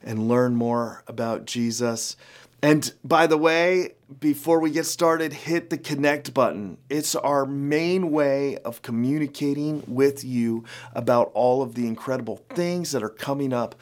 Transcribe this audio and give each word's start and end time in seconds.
and 0.03 0.29
learn 0.29 0.55
more 0.55 1.05
about 1.07 1.45
Jesus. 1.45 2.17
And 2.62 2.93
by 3.02 3.27
the 3.27 3.37
way, 3.37 3.95
before 4.21 4.61
we 4.61 4.70
get 4.70 4.87
started, 4.87 5.33
hit 5.33 5.69
the 5.69 5.79
connect 5.79 6.33
button. 6.33 6.79
It's 6.89 7.16
our 7.16 7.45
main 7.45 8.12
way 8.12 8.57
of 8.59 8.83
communicating 8.83 9.83
with 9.89 10.23
you 10.23 10.64
about 10.92 11.33
all 11.34 11.62
of 11.62 11.75
the 11.75 11.89
incredible 11.89 12.37
things 12.50 12.92
that 12.92 13.03
are 13.03 13.09
coming 13.09 13.53
up 13.53 13.75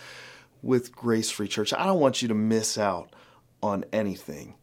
with 0.63 0.93
Grace 0.93 1.31
Free 1.31 1.49
Church. 1.49 1.75
I 1.75 1.85
don't 1.85 2.01
want 2.01 2.23
you 2.23 2.29
to 2.29 2.35
miss 2.35 2.79
out 2.79 3.15
on 3.63 3.85
anything. 3.93 4.55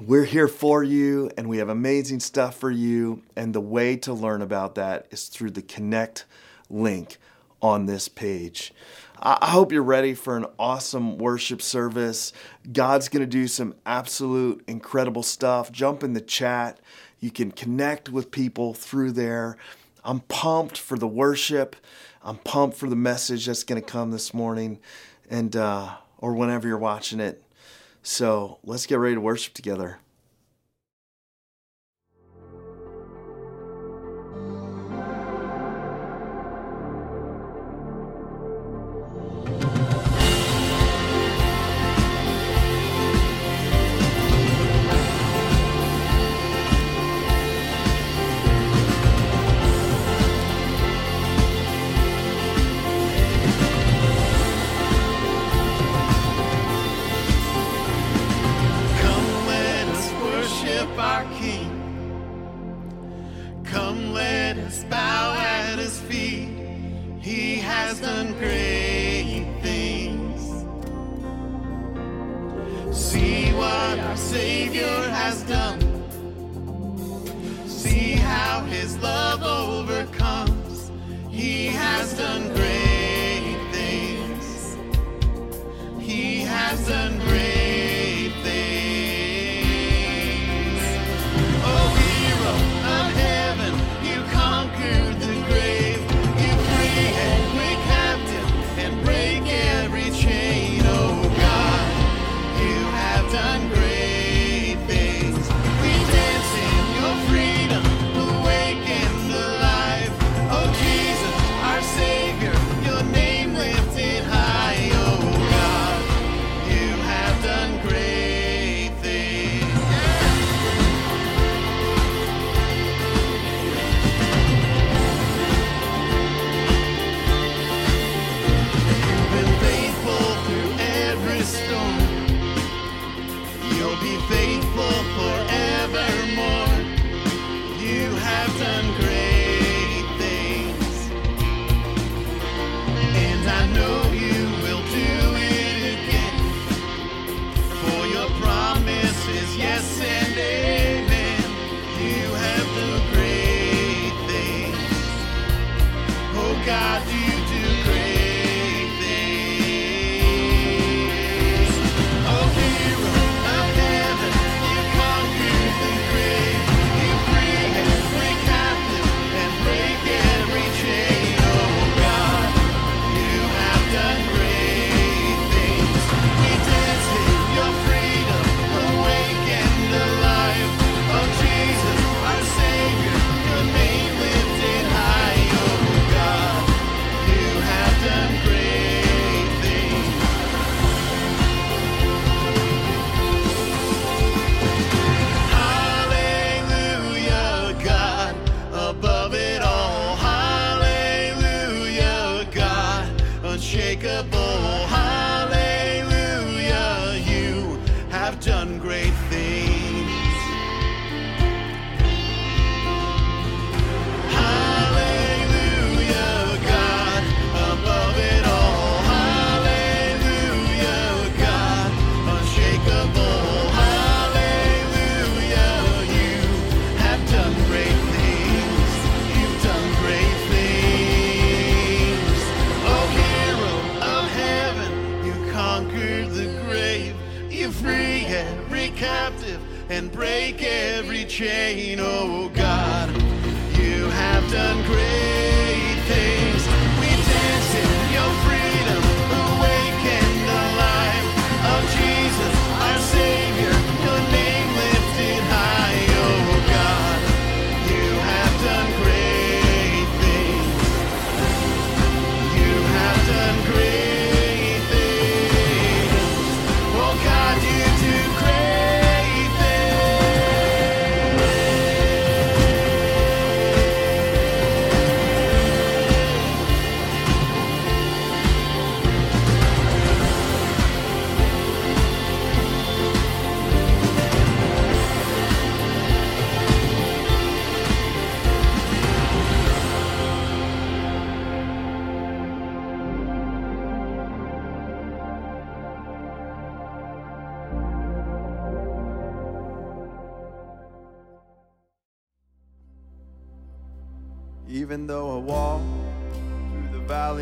We're 0.00 0.24
here 0.24 0.48
for 0.48 0.82
you 0.82 1.30
and 1.36 1.46
we 1.48 1.58
have 1.58 1.68
amazing 1.68 2.20
stuff 2.20 2.56
for 2.56 2.70
you. 2.70 3.22
And 3.34 3.54
the 3.54 3.60
way 3.60 3.96
to 3.98 4.12
learn 4.14 4.40
about 4.40 4.74
that 4.76 5.06
is 5.10 5.28
through 5.28 5.50
the 5.50 5.62
connect 5.62 6.24
link 6.70 7.18
on 7.62 7.86
this 7.86 8.08
page. 8.08 8.72
I 9.18 9.50
hope 9.50 9.72
you're 9.72 9.82
ready 9.82 10.14
for 10.14 10.36
an 10.36 10.44
awesome 10.58 11.16
worship 11.16 11.62
service. 11.62 12.32
God's 12.70 13.08
going 13.08 13.22
to 13.22 13.26
do 13.26 13.48
some 13.48 13.74
absolute 13.86 14.62
incredible 14.66 15.22
stuff. 15.22 15.72
Jump 15.72 16.02
in 16.02 16.12
the 16.12 16.20
chat. 16.20 16.80
You 17.18 17.30
can 17.30 17.50
connect 17.50 18.10
with 18.10 18.30
people 18.30 18.74
through 18.74 19.12
there. 19.12 19.56
I'm 20.04 20.20
pumped 20.20 20.76
for 20.76 20.98
the 20.98 21.08
worship. 21.08 21.76
I'm 22.22 22.36
pumped 22.36 22.76
for 22.76 22.88
the 22.88 22.96
message 22.96 23.46
that's 23.46 23.64
going 23.64 23.80
to 23.80 23.86
come 23.86 24.10
this 24.10 24.34
morning 24.34 24.80
and 25.30 25.56
uh, 25.56 25.96
or 26.18 26.34
whenever 26.34 26.68
you're 26.68 26.76
watching 26.76 27.18
it. 27.18 27.42
So 28.02 28.58
let's 28.64 28.86
get 28.86 28.98
ready 28.98 29.14
to 29.14 29.20
worship 29.20 29.54
together. 29.54 29.98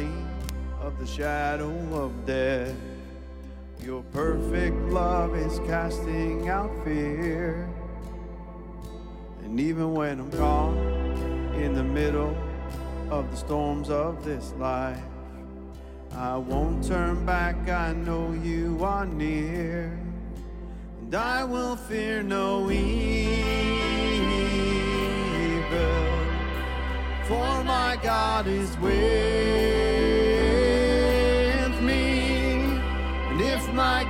valley 0.05 0.25
of 0.81 0.99
the 0.99 1.07
shadow 1.07 1.73
of 1.93 2.27
death. 2.27 2.75
Your 3.83 4.03
perfect 4.13 4.77
love 4.89 5.35
is 5.37 5.59
casting 5.67 6.49
out 6.49 6.71
fear. 6.85 7.69
And 9.43 9.61
even 9.61 9.93
when 9.95 10.21
I'm 10.21 10.31
gone, 10.31 10.79
in 11.55 11.75
the 11.75 11.85
middle 11.85 12.37
of 13.11 13.31
the 13.31 13.37
storms 13.37 13.91
of 13.91 14.25
this 14.25 14.53
life, 14.59 14.99
I 16.13 16.37
won't 16.37 16.85
turn 16.85 17.25
back, 17.27 17.69
I 17.69 17.93
know 17.93 18.33
you 18.33 18.83
are 18.83 19.07
near. 19.07 19.99
And 21.01 21.15
I 21.15 21.45
will 21.45 21.77
fear 21.77 22.23
no 22.23 22.71
evil, 22.71 23.05
for 27.25 27.65
my 27.65 27.99
God 28.03 28.47
is 28.47 28.77
with 28.79 29.84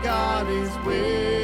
God 0.05 0.51
is 0.51 0.77
with 0.85 1.44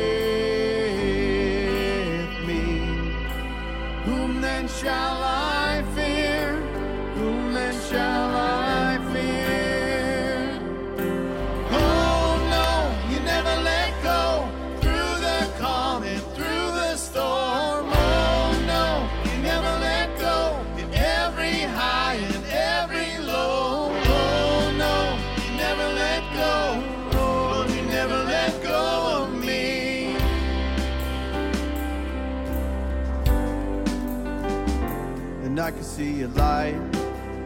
see 36.00 36.22
a 36.22 36.28
light 36.28 36.92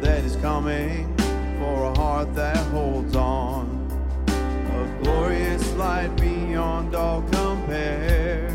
that 0.00 0.22
is 0.22 0.36
coming 0.36 1.12
for 1.58 1.86
a 1.90 1.94
heart 1.98 2.32
that 2.36 2.56
holds 2.68 3.16
on. 3.16 3.66
A 4.28 5.02
glorious 5.02 5.72
light 5.72 6.14
beyond 6.20 6.94
all 6.94 7.22
compare. 7.32 8.46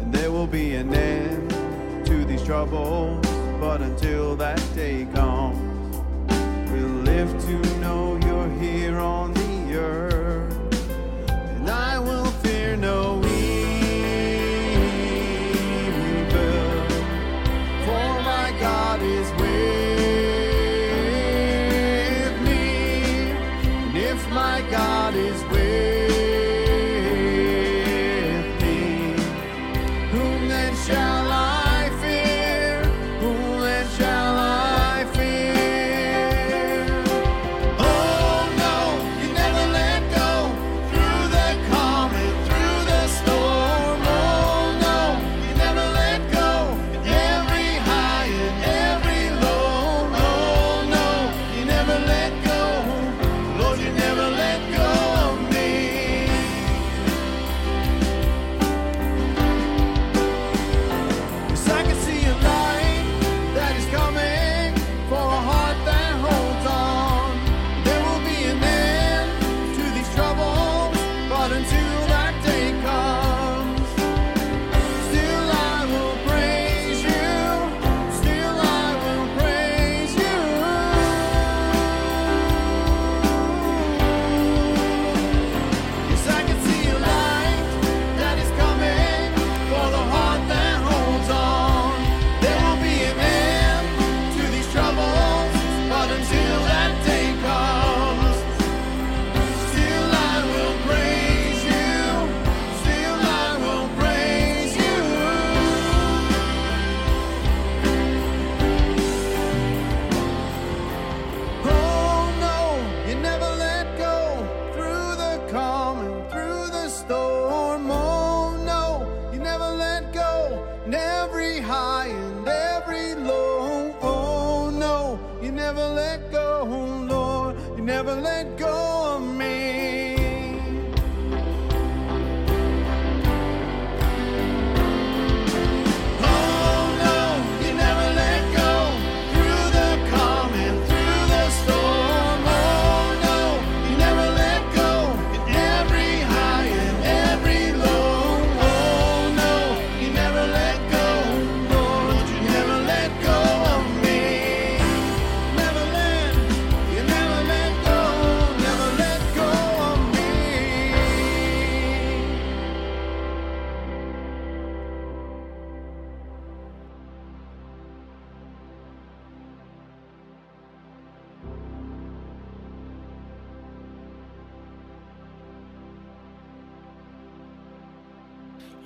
And 0.00 0.12
there 0.12 0.32
will 0.32 0.48
be 0.48 0.74
an 0.74 0.92
end 0.92 1.50
to 2.06 2.24
these 2.24 2.42
troubles, 2.42 3.24
but 3.60 3.80
until 3.80 4.34
that 4.44 4.62
day 4.74 5.06
comes, 5.14 5.96
we'll 6.72 6.98
live 7.12 7.30
to 7.46 7.56
know 7.78 8.18
you're 8.26 8.52
here 8.58 8.98
on 8.98 9.34
the 9.34 9.76
earth. 9.76 11.30
And 11.30 11.70
I 11.70 12.00
will 12.00 12.30
fear 12.42 12.76
no 12.76 13.15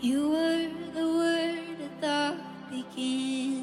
You 0.03 0.31
were 0.31 0.71
the 0.95 1.07
word 1.07 1.77
at 1.85 2.01
the 2.01 2.37
beginning. 2.71 3.60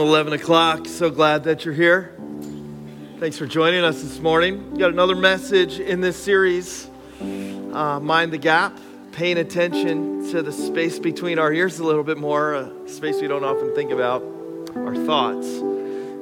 Welcome, 0.00 0.14
11 0.14 0.32
o'clock. 0.32 0.86
So 0.86 1.10
glad 1.10 1.44
that 1.44 1.66
you're 1.66 1.74
here. 1.74 2.16
Thanks 3.18 3.36
for 3.36 3.44
joining 3.44 3.84
us 3.84 4.00
this 4.00 4.18
morning. 4.18 4.70
We 4.70 4.78
got 4.78 4.92
another 4.92 5.14
message 5.14 5.78
in 5.78 6.00
this 6.00 6.16
series 6.16 6.88
uh, 7.20 8.00
Mind 8.00 8.32
the 8.32 8.38
Gap, 8.38 8.78
paying 9.12 9.36
attention 9.36 10.30
to 10.30 10.40
the 10.40 10.52
space 10.52 10.98
between 10.98 11.38
our 11.38 11.52
ears 11.52 11.80
a 11.80 11.84
little 11.84 12.02
bit 12.02 12.16
more, 12.16 12.54
a 12.54 12.88
space 12.88 13.20
we 13.20 13.28
don't 13.28 13.44
often 13.44 13.74
think 13.74 13.90
about, 13.90 14.22
our 14.74 14.96
thoughts. 15.04 15.46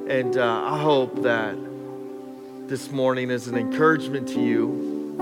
And 0.09 0.35
uh, 0.35 0.63
I 0.65 0.77
hope 0.77 1.21
that 1.21 1.55
this 2.67 2.91
morning 2.91 3.31
is 3.31 3.47
an 3.47 3.57
encouragement 3.57 4.27
to 4.29 4.41
you, 4.41 5.15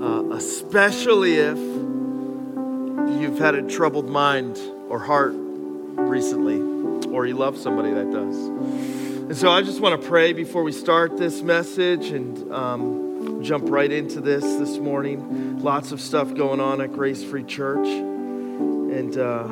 uh, 0.00 0.36
especially 0.36 1.34
if 1.34 1.58
you've 1.58 3.40
had 3.40 3.56
a 3.56 3.68
troubled 3.68 4.08
mind 4.08 4.56
or 4.88 5.00
heart 5.00 5.34
recently, 5.34 6.81
or 7.12 7.26
you 7.26 7.34
love 7.34 7.58
somebody 7.58 7.92
that 7.92 8.10
does. 8.10 8.36
And 8.36 9.36
so 9.36 9.50
I 9.50 9.62
just 9.62 9.80
want 9.80 10.00
to 10.00 10.08
pray 10.08 10.32
before 10.32 10.62
we 10.62 10.72
start 10.72 11.16
this 11.16 11.42
message 11.42 12.10
and 12.10 12.52
um, 12.52 13.42
jump 13.42 13.68
right 13.68 13.90
into 13.90 14.20
this 14.20 14.42
this 14.42 14.78
morning. 14.78 15.60
Lots 15.60 15.92
of 15.92 16.00
stuff 16.00 16.34
going 16.34 16.60
on 16.60 16.80
at 16.80 16.92
Grace 16.92 17.22
Free 17.22 17.44
Church. 17.44 17.86
And 17.86 19.16
uh, 19.16 19.48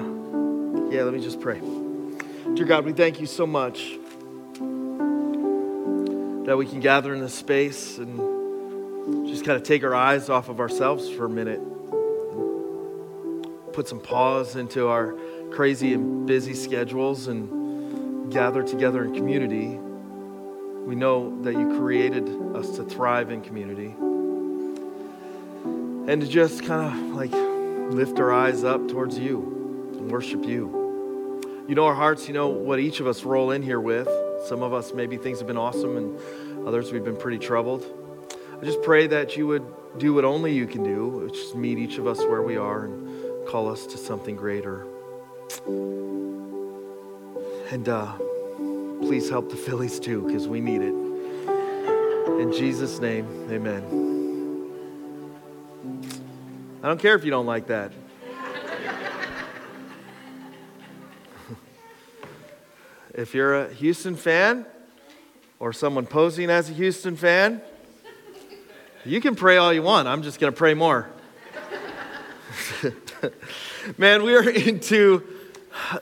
yeah, 0.91 1.03
let 1.03 1.15
me 1.15 1.21
just 1.21 1.41
pray. 1.41 1.61
Dear 2.55 2.67
God, 2.67 2.85
we 2.85 2.93
thank 2.93 3.21
you 3.21 3.27
so 3.27 3.47
much 3.47 3.99
that 6.47 6.57
we 6.57 6.67
can 6.67 6.81
gather 6.81 7.15
in 7.15 7.21
this 7.21 7.35
space 7.35 7.99
and 7.99 9.29
just 9.29 9.45
kind 9.45 9.57
of 9.57 9.63
take 9.63 9.85
our 9.85 9.95
eyes 9.95 10.29
off 10.29 10.49
of 10.49 10.59
ourselves 10.61 11.09
for 11.09 11.27
a 11.27 11.31
minute 11.31 11.61
put 13.73 13.89
some 13.89 14.01
pause 14.01 14.57
into 14.57 14.89
our 14.89 15.15
crazy 15.53 15.95
and 15.95 16.27
busy 16.27 16.55
schedules 16.55 17.29
and 17.29 17.49
gather 18.31 18.63
together 18.63 19.05
in 19.05 19.15
community. 19.15 19.79
We 20.87 20.95
know 20.95 21.43
that 21.43 21.53
you 21.53 21.79
created 21.79 22.29
us 22.55 22.77
to 22.77 22.85
thrive 22.85 23.31
in 23.31 23.43
community. 23.43 23.95
And 26.11 26.21
to 26.23 26.27
just 26.27 26.65
kind 26.65 26.87
of 26.87 27.17
like 27.17 27.33
lift 27.93 28.19
our 28.19 28.33
eyes 28.33 28.65
up 28.65 28.89
towards 28.89 29.19
you 29.19 29.93
and 29.99 30.11
worship 30.11 30.45
you. 30.45 30.81
You 31.69 31.75
know 31.75 31.85
our 31.87 31.95
hearts, 31.95 32.27
you 32.27 32.35
know 32.35 32.49
what 32.49 32.81
each 32.81 33.01
of 33.01 33.07
us 33.07 33.23
roll 33.23 33.51
in 33.53 33.63
here 33.63 33.81
with. 33.81 34.09
Some 34.47 34.63
of 34.63 34.73
us, 34.73 34.93
maybe 34.93 35.17
things 35.17 35.39
have 35.39 35.47
been 35.47 35.59
awesome, 35.59 35.97
and 35.97 36.67
others, 36.67 36.91
we've 36.93 37.05
been 37.05 37.17
pretty 37.17 37.39
troubled. 37.39 37.85
I 38.61 38.65
just 38.65 38.83
pray 38.83 39.07
that 39.07 39.37
you 39.37 39.47
would 39.47 39.65
do 39.99 40.15
what 40.15 40.25
only 40.25 40.53
you 40.53 40.67
can 40.67 40.83
do, 40.83 41.09
which 41.09 41.39
is 41.39 41.55
meet 41.55 41.79
each 41.79 41.99
of 41.99 42.07
us 42.07 42.19
where 42.19 42.43
we 42.43 42.57
are 42.57 42.87
and 42.87 43.47
call 43.47 43.71
us 43.71 43.87
to 43.87 43.99
something 43.99 44.35
greater. 44.35 44.87
And 47.71 47.89
uh, 47.89 48.13
please 48.99 49.31
help 49.31 49.49
the 49.49 49.57
Phillies 49.57 50.01
too, 50.01 50.23
because 50.27 50.49
we 50.49 50.61
need 50.61 50.83
it. 50.83 50.93
In 52.41 52.53
Jesus' 52.53 52.99
name, 52.99 53.29
amen. 53.49 53.85
I 56.83 56.89
don't 56.89 56.99
care 56.99 57.15
if 57.15 57.25
you 57.25 57.31
don't 57.31 57.47
like 57.47 57.69
that. 57.69 57.93
if 63.15 63.35
you're 63.35 63.67
a 63.67 63.73
Houston 63.75 64.17
fan 64.17 64.67
or 65.61 65.73
someone 65.73 66.07
posing 66.07 66.51
as 66.51 66.69
a 66.71 66.73
Houston 66.73 67.15
fan, 67.15 67.63
you 69.05 69.21
can 69.21 69.37
pray 69.37 69.59
all 69.59 69.73
you 69.73 69.85
want. 69.85 70.09
I'm 70.09 70.23
just 70.25 70.41
going 70.41 70.53
to 70.53 70.57
pray 70.57 70.75
more. 70.75 71.09
Man, 73.97 74.25
we 74.25 74.35
are 74.35 74.51
into 74.51 75.40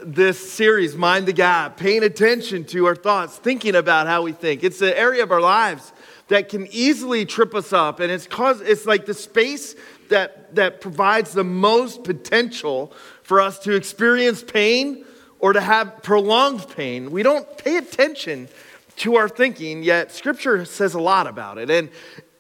this 0.01 0.53
series, 0.53 0.97
Mind 0.97 1.27
the 1.27 1.33
Gap, 1.33 1.77
paying 1.77 2.03
attention 2.03 2.65
to 2.67 2.87
our 2.87 2.97
thoughts, 2.97 3.37
thinking 3.37 3.75
about 3.75 4.07
how 4.07 4.23
we 4.23 4.33
think. 4.33 4.65
It's 4.65 4.81
an 4.81 4.95
area 4.95 5.23
of 5.23 5.31
our 5.31 5.41
lives 5.41 5.93
that 6.29 6.49
can 6.49 6.67
easily 6.71 7.25
trip 7.25 7.55
us 7.55 7.73
up, 7.73 8.01
and 8.01 8.13
it's 8.13 8.27
cause 8.27 8.61
it's 8.61 8.87
like 8.87 9.07
the 9.07 9.15
space 9.15 9.75
that 10.09 10.55
that 10.55 10.81
provides 10.81 11.33
the 11.33 11.45
most 11.45 12.05
potential 12.05 12.93
for 13.23 13.41
us 13.41 13.59
to 13.61 13.75
experience 13.75 14.43
pain 14.43 15.05
or 15.39 15.53
to 15.53 15.61
have 15.61 16.03
prolonged 16.03 16.69
pain. 16.77 17.11
We 17.11 17.23
don't 17.23 17.59
pay 17.59 17.77
attention 17.77 18.49
to 18.97 19.17
our 19.17 19.29
thinking, 19.29 19.83
yet 19.83 20.13
scripture 20.13 20.65
says 20.65 20.95
a 20.95 21.01
lot 21.01 21.27
about 21.27 21.59
it. 21.59 21.71
And 21.71 21.91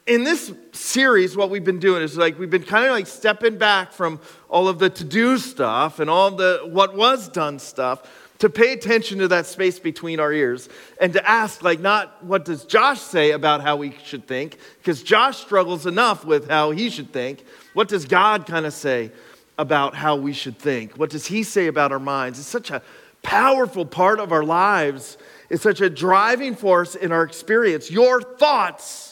in 0.08 0.24
this 0.24 0.52
series, 0.72 1.36
what 1.36 1.50
we've 1.50 1.64
been 1.64 1.78
doing 1.78 2.02
is 2.02 2.16
like 2.16 2.38
we've 2.38 2.50
been 2.50 2.64
kind 2.64 2.86
of 2.86 2.92
like 2.92 3.06
stepping 3.06 3.58
back 3.58 3.92
from 3.92 4.20
all 4.48 4.66
of 4.66 4.78
the 4.78 4.88
to 4.88 5.04
do 5.04 5.36
stuff 5.36 6.00
and 6.00 6.08
all 6.08 6.30
the 6.30 6.62
what 6.64 6.96
was 6.96 7.28
done 7.28 7.58
stuff 7.58 8.02
to 8.38 8.48
pay 8.48 8.72
attention 8.72 9.18
to 9.18 9.28
that 9.28 9.46
space 9.46 9.78
between 9.78 10.18
our 10.18 10.32
ears 10.32 10.68
and 11.00 11.12
to 11.12 11.28
ask, 11.28 11.62
like, 11.62 11.80
not 11.80 12.24
what 12.24 12.44
does 12.44 12.64
Josh 12.64 13.00
say 13.00 13.32
about 13.32 13.60
how 13.60 13.76
we 13.76 13.94
should 14.04 14.26
think, 14.26 14.58
because 14.78 15.02
Josh 15.02 15.38
struggles 15.38 15.86
enough 15.86 16.24
with 16.24 16.48
how 16.48 16.70
he 16.70 16.88
should 16.88 17.12
think. 17.12 17.44
What 17.74 17.88
does 17.88 18.04
God 18.04 18.46
kind 18.46 18.64
of 18.64 18.72
say 18.72 19.10
about 19.58 19.94
how 19.94 20.16
we 20.16 20.32
should 20.32 20.56
think? 20.56 20.96
What 20.96 21.10
does 21.10 21.26
he 21.26 21.42
say 21.42 21.66
about 21.66 21.90
our 21.90 21.98
minds? 21.98 22.38
It's 22.38 22.48
such 22.48 22.70
a 22.70 22.80
powerful 23.24 23.84
part 23.84 24.20
of 24.20 24.30
our 24.30 24.44
lives, 24.44 25.18
it's 25.50 25.62
such 25.62 25.80
a 25.80 25.90
driving 25.90 26.54
force 26.54 26.94
in 26.94 27.10
our 27.10 27.24
experience. 27.24 27.90
Your 27.90 28.22
thoughts 28.22 29.07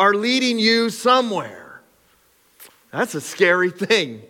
are 0.00 0.14
leading 0.14 0.58
you 0.58 0.88
somewhere. 0.88 1.82
That's 2.90 3.14
a 3.14 3.20
scary 3.20 3.70
thing. 3.70 4.22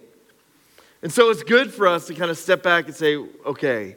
And 1.00 1.12
so 1.12 1.30
it's 1.30 1.44
good 1.44 1.72
for 1.72 1.87
us 1.87 2.09
to 2.09 2.14
kind 2.14 2.28
of 2.28 2.37
step 2.37 2.64
back 2.64 2.87
and 2.87 2.94
say, 2.94 3.16
okay, 3.46 3.94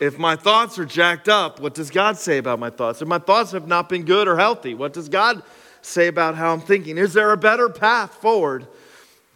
if 0.00 0.18
my 0.18 0.34
thoughts 0.34 0.78
are 0.78 0.86
jacked 0.86 1.28
up, 1.28 1.60
what 1.60 1.74
does 1.74 1.90
God 1.90 2.16
say 2.16 2.38
about 2.38 2.58
my 2.58 2.70
thoughts? 2.70 3.02
If 3.02 3.06
my 3.06 3.18
thoughts 3.18 3.52
have 3.52 3.68
not 3.68 3.90
been 3.90 4.04
good 4.04 4.28
or 4.28 4.38
healthy, 4.38 4.72
what 4.72 4.94
does 4.94 5.10
God 5.10 5.42
say 5.82 6.06
about 6.06 6.36
how 6.36 6.54
I'm 6.54 6.62
thinking? 6.62 6.96
Is 6.96 7.12
there 7.12 7.32
a 7.32 7.36
better 7.36 7.68
path 7.68 8.14
forward 8.14 8.66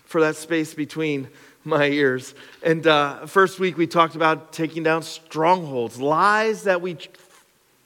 for 0.06 0.22
that 0.22 0.36
space 0.36 0.72
between 0.72 1.28
my 1.64 1.84
ears? 1.84 2.34
And 2.62 2.86
uh, 2.86 3.26
first 3.26 3.60
week 3.60 3.76
we 3.76 3.86
talked 3.86 4.14
about 4.14 4.54
taking 4.54 4.82
down 4.82 5.02
strongholds, 5.02 6.00
lies 6.00 6.62
that 6.62 6.80
we 6.80 6.96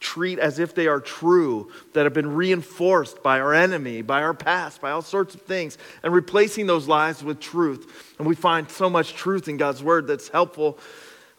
treat 0.01 0.39
as 0.39 0.59
if 0.59 0.75
they 0.75 0.87
are 0.87 1.01
true, 1.01 1.71
that 1.93 2.05
have 2.05 2.15
been 2.15 2.35
reinforced 2.35 3.23
by 3.23 3.41
our 3.41 3.53
enemy, 3.53 4.03
by 4.03 4.23
our 4.23 4.35
past, 4.35 4.81
by 4.81 4.91
all 4.91 5.03
sorts 5.03 5.35
of 5.35 5.43
things, 5.43 5.77
and 6.03 6.13
replacing 6.13 6.67
those 6.67 6.87
lies 6.87 7.23
with 7.23 7.41
truth. 7.41 8.15
And 8.19 8.27
we 8.27 8.35
find 8.35 8.71
so 8.71 8.89
much 8.89 9.15
truth 9.15 9.49
in 9.49 9.57
God's 9.57 9.83
word 9.83 10.07
that's 10.07 10.29
helpful. 10.29 10.79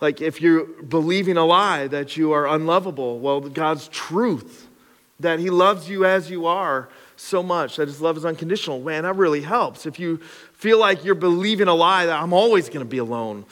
Like 0.01 0.21
if 0.21 0.41
you're 0.41 0.65
believing 0.65 1.37
a 1.37 1.45
lie 1.45 1.87
that 1.87 2.17
you 2.17 2.31
are 2.31 2.47
unlovable, 2.47 3.19
well, 3.19 3.41
God's 3.41 3.87
truth 3.89 4.67
that 5.19 5.39
He 5.39 5.49
loves 5.49 5.89
you 5.89 6.05
as 6.05 6.29
you 6.29 6.45
are 6.45 6.89
so 7.15 7.43
much, 7.43 7.75
that 7.75 7.87
His 7.87 8.01
love 8.01 8.17
is 8.17 8.25
unconditional, 8.25 8.79
man, 8.79 9.03
that 9.03 9.15
really 9.15 9.41
helps. 9.41 9.85
If 9.85 9.99
you 9.99 10.17
feel 10.53 10.79
like 10.79 11.03
you're 11.03 11.15
believing 11.15 11.67
a 11.67 11.73
lie 11.73 12.05
that 12.05 12.21
I'm 12.21 12.33
always 12.33 12.67
going 12.67 12.79
to 12.79 12.85
be 12.85 12.99
alone, 12.99 13.45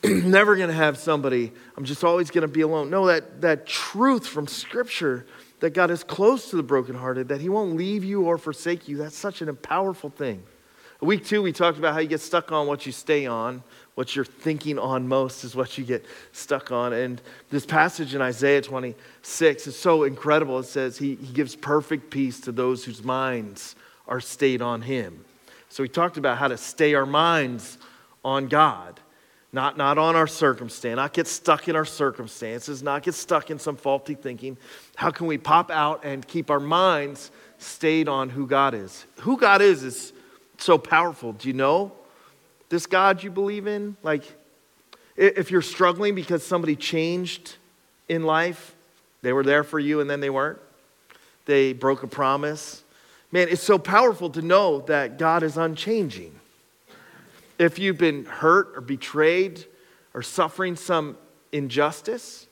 never 0.04 0.56
going 0.56 0.68
to 0.68 0.74
have 0.74 0.96
somebody. 0.96 1.52
I'm 1.76 1.84
just 1.84 2.04
always 2.04 2.30
going 2.30 2.42
to 2.42 2.48
be 2.48 2.60
alone. 2.60 2.90
No, 2.90 3.06
that, 3.06 3.40
that 3.40 3.66
truth 3.66 4.26
from 4.26 4.46
Scripture 4.46 5.26
that 5.60 5.70
God 5.70 5.90
is 5.90 6.04
close 6.04 6.50
to 6.50 6.56
the 6.56 6.62
brokenhearted, 6.62 7.28
that 7.28 7.40
He 7.40 7.48
won't 7.48 7.76
leave 7.76 8.04
you 8.04 8.22
or 8.22 8.38
forsake 8.38 8.88
you, 8.88 8.98
that's 8.98 9.16
such 9.16 9.42
an 9.42 9.54
powerful 9.56 10.10
thing. 10.10 10.42
Week 11.00 11.24
two, 11.24 11.42
we 11.42 11.52
talked 11.52 11.78
about 11.78 11.94
how 11.94 12.00
you 12.00 12.08
get 12.08 12.20
stuck 12.20 12.50
on 12.50 12.66
what 12.66 12.84
you 12.84 12.90
stay 12.90 13.26
on. 13.26 13.62
What 13.94 14.16
you're 14.16 14.24
thinking 14.24 14.80
on 14.80 15.06
most 15.06 15.44
is 15.44 15.54
what 15.54 15.78
you 15.78 15.84
get 15.84 16.04
stuck 16.32 16.72
on. 16.72 16.92
And 16.92 17.20
this 17.50 17.64
passage 17.64 18.16
in 18.16 18.22
Isaiah 18.22 18.62
26 18.62 19.66
is 19.68 19.78
so 19.78 20.02
incredible. 20.02 20.58
It 20.58 20.64
says, 20.64 20.98
He, 20.98 21.14
he 21.14 21.32
gives 21.32 21.54
perfect 21.54 22.10
peace 22.10 22.40
to 22.40 22.52
those 22.52 22.84
whose 22.84 23.04
minds 23.04 23.76
are 24.08 24.20
stayed 24.20 24.60
on 24.60 24.82
Him. 24.82 25.24
So 25.68 25.82
we 25.84 25.88
talked 25.88 26.16
about 26.16 26.38
how 26.38 26.48
to 26.48 26.56
stay 26.56 26.94
our 26.94 27.06
minds 27.06 27.78
on 28.24 28.48
God. 28.48 28.98
Not, 29.50 29.78
not 29.78 29.96
on 29.96 30.14
our 30.14 30.26
circumstance, 30.26 30.96
not 30.96 31.14
get 31.14 31.26
stuck 31.26 31.68
in 31.68 31.76
our 31.76 31.86
circumstances, 31.86 32.82
not 32.82 33.02
get 33.02 33.14
stuck 33.14 33.50
in 33.50 33.58
some 33.58 33.76
faulty 33.76 34.14
thinking. 34.14 34.58
How 34.94 35.10
can 35.10 35.26
we 35.26 35.38
pop 35.38 35.70
out 35.70 36.04
and 36.04 36.26
keep 36.26 36.50
our 36.50 36.60
minds 36.60 37.30
stayed 37.56 38.08
on 38.08 38.28
who 38.28 38.46
God 38.46 38.74
is? 38.74 39.06
Who 39.20 39.38
God 39.38 39.62
is 39.62 39.82
is 39.82 40.12
so 40.58 40.76
powerful. 40.76 41.32
Do 41.32 41.48
you 41.48 41.54
know 41.54 41.92
this 42.68 42.84
God 42.84 43.22
you 43.22 43.30
believe 43.30 43.66
in? 43.66 43.96
Like, 44.02 44.22
if 45.16 45.50
you're 45.50 45.62
struggling 45.62 46.14
because 46.14 46.44
somebody 46.44 46.76
changed 46.76 47.56
in 48.08 48.24
life, 48.24 48.74
they 49.22 49.32
were 49.32 49.42
there 49.42 49.64
for 49.64 49.78
you 49.78 50.00
and 50.00 50.10
then 50.10 50.20
they 50.20 50.30
weren't, 50.30 50.58
they 51.46 51.72
broke 51.72 52.02
a 52.02 52.06
promise. 52.06 52.84
Man, 53.32 53.48
it's 53.48 53.62
so 53.62 53.78
powerful 53.78 54.28
to 54.30 54.42
know 54.42 54.80
that 54.82 55.18
God 55.18 55.42
is 55.42 55.56
unchanging 55.56 56.37
if 57.58 57.78
you've 57.78 57.98
been 57.98 58.24
hurt 58.24 58.72
or 58.76 58.80
betrayed 58.80 59.64
or 60.14 60.22
suffering 60.22 60.76
some 60.76 61.16
injustice, 61.52 62.46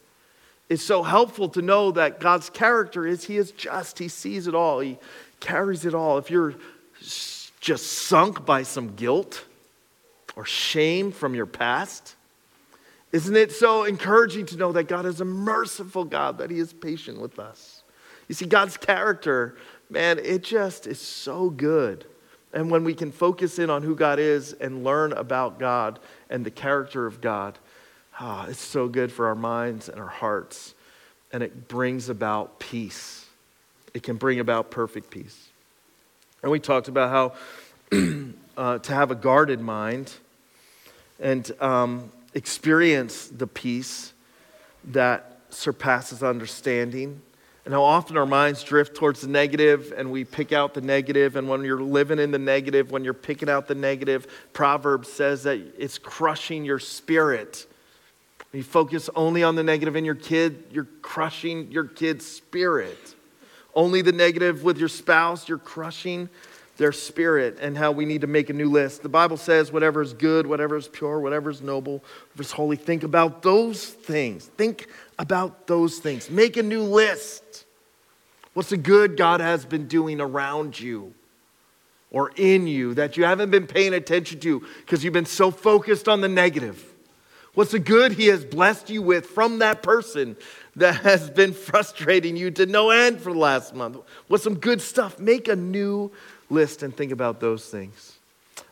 it's 0.69 0.83
so 0.83 1.03
helpful 1.03 1.49
to 1.51 1.63
know 1.63 1.93
that 1.93 2.19
God's 2.19 2.51
character 2.51 3.07
is 3.07 3.25
He 3.25 3.37
is 3.37 3.53
just. 3.53 3.99
He 3.99 4.09
sees 4.09 4.47
it 4.47 4.55
all, 4.55 4.81
He 4.81 4.99
carries 5.39 5.85
it 5.85 5.95
all. 5.95 6.19
If 6.19 6.31
you're 6.31 6.55
just 7.61 7.87
sunk 7.87 8.45
by 8.45 8.65
some 8.65 8.97
guilt 8.97 9.45
or 10.35 10.45
shame 10.45 11.13
from 11.13 11.35
your 11.35 11.47
past, 11.47 12.17
Isn't 13.13 13.37
it 13.37 13.53
so 13.53 13.85
encouraging 13.85 14.47
to 14.47 14.57
know 14.57 14.73
that 14.73 14.89
God 14.89 15.07
is 15.07 15.21
a 15.21 15.25
merciful 15.25 16.05
God, 16.05 16.39
that 16.39 16.51
He 16.51 16.59
is 16.59 16.73
patient 16.73 17.21
with 17.21 17.39
us? 17.39 17.83
You 18.29 18.35
see, 18.35 18.47
God's 18.47 18.77
character, 18.77 19.57
man, 19.89 20.19
it 20.19 20.43
just 20.43 20.87
is 20.87 21.01
so 21.01 21.49
good. 21.49 22.05
And 22.57 22.71
when 22.71 22.85
we 22.85 22.95
can 22.95 23.13
focus 23.13 23.59
in 23.59 23.69
on 23.69 23.83
who 23.83 23.95
God 23.95 24.19
is 24.19 24.55
and 24.55 24.83
learn 24.83 25.13
about 25.13 25.59
God 25.59 25.99
and 26.31 26.43
the 26.43 26.51
character 26.51 27.05
of 27.05 27.21
God, 27.21 27.59
ah, 28.19 28.47
it's 28.49 28.59
so 28.59 28.89
good 28.89 29.13
for 29.13 29.27
our 29.27 29.35
minds 29.35 29.91
and 29.91 30.01
our 30.01 30.09
hearts. 30.09 30.73
And 31.35 31.43
it 31.43 31.69
brings 31.69 32.09
about 32.09 32.59
peace. 32.59 33.27
It 33.93 34.03
can 34.03 34.17
bring 34.17 34.41
about 34.41 34.71
perfect 34.71 35.11
peace. 35.11 35.49
And 36.43 36.51
we 36.51 36.59
talked 36.59 36.89
about 36.89 37.11
how 37.11 37.93
uh, 38.57 38.79
to 38.79 38.93
have 38.95 39.11
a 39.11 39.15
guarded 39.17 39.61
mind 39.61 40.15
and 41.21 41.53
um, 41.61 42.11
experience 42.33 43.29
the 43.29 43.47
peace 43.47 44.15
that 44.83 45.41
surpasses 45.51 46.23
understanding. 46.23 47.21
And 47.67 47.75
how 47.75 47.83
often 47.83 48.17
our 48.17 48.27
minds 48.27 48.63
drift 48.63 48.95
towards 48.95 49.23
the 49.23 49.27
negative 49.27 49.93
and 49.97 50.13
we 50.13 50.25
pick 50.25 50.53
out 50.53 50.73
the 50.73 50.81
negative. 50.81 51.35
And 51.35 51.49
when 51.49 51.65
you're 51.65 51.83
living 51.83 52.21
in 52.21 52.31
the 52.31 52.39
negative, 52.39 52.93
when 52.93 53.03
you're 53.03 53.13
picking 53.13 53.51
out 53.51 53.67
the 53.67 53.75
negative, 53.75 54.29
Proverbs 54.53 55.13
says 55.13 55.43
that 55.43 55.61
it's 55.77 55.99
crushing 55.99 56.65
your 56.65 56.79
spirit. 56.79 57.67
When 58.53 58.59
you 58.59 58.65
focus 58.65 59.11
only 59.17 59.43
on 59.43 59.57
the 59.57 59.65
negative 59.65 59.97
in 59.97 60.05
your 60.05 60.15
kid, 60.15 60.63
you're 60.71 60.87
crushing 61.03 61.73
your 61.73 61.85
kid's 61.85 62.25
spirit. 62.25 63.17
Only 63.75 64.01
the 64.01 64.13
negative 64.13 64.63
with 64.63 64.79
your 64.79 64.89
spouse, 64.89 65.49
you're 65.49 65.59
crushing 65.59 66.29
their 66.77 66.93
spirit 66.93 67.59
and 67.61 67.77
how 67.77 67.93
we 67.93 68.05
need 68.05 68.21
to 68.21 68.27
make 68.27 68.51
a 68.51 68.53
new 68.53 68.71
list. 68.71 69.03
The 69.03 69.09
Bible 69.09 69.37
says, 69.37 69.73
whatever 69.73 70.03
is 70.03 70.13
good, 70.13 70.47
whatever 70.47 70.77
is 70.77 70.89
pure, 70.89 71.21
whatever 71.21 71.51
is 71.51 71.63
noble, 71.63 72.05
whatever 72.33 72.43
is 72.43 72.53
holy, 72.53 72.77
think 72.77 73.03
about 73.03 73.43
those 73.43 73.87
things. 73.87 74.47
Think 74.57 74.89
about 75.19 75.67
those 75.67 75.99
things. 75.99 76.31
Make 76.31 76.57
a 76.57 76.63
new 76.63 76.83
list. 76.83 77.65
What's 78.53 78.71
the 78.71 78.77
good 78.77 79.17
God 79.17 79.41
has 79.41 79.65
been 79.65 79.87
doing 79.87 80.21
around 80.21 80.79
you 80.79 81.15
or 82.11 82.33
in 82.37 82.67
you 82.67 82.95
that 82.95 83.17
you 83.17 83.25
haven't 83.25 83.51
been 83.51 83.67
paying 83.67 83.95
attention 83.95 84.41
to 84.41 84.67
because 84.81 85.05
you've 85.05 85.13
been 85.13 85.27
so 85.27 85.51
focused 85.51 86.09
on 86.09 86.21
the 86.21 86.29
negative? 86.29 86.93
What's 87.57 87.73
the 87.73 87.79
good 87.79 88.13
He 88.13 88.27
has 88.27 88.45
blessed 88.45 88.91
you 88.91 89.01
with 89.01 89.25
from 89.25 89.61
that 89.61 89.83
person 89.83 90.37
that 90.77 90.97
has 90.97 91.31
been 91.31 91.53
frustrating 91.55 92.37
you 92.37 92.51
to 92.51 92.67
no 92.67 92.91
end 92.91 93.19
for 93.21 93.33
the 93.33 93.39
last 93.39 93.75
month? 93.75 93.97
What's 94.29 94.45
some 94.45 94.59
good 94.59 94.83
stuff? 94.83 95.19
Make 95.19 95.49
a 95.49 95.57
new 95.57 96.05
list 96.05 96.13
and 96.51 96.97
think 96.97 97.13
about 97.13 97.41
those 97.41 97.67
things. 97.69 98.19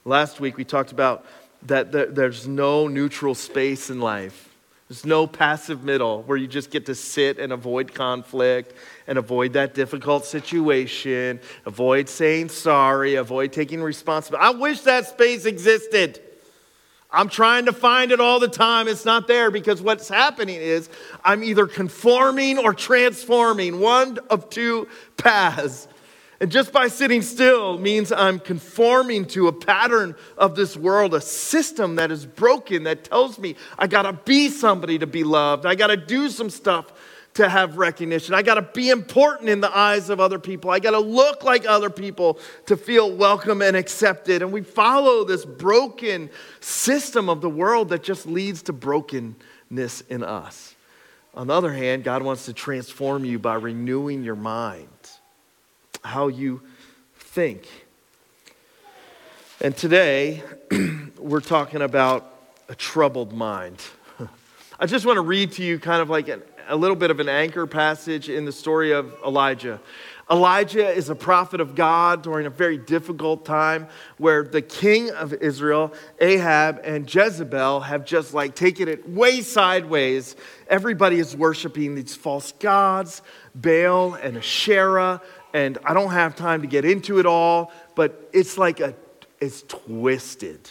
Last 0.04 0.40
week 0.40 0.56
we 0.56 0.64
talked 0.64 0.92
about 0.92 1.24
that 1.66 1.92
there's 1.92 2.46
no 2.46 2.88
neutral 2.88 3.34
space 3.34 3.90
in 3.90 4.00
life. 4.00 4.50
There's 4.88 5.06
no 5.06 5.26
passive 5.26 5.82
middle 5.82 6.22
where 6.24 6.36
you 6.36 6.46
just 6.46 6.70
get 6.70 6.86
to 6.86 6.94
sit 6.94 7.38
and 7.38 7.52
avoid 7.52 7.94
conflict 7.94 8.74
and 9.06 9.16
avoid 9.16 9.54
that 9.54 9.74
difficult 9.74 10.26
situation, 10.26 11.40
avoid 11.64 12.08
saying 12.08 12.50
sorry, 12.50 13.14
avoid 13.14 13.52
taking 13.52 13.82
responsibility. 13.82 14.46
I 14.46 14.50
wish 14.50 14.82
that 14.82 15.06
space 15.06 15.46
existed. 15.46 16.20
I'm 17.10 17.28
trying 17.28 17.66
to 17.66 17.72
find 17.72 18.12
it 18.12 18.20
all 18.20 18.40
the 18.40 18.48
time. 18.48 18.88
It's 18.88 19.04
not 19.04 19.26
there 19.26 19.50
because 19.50 19.80
what's 19.80 20.08
happening 20.08 20.56
is 20.56 20.90
I'm 21.24 21.42
either 21.44 21.66
conforming 21.66 22.58
or 22.58 22.74
transforming, 22.74 23.80
one 23.80 24.18
of 24.28 24.50
two 24.50 24.88
paths. 25.16 25.88
And 26.44 26.52
just 26.52 26.72
by 26.72 26.88
sitting 26.88 27.22
still 27.22 27.78
means 27.78 28.12
I'm 28.12 28.38
conforming 28.38 29.24
to 29.28 29.48
a 29.48 29.52
pattern 29.52 30.14
of 30.36 30.54
this 30.54 30.76
world, 30.76 31.14
a 31.14 31.20
system 31.22 31.96
that 31.96 32.10
is 32.10 32.26
broken 32.26 32.82
that 32.82 33.04
tells 33.04 33.38
me 33.38 33.56
I 33.78 33.86
gotta 33.86 34.12
be 34.12 34.50
somebody 34.50 34.98
to 34.98 35.06
be 35.06 35.24
loved. 35.24 35.64
I 35.64 35.74
gotta 35.74 35.96
do 35.96 36.28
some 36.28 36.50
stuff 36.50 36.92
to 37.32 37.48
have 37.48 37.78
recognition. 37.78 38.34
I 38.34 38.42
gotta 38.42 38.60
be 38.60 38.90
important 38.90 39.48
in 39.48 39.62
the 39.62 39.74
eyes 39.74 40.10
of 40.10 40.20
other 40.20 40.38
people. 40.38 40.68
I 40.68 40.80
gotta 40.80 40.98
look 40.98 41.44
like 41.44 41.64
other 41.64 41.88
people 41.88 42.38
to 42.66 42.76
feel 42.76 43.10
welcome 43.10 43.62
and 43.62 43.74
accepted. 43.74 44.42
And 44.42 44.52
we 44.52 44.60
follow 44.60 45.24
this 45.24 45.46
broken 45.46 46.28
system 46.60 47.30
of 47.30 47.40
the 47.40 47.48
world 47.48 47.88
that 47.88 48.02
just 48.02 48.26
leads 48.26 48.60
to 48.64 48.74
brokenness 48.74 50.02
in 50.10 50.22
us. 50.22 50.76
On 51.32 51.46
the 51.46 51.54
other 51.54 51.72
hand, 51.72 52.04
God 52.04 52.22
wants 52.22 52.44
to 52.44 52.52
transform 52.52 53.24
you 53.24 53.38
by 53.38 53.54
renewing 53.54 54.22
your 54.22 54.36
mind 54.36 54.90
how 56.04 56.28
you 56.28 56.60
think. 57.16 57.66
And 59.60 59.76
today, 59.76 60.42
we're 61.18 61.40
talking 61.40 61.80
about 61.80 62.30
a 62.68 62.74
troubled 62.74 63.32
mind. 63.32 63.82
I 64.78 64.86
just 64.86 65.06
want 65.06 65.16
to 65.16 65.22
read 65.22 65.52
to 65.52 65.62
you 65.62 65.78
kind 65.78 66.02
of 66.02 66.10
like 66.10 66.28
an, 66.28 66.42
a 66.68 66.76
little 66.76 66.96
bit 66.96 67.10
of 67.10 67.20
an 67.20 67.28
anchor 67.28 67.66
passage 67.66 68.28
in 68.28 68.44
the 68.44 68.52
story 68.52 68.92
of 68.92 69.14
Elijah. 69.24 69.80
Elijah 70.30 70.88
is 70.88 71.10
a 71.10 71.14
prophet 71.14 71.60
of 71.60 71.74
God 71.74 72.22
during 72.22 72.46
a 72.46 72.50
very 72.50 72.78
difficult 72.78 73.44
time 73.44 73.88
where 74.16 74.42
the 74.42 74.62
king 74.62 75.10
of 75.10 75.34
Israel, 75.34 75.92
Ahab, 76.18 76.80
and 76.82 77.12
Jezebel 77.12 77.80
have 77.80 78.06
just 78.06 78.32
like 78.32 78.54
taken 78.54 78.88
it 78.88 79.08
way 79.08 79.42
sideways. 79.42 80.34
Everybody 80.68 81.18
is 81.18 81.36
worshiping 81.36 81.94
these 81.94 82.14
false 82.14 82.52
gods, 82.52 83.20
Baal 83.54 84.14
and 84.14 84.38
Asherah, 84.38 85.20
and 85.54 85.78
I 85.84 85.94
don't 85.94 86.10
have 86.10 86.34
time 86.34 86.60
to 86.62 86.66
get 86.66 86.84
into 86.84 87.20
it 87.20 87.26
all, 87.26 87.72
but 87.94 88.28
it's 88.32 88.58
like 88.58 88.80
a, 88.80 88.94
it's 89.40 89.62
twisted. 89.62 90.68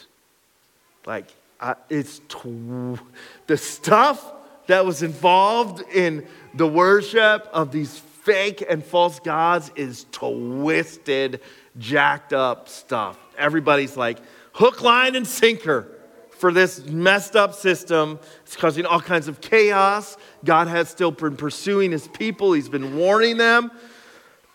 Like, 1.06 1.28
I, 1.60 1.76
it's 1.90 2.20
tw- 2.28 3.00
the 3.48 3.56
stuff 3.56 4.32
that 4.68 4.86
was 4.86 5.02
involved 5.02 5.84
in 5.94 6.28
the 6.54 6.68
worship 6.68 7.48
of 7.54 7.72
these 7.72 7.98
fake 7.98 8.64
and 8.70 8.84
false 8.84 9.22
gods 9.22 9.72
is 9.76 10.06
twisted, 10.12 11.40
jacked 11.80 12.34
up 12.34 12.68
stuff. 12.68 13.18
Everybody's 13.38 13.96
like, 13.96 14.20
hook, 14.52 14.82
line, 14.82 15.16
and 15.16 15.26
sinker 15.26 15.88
for 16.30 16.52
this 16.52 16.86
messed 16.86 17.38
up 17.38 17.54
system. 17.54 18.20
It's 18.46 18.58
causing 18.58 18.86
all 18.86 19.00
kinds 19.00 19.30
of 19.30 19.40
chaos. 19.40 20.18
God 20.44 20.68
has 20.68 20.90
still 20.90 21.12
been 21.12 21.38
pursuing 21.38 21.92
his 21.92 22.10
people, 22.10 22.52
he's 22.52 22.68
been 22.68 22.98
warning 22.98 23.38
them. 23.38 23.72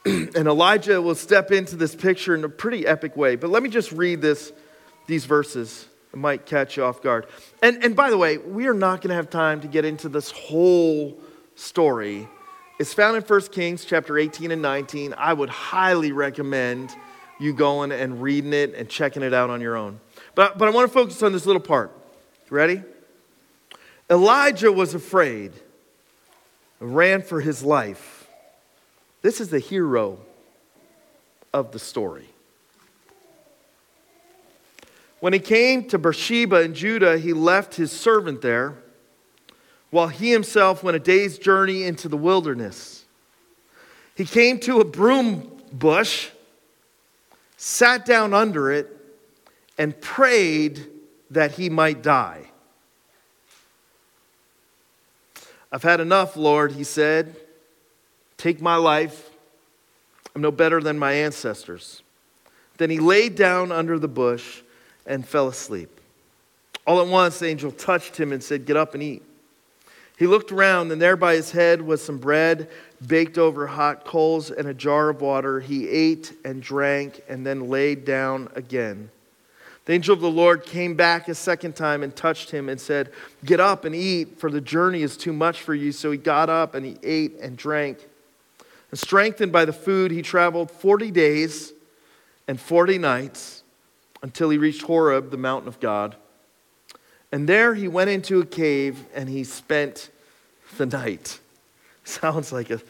and 0.34 0.48
Elijah 0.48 1.02
will 1.02 1.14
step 1.14 1.50
into 1.50 1.76
this 1.76 1.94
picture 1.94 2.34
in 2.34 2.44
a 2.44 2.48
pretty 2.48 2.86
epic 2.86 3.16
way. 3.16 3.36
But 3.36 3.50
let 3.50 3.62
me 3.62 3.68
just 3.68 3.92
read 3.92 4.20
this, 4.20 4.52
these 5.06 5.24
verses. 5.24 5.86
It 6.12 6.18
might 6.18 6.46
catch 6.46 6.76
you 6.76 6.84
off 6.84 7.02
guard. 7.02 7.26
And, 7.62 7.84
and 7.84 7.94
by 7.94 8.10
the 8.10 8.16
way, 8.16 8.38
we 8.38 8.66
are 8.66 8.74
not 8.74 9.02
going 9.02 9.10
to 9.10 9.14
have 9.14 9.28
time 9.28 9.60
to 9.60 9.68
get 9.68 9.84
into 9.84 10.08
this 10.08 10.30
whole 10.30 11.18
story. 11.56 12.26
It's 12.78 12.94
found 12.94 13.16
in 13.16 13.22
1 13.22 13.40
Kings 13.48 13.84
chapter 13.84 14.16
18 14.16 14.50
and 14.50 14.62
19. 14.62 15.14
I 15.18 15.32
would 15.32 15.50
highly 15.50 16.12
recommend 16.12 16.94
you 17.38 17.52
going 17.52 17.92
and 17.92 18.22
reading 18.22 18.52
it 18.52 18.74
and 18.74 18.88
checking 18.88 19.22
it 19.22 19.34
out 19.34 19.50
on 19.50 19.60
your 19.60 19.76
own. 19.76 20.00
But, 20.34 20.58
but 20.58 20.68
I 20.68 20.70
want 20.70 20.88
to 20.88 20.92
focus 20.92 21.22
on 21.22 21.32
this 21.32 21.44
little 21.44 21.62
part. 21.62 21.92
Ready? 22.50 22.82
Elijah 24.10 24.72
was 24.72 24.94
afraid, 24.94 25.52
ran 26.80 27.20
for 27.20 27.42
his 27.42 27.62
life. 27.62 28.17
This 29.22 29.40
is 29.40 29.48
the 29.48 29.58
hero 29.58 30.18
of 31.52 31.72
the 31.72 31.78
story. 31.78 32.28
When 35.20 35.32
he 35.32 35.40
came 35.40 35.88
to 35.88 35.98
Beersheba 35.98 36.60
in 36.62 36.74
Judah, 36.74 37.18
he 37.18 37.32
left 37.32 37.74
his 37.74 37.90
servant 37.90 38.40
there, 38.40 38.76
while 39.90 40.08
he 40.08 40.30
himself 40.30 40.84
went 40.84 40.96
a 40.96 41.00
day's 41.00 41.38
journey 41.38 41.82
into 41.82 42.08
the 42.08 42.16
wilderness. 42.16 43.04
He 44.14 44.24
came 44.24 44.60
to 44.60 44.80
a 44.80 44.84
broom 44.84 45.50
bush, 45.72 46.28
sat 47.56 48.04
down 48.04 48.34
under 48.34 48.70
it, 48.70 48.94
and 49.76 49.98
prayed 50.00 50.86
that 51.30 51.52
he 51.52 51.68
might 51.70 52.02
die. 52.02 52.44
I've 55.72 55.82
had 55.82 56.00
enough, 56.00 56.36
Lord, 56.36 56.72
he 56.72 56.84
said. 56.84 57.36
Take 58.38 58.62
my 58.62 58.76
life. 58.76 59.30
I'm 60.34 60.40
no 60.40 60.50
better 60.50 60.80
than 60.80 60.98
my 60.98 61.12
ancestors. 61.12 62.02
Then 62.78 62.90
he 62.90 63.00
laid 63.00 63.34
down 63.34 63.72
under 63.72 63.98
the 63.98 64.08
bush 64.08 64.62
and 65.04 65.26
fell 65.26 65.48
asleep. 65.48 66.00
All 66.86 67.00
at 67.00 67.08
once, 67.08 67.40
the 67.40 67.48
angel 67.48 67.72
touched 67.72 68.16
him 68.16 68.32
and 68.32 68.42
said, 68.42 68.64
Get 68.64 68.76
up 68.76 68.94
and 68.94 69.02
eat. 69.02 69.22
He 70.16 70.26
looked 70.26 70.50
around, 70.50 70.90
and 70.90 71.00
there 71.00 71.16
by 71.16 71.34
his 71.34 71.52
head 71.52 71.82
was 71.82 72.02
some 72.02 72.18
bread 72.18 72.68
baked 73.06 73.38
over 73.38 73.66
hot 73.66 74.04
coals 74.04 74.50
and 74.50 74.66
a 74.66 74.74
jar 74.74 75.10
of 75.10 75.20
water. 75.20 75.60
He 75.60 75.88
ate 75.88 76.32
and 76.44 76.62
drank 76.62 77.22
and 77.28 77.46
then 77.46 77.68
laid 77.68 78.04
down 78.04 78.48
again. 78.54 79.10
The 79.84 79.92
angel 79.94 80.14
of 80.14 80.20
the 80.20 80.30
Lord 80.30 80.64
came 80.64 80.94
back 80.94 81.28
a 81.28 81.34
second 81.34 81.76
time 81.76 82.02
and 82.02 82.14
touched 82.14 82.50
him 82.50 82.68
and 82.68 82.80
said, 82.80 83.10
Get 83.44 83.60
up 83.60 83.84
and 83.84 83.94
eat, 83.94 84.38
for 84.38 84.50
the 84.50 84.60
journey 84.60 85.02
is 85.02 85.16
too 85.16 85.32
much 85.32 85.62
for 85.62 85.74
you. 85.74 85.92
So 85.92 86.10
he 86.10 86.18
got 86.18 86.50
up 86.50 86.74
and 86.74 86.84
he 86.84 86.96
ate 87.02 87.38
and 87.40 87.56
drank. 87.56 88.07
And 88.90 88.98
strengthened 88.98 89.52
by 89.52 89.64
the 89.64 89.72
food, 89.72 90.10
he 90.10 90.22
traveled 90.22 90.70
40 90.70 91.10
days 91.10 91.72
and 92.46 92.58
40 92.58 92.98
nights 92.98 93.62
until 94.22 94.50
he 94.50 94.58
reached 94.58 94.82
Horeb, 94.82 95.30
the 95.30 95.36
mountain 95.36 95.68
of 95.68 95.78
God. 95.80 96.16
And 97.30 97.48
there 97.48 97.74
he 97.74 97.88
went 97.88 98.10
into 98.10 98.40
a 98.40 98.46
cave 98.46 99.04
and 99.14 99.28
he 99.28 99.44
spent 99.44 100.10
the 100.76 100.86
night. 100.86 101.38
Sounds 102.04 102.52
like 102.52 102.70
a 102.70 102.80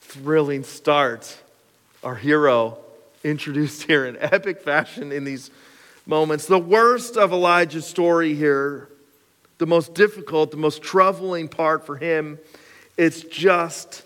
thrilling 0.00 0.64
start. 0.64 1.38
Our 2.02 2.16
hero 2.16 2.78
introduced 3.22 3.84
here 3.84 4.04
in 4.04 4.18
epic 4.20 4.60
fashion 4.60 5.12
in 5.12 5.24
these 5.24 5.50
moments. 6.06 6.46
The 6.46 6.58
worst 6.58 7.16
of 7.16 7.32
Elijah's 7.32 7.86
story 7.86 8.34
here, 8.34 8.88
the 9.58 9.66
most 9.66 9.94
difficult, 9.94 10.50
the 10.50 10.56
most 10.56 10.82
troubling 10.82 11.48
part 11.48 11.86
for 11.86 11.96
him, 11.96 12.38
it's 12.96 13.22
just 13.22 14.02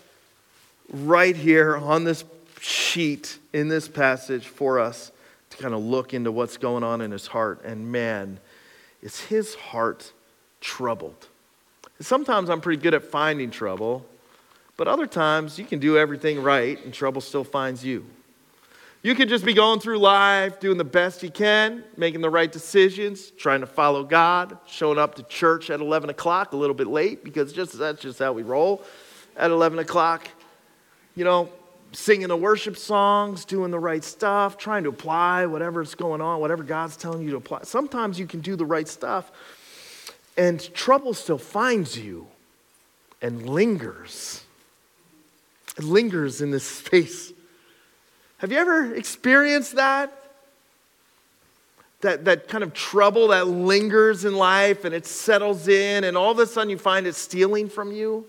right 0.91 1.35
here 1.35 1.77
on 1.77 2.03
this 2.03 2.23
sheet 2.59 3.37
in 3.53 3.67
this 3.67 3.87
passage 3.87 4.45
for 4.45 4.79
us 4.79 5.11
to 5.49 5.57
kind 5.57 5.73
of 5.73 5.81
look 5.81 6.13
into 6.13 6.31
what's 6.31 6.57
going 6.57 6.83
on 6.83 7.01
in 7.01 7.11
his 7.11 7.27
heart. 7.27 7.63
And 7.63 7.91
man, 7.91 8.39
is 9.01 9.19
his 9.19 9.55
heart 9.55 10.11
troubled? 10.61 11.27
Sometimes 11.99 12.49
I'm 12.49 12.61
pretty 12.61 12.81
good 12.81 12.93
at 12.93 13.03
finding 13.03 13.51
trouble, 13.51 14.05
but 14.77 14.87
other 14.87 15.07
times 15.07 15.59
you 15.59 15.65
can 15.65 15.79
do 15.79 15.97
everything 15.97 16.41
right 16.41 16.83
and 16.83 16.93
trouble 16.93 17.21
still 17.21 17.43
finds 17.43 17.83
you. 17.83 18.05
You 19.01 19.15
could 19.15 19.29
just 19.29 19.45
be 19.45 19.53
going 19.53 19.79
through 19.79 19.99
life, 19.99 20.59
doing 20.59 20.77
the 20.77 20.83
best 20.83 21.23
you 21.23 21.31
can, 21.31 21.85
making 21.95 22.19
the 22.19 22.29
right 22.29 22.51
decisions, 22.51 23.31
trying 23.31 23.61
to 23.61 23.65
follow 23.65 24.03
God, 24.03 24.57
showing 24.67 24.97
up 24.97 25.15
to 25.15 25.23
church 25.23 25.69
at 25.69 25.79
11 25.79 26.09
o'clock, 26.09 26.51
a 26.51 26.57
little 26.57 26.73
bit 26.73 26.87
late, 26.87 27.23
because 27.23 27.53
just, 27.53 27.77
that's 27.77 28.01
just 28.01 28.19
how 28.19 28.33
we 28.33 28.43
roll 28.43 28.83
at 29.37 29.51
11 29.51 29.79
o'clock. 29.79 30.27
You 31.19 31.25
know, 31.25 31.49
singing 31.91 32.29
the 32.29 32.37
worship 32.37 32.77
songs, 32.77 33.43
doing 33.43 33.71
the 33.71 33.79
right 33.79 34.05
stuff, 34.05 34.57
trying 34.57 34.83
to 34.83 34.89
apply 34.89 35.47
whatever's 35.47 35.93
going 35.93 36.21
on, 36.21 36.39
whatever 36.39 36.63
God's 36.63 36.95
telling 36.95 37.23
you 37.23 37.31
to 37.31 37.35
apply. 37.35 37.63
Sometimes 37.63 38.17
you 38.17 38.25
can 38.25 38.39
do 38.39 38.55
the 38.55 38.65
right 38.65 38.87
stuff, 38.87 39.29
and 40.37 40.61
trouble 40.73 41.13
still 41.13 41.37
finds 41.37 41.99
you 41.99 42.25
and 43.21 43.49
lingers. 43.49 44.45
It 45.77 45.83
lingers 45.83 46.39
in 46.41 46.51
this 46.51 46.63
space 46.79 47.33
have 48.37 48.53
you 48.53 48.57
ever 48.57 48.95
experienced 48.95 49.75
that? 49.75 50.13
That, 51.99 52.23
that 52.23 52.47
kind 52.47 52.63
of 52.63 52.73
trouble 52.73 53.27
that 53.27 53.45
lingers 53.45 54.23
in 54.23 54.35
life 54.35 54.85
and 54.85 54.95
it 54.95 55.05
settles 55.05 55.67
in, 55.67 56.05
and 56.05 56.15
all 56.15 56.31
of 56.31 56.39
a 56.39 56.47
sudden 56.47 56.69
you 56.69 56.77
find 56.77 57.07
it 57.07 57.15
stealing 57.15 57.67
from 57.67 57.91
you? 57.91 58.25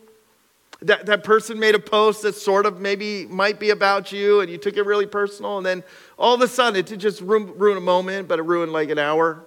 That, 0.83 1.07
that 1.07 1.25
person 1.25 1.59
made 1.59 1.75
a 1.75 1.79
post 1.79 2.23
that 2.23 2.35
sort 2.35 2.65
of 2.65 2.81
maybe 2.81 3.27
might 3.27 3.61
be 3.61 3.71
about 3.71 4.13
you, 4.13 4.41
and 4.41 4.51
you 4.51 4.57
took 4.57 4.77
it 4.77 4.87
really 4.87 5.07
personal, 5.07 5.59
and 5.59 5.67
then 5.67 5.83
all 6.19 6.35
of 6.35 6.41
a 6.41 6.49
sudden 6.49 6.79
it 6.79 6.87
did 6.87 7.01
just 7.01 7.21
ruin, 7.21 7.53
ruin 7.59 7.77
a 7.77 7.83
moment, 7.83 8.29
but 8.29 8.39
it 8.39 8.43
ruined 8.43 8.73
like 8.73 8.89
an 8.89 8.99
hour 8.99 9.45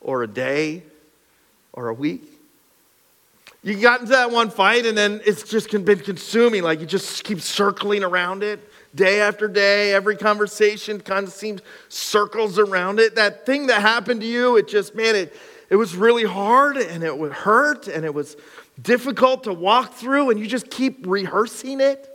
or 0.00 0.22
a 0.22 0.26
day 0.26 0.82
or 1.72 1.88
a 1.88 1.94
week. 1.94 2.24
You 3.62 3.78
got 3.78 4.00
into 4.00 4.12
that 4.12 4.30
one 4.30 4.50
fight, 4.50 4.84
and 4.84 4.96
then 4.96 5.20
it's 5.24 5.42
just 5.42 5.70
been 5.70 6.00
consuming, 6.00 6.62
like 6.62 6.80
you 6.80 6.86
just 6.86 7.24
keep 7.24 7.40
circling 7.40 8.02
around 8.02 8.42
it 8.42 8.60
day 8.94 9.20
after 9.20 9.48
day, 9.48 9.92
every 9.92 10.16
conversation 10.16 11.00
kind 11.00 11.26
of 11.26 11.32
seems 11.32 11.60
circles 11.88 12.58
around 12.58 12.98
it. 12.98 13.14
That 13.14 13.46
thing 13.46 13.66
that 13.68 13.80
happened 13.80 14.20
to 14.22 14.26
you, 14.26 14.56
it 14.56 14.68
just, 14.68 14.94
man, 14.94 15.14
it, 15.14 15.36
it 15.68 15.76
was 15.76 15.94
really 15.94 16.24
hard 16.24 16.76
and 16.76 17.04
it 17.04 17.16
would 17.16 17.32
hurt 17.32 17.86
and 17.86 18.04
it 18.04 18.12
was 18.12 18.36
difficult 18.80 19.44
to 19.44 19.52
walk 19.52 19.94
through, 19.94 20.30
and 20.30 20.40
you 20.40 20.46
just 20.46 20.70
keep 20.70 21.06
rehearsing 21.06 21.80
it 21.80 22.06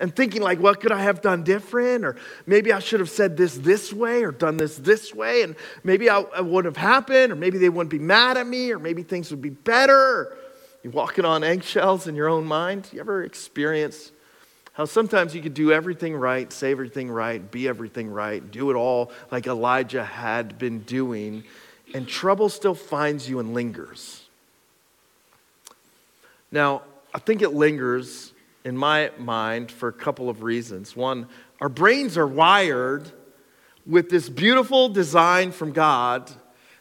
and 0.00 0.14
thinking 0.14 0.42
like 0.42 0.60
what 0.60 0.80
could 0.80 0.92
i 0.92 1.02
have 1.02 1.20
done 1.20 1.42
different? 1.42 2.04
Or 2.04 2.16
maybe 2.46 2.72
i 2.72 2.78
should 2.78 3.00
have 3.00 3.10
said 3.10 3.36
this 3.36 3.56
this 3.56 3.92
way 3.92 4.22
or 4.22 4.32
done 4.32 4.56
this 4.56 4.76
this 4.76 5.14
way 5.14 5.42
and 5.42 5.56
maybe 5.82 6.08
I, 6.08 6.20
it 6.20 6.44
wouldn't 6.44 6.76
have 6.76 6.82
happened 6.82 7.32
or 7.32 7.36
maybe 7.36 7.58
they 7.58 7.68
wouldn't 7.68 7.90
be 7.90 7.98
mad 7.98 8.36
at 8.36 8.46
me 8.46 8.72
or 8.72 8.78
maybe 8.78 9.02
things 9.02 9.30
would 9.30 9.42
be 9.42 9.50
better. 9.50 10.36
You're 10.82 10.92
walking 10.92 11.24
on 11.24 11.42
eggshells 11.42 12.06
in 12.06 12.14
your 12.14 12.28
own 12.28 12.46
mind. 12.46 12.88
You 12.92 13.00
ever 13.00 13.24
experience 13.24 14.12
how 14.72 14.84
sometimes 14.84 15.34
you 15.34 15.42
could 15.42 15.54
do 15.54 15.72
everything 15.72 16.14
right, 16.14 16.52
say 16.52 16.70
everything 16.70 17.10
right, 17.10 17.50
be 17.50 17.66
everything 17.66 18.08
right, 18.08 18.48
do 18.48 18.70
it 18.70 18.74
all 18.74 19.10
like 19.32 19.48
Elijah 19.48 20.04
had 20.04 20.56
been 20.56 20.82
doing, 20.82 21.42
and 21.94 22.06
trouble 22.06 22.48
still 22.48 22.76
finds 22.76 23.28
you 23.28 23.40
and 23.40 23.54
lingers. 23.54 24.17
Now, 26.50 26.82
I 27.14 27.18
think 27.18 27.42
it 27.42 27.50
lingers 27.50 28.32
in 28.64 28.76
my 28.76 29.10
mind 29.18 29.70
for 29.70 29.88
a 29.88 29.92
couple 29.92 30.28
of 30.28 30.42
reasons. 30.42 30.96
One, 30.96 31.28
our 31.60 31.68
brains 31.68 32.16
are 32.16 32.26
wired 32.26 33.10
with 33.86 34.10
this 34.10 34.28
beautiful 34.28 34.88
design 34.88 35.52
from 35.52 35.72
God, 35.72 36.30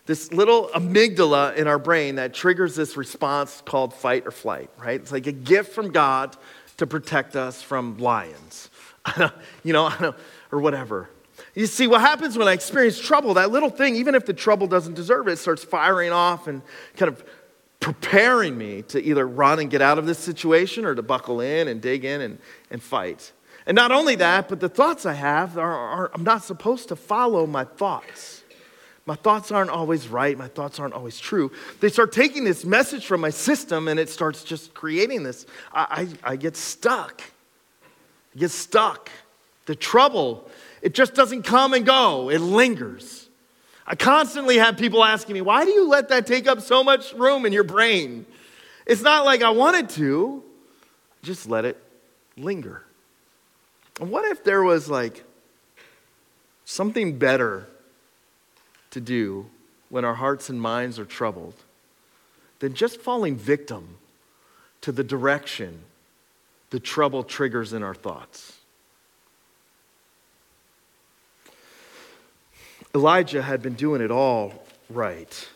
this 0.06 0.32
little 0.32 0.70
amygdala 0.70 1.56
in 1.56 1.68
our 1.68 1.80
brain 1.80 2.16
that 2.16 2.34
triggers 2.34 2.76
this 2.76 2.98
response 2.98 3.62
called 3.66 3.94
fight 3.94 4.28
or 4.28 4.32
flight, 4.32 4.70
right? 4.78 5.00
It's 5.00 5.12
like 5.12 5.28
a 5.28 5.32
gift 5.32 5.74
from 5.74 5.92
God 5.92 6.36
to 6.78 6.86
protect 6.86 7.36
us 7.36 7.62
from 7.62 7.98
lions, 7.98 8.70
you 9.64 9.74
know, 9.74 10.16
or 10.52 10.60
whatever. 10.60 11.10
You 11.56 11.66
see, 11.66 11.88
what 11.88 12.02
happens 12.02 12.38
when 12.38 12.48
I 12.48 12.54
experience 12.54 13.00
trouble, 13.00 13.34
that 13.36 13.52
little 13.52 13.70
thing, 13.70 13.96
even 13.96 14.16
if 14.16 14.26
the 14.26 14.34
trouble 14.34 14.68
doesn't 14.68 14.94
deserve 14.94 15.28
it, 15.28 15.38
starts 15.38 15.64
firing 15.64 16.12
off 16.12 16.48
and 16.48 16.62
kind 16.96 17.10
of 17.10 17.24
preparing 17.88 18.58
me 18.58 18.82
to 18.82 19.02
either 19.02 19.26
run 19.26 19.60
and 19.60 19.70
get 19.70 19.82
out 19.82 19.98
of 19.98 20.06
this 20.06 20.20
situation 20.20 20.84
or 20.84 20.94
to 20.94 21.02
buckle 21.02 21.40
in 21.40 21.70
and 21.70 21.82
dig 21.82 22.04
in 22.04 22.20
and, 22.20 22.38
and 22.70 22.84
fight. 22.84 23.32
And 23.66 23.76
not 23.76 23.94
only 23.94 24.16
that, 24.16 24.50
but 24.50 24.60
the 24.60 24.68
thoughts 24.68 25.06
I 25.06 25.14
have 25.14 25.58
are, 25.58 25.72
are 25.72 26.12
I'm 26.14 26.26
not 26.26 26.44
supposed 26.44 26.90
to 26.90 26.98
follow 26.98 27.48
my 27.48 27.64
thoughts. 27.64 28.44
My 29.06 29.16
thoughts 29.16 29.54
aren't 29.54 29.70
always 29.70 30.10
right. 30.10 30.38
My 30.38 30.50
thoughts 30.50 30.82
aren't 30.82 30.96
always 30.96 31.18
true. 31.18 31.50
They 31.80 31.88
start 31.88 32.12
taking 32.12 32.44
this 32.44 32.66
message 32.66 33.06
from 33.06 33.22
my 33.22 33.30
system 33.30 33.88
and 33.88 34.02
it 34.02 34.10
starts 34.10 34.44
just 34.44 34.74
creating 34.74 35.24
this. 35.24 35.46
I, 35.72 36.10
I, 36.26 36.32
I 36.32 36.36
get 36.36 36.58
stuck. 36.58 37.22
I 38.36 38.40
get 38.40 38.52
stuck. 38.52 39.10
The 39.66 39.76
trouble, 39.76 40.50
it 40.82 40.94
just 40.94 41.14
doesn't 41.14 41.44
come 41.44 41.74
and 41.74 41.86
go, 41.86 42.30
it 42.30 42.40
lingers. 42.40 43.27
I 43.88 43.96
constantly 43.96 44.58
have 44.58 44.78
people 44.78 45.04
asking 45.04 45.34
me, 45.34 45.42
why 45.42 45.64
do 45.64 45.72
you 45.72 45.88
let 45.88 46.10
that 46.10 46.28
take 46.28 46.46
up 46.46 46.62
so 46.62 46.84
much 46.84 47.14
room 47.14 47.46
in 47.46 47.54
your 47.54 47.64
brain? 47.64 48.26
It's 48.86 49.02
not 49.02 49.26
like 49.26 49.42
I 49.42 49.50
wanted 49.52 49.90
to, 49.92 50.44
just 51.24 51.48
let 51.48 51.64
it 51.64 51.82
linger. 52.38 52.84
And 54.00 54.12
what 54.12 54.26
if 54.26 54.44
there 54.44 54.62
was 54.62 54.90
like 54.90 55.24
something 56.66 57.18
better 57.18 57.68
to 58.92 59.00
do 59.00 59.46
when 59.90 60.04
our 60.04 60.16
hearts 60.16 60.50
and 60.50 60.62
minds 60.62 61.00
are 61.00 61.06
troubled 61.06 61.56
than 62.60 62.74
just 62.74 63.00
falling 63.00 63.38
victim 63.38 63.98
to 64.82 64.92
the 64.92 65.04
direction 65.04 65.84
the 66.70 66.80
trouble 66.80 67.24
triggers 67.24 67.74
in 67.74 67.84
our 67.84 67.96
thoughts. 67.96 68.60
Elijah 72.98 73.44
had 73.44 73.62
been 73.62 73.76
doing 73.76 74.02
it 74.02 74.10
all 74.10 74.66
right. 74.90 75.50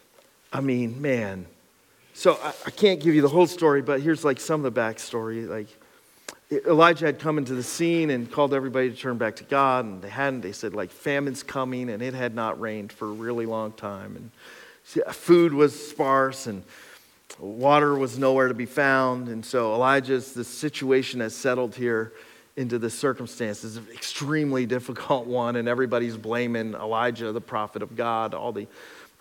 I 0.54 0.62
mean, 0.62 1.02
man. 1.02 1.48
So 2.14 2.38
I, 2.44 2.54
I, 2.68 2.70
can't 2.70 3.00
give 3.00 3.16
you 3.16 3.24
the 3.24 3.30
whole 3.30 3.48
story, 3.48 3.82
but 3.82 4.00
here's 4.00 4.24
like 4.24 4.40
some 4.40 4.64
of 4.64 4.72
the 4.72 4.80
backstory. 4.80 5.50
Like, 5.50 5.66
Elijah 6.68 7.08
had 7.08 7.18
come 7.18 7.40
into 7.40 7.56
the 7.56 7.64
scene 7.64 8.12
and 8.12 8.32
called 8.32 8.54
everybody 8.54 8.92
to 8.92 8.96
turn 8.96 9.18
back 9.18 9.38
to 9.38 9.44
God, 9.44 9.86
and 9.86 10.04
they 10.04 10.10
hadn't. 10.10 10.42
They 10.42 10.52
said, 10.52 10.76
like, 10.76 10.92
famine's 10.92 11.42
coming, 11.42 11.90
and 11.90 12.04
it 12.04 12.14
had 12.14 12.36
not 12.36 12.62
rained 12.62 12.92
for 12.92 13.08
a 13.08 13.12
really 13.12 13.48
long 13.48 13.72
time. 13.72 14.30
And 14.86 15.16
food 15.16 15.52
was 15.52 15.74
sparse, 15.90 16.46
and 16.46 16.62
water 17.40 17.96
was 17.96 18.20
nowhere 18.20 18.50
to 18.50 18.54
be 18.54 18.68
found. 18.68 19.30
And 19.30 19.44
so 19.44 19.74
Elijah's, 19.74 20.34
the 20.34 20.44
situation 20.44 21.22
has 21.22 21.34
settled 21.34 21.74
here 21.74 22.14
into 22.58 22.78
the 22.78 22.90
circumstances, 22.90 23.78
an 23.78 23.88
extremely 23.94 24.66
difficult 24.66 25.26
one, 25.26 25.56
and 25.56 25.68
everybody's 25.68 26.18
blaming 26.18 26.74
Elijah, 26.74 27.32
the 27.32 27.42
prophet 27.42 27.82
of 27.82 27.96
God, 27.96 28.34
all 28.34 28.52
the 28.52 28.68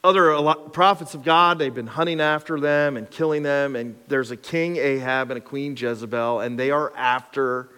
other 0.03 0.55
prophets 0.73 1.14
of 1.14 1.23
God, 1.25 1.59
they've 1.59 1.75
been 1.75 1.87
hunting 1.87 2.21
after 2.21 2.59
them 2.59 2.97
and 2.97 3.11
killing 3.11 3.43
them. 3.43 3.77
And 3.77 3.97
there's 4.09 4.31
a 4.31 4.37
king 4.37 4.77
Ahab 4.77 5.31
and 5.31 5.38
a 5.38 5.40
queen 5.40 5.77
Jezebel, 5.77 6.40
and 6.40 6.59
they 6.59 6.71
are 6.71 6.93
after 6.97 7.69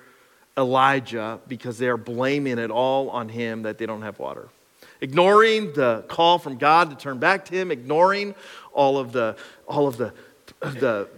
Elijah 0.56 1.40
because 1.48 1.78
they 1.78 1.88
are 1.88 1.96
blaming 1.96 2.58
it 2.58 2.70
all 2.70 3.10
on 3.10 3.28
him 3.28 3.62
that 3.62 3.78
they 3.78 3.86
don't 3.86 4.02
have 4.02 4.18
water. 4.18 4.48
Ignoring 5.00 5.72
the 5.72 6.04
call 6.06 6.38
from 6.38 6.58
God 6.58 6.90
to 6.90 6.96
turn 6.96 7.18
back 7.18 7.44
to 7.46 7.54
him, 7.54 7.72
ignoring 7.72 8.36
all 8.72 8.98
of 8.98 9.10
the, 9.10 9.36
all 9.66 9.88
of 9.88 9.96
the, 9.96 10.12
the, 10.60 11.08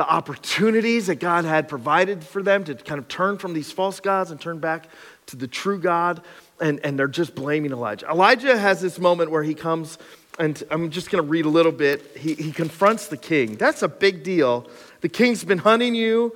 the 0.00 0.10
opportunities 0.10 1.08
that 1.08 1.16
God 1.16 1.44
had 1.44 1.68
provided 1.68 2.24
for 2.24 2.42
them 2.42 2.64
to 2.64 2.74
kind 2.74 2.98
of 2.98 3.06
turn 3.06 3.36
from 3.36 3.52
these 3.52 3.70
false 3.70 4.00
gods 4.00 4.30
and 4.30 4.40
turn 4.40 4.58
back 4.58 4.88
to 5.26 5.36
the 5.36 5.46
true 5.46 5.78
God 5.78 6.22
and, 6.58 6.80
and 6.82 6.98
they're 6.98 7.06
just 7.06 7.34
blaming 7.34 7.70
Elijah. 7.70 8.08
Elijah 8.08 8.56
has 8.56 8.80
this 8.80 8.98
moment 8.98 9.30
where 9.30 9.42
he 9.42 9.52
comes, 9.52 9.98
and 10.38 10.62
I'm 10.70 10.90
just 10.90 11.10
going 11.10 11.22
to 11.22 11.28
read 11.28 11.44
a 11.44 11.50
little 11.50 11.70
bit. 11.70 12.16
He, 12.16 12.32
he 12.32 12.50
confronts 12.50 13.08
the 13.08 13.18
king. 13.18 13.56
That's 13.56 13.82
a 13.82 13.88
big 13.88 14.22
deal. 14.22 14.70
The 15.02 15.10
king's 15.10 15.44
been 15.44 15.58
hunting 15.58 15.94
you, 15.94 16.34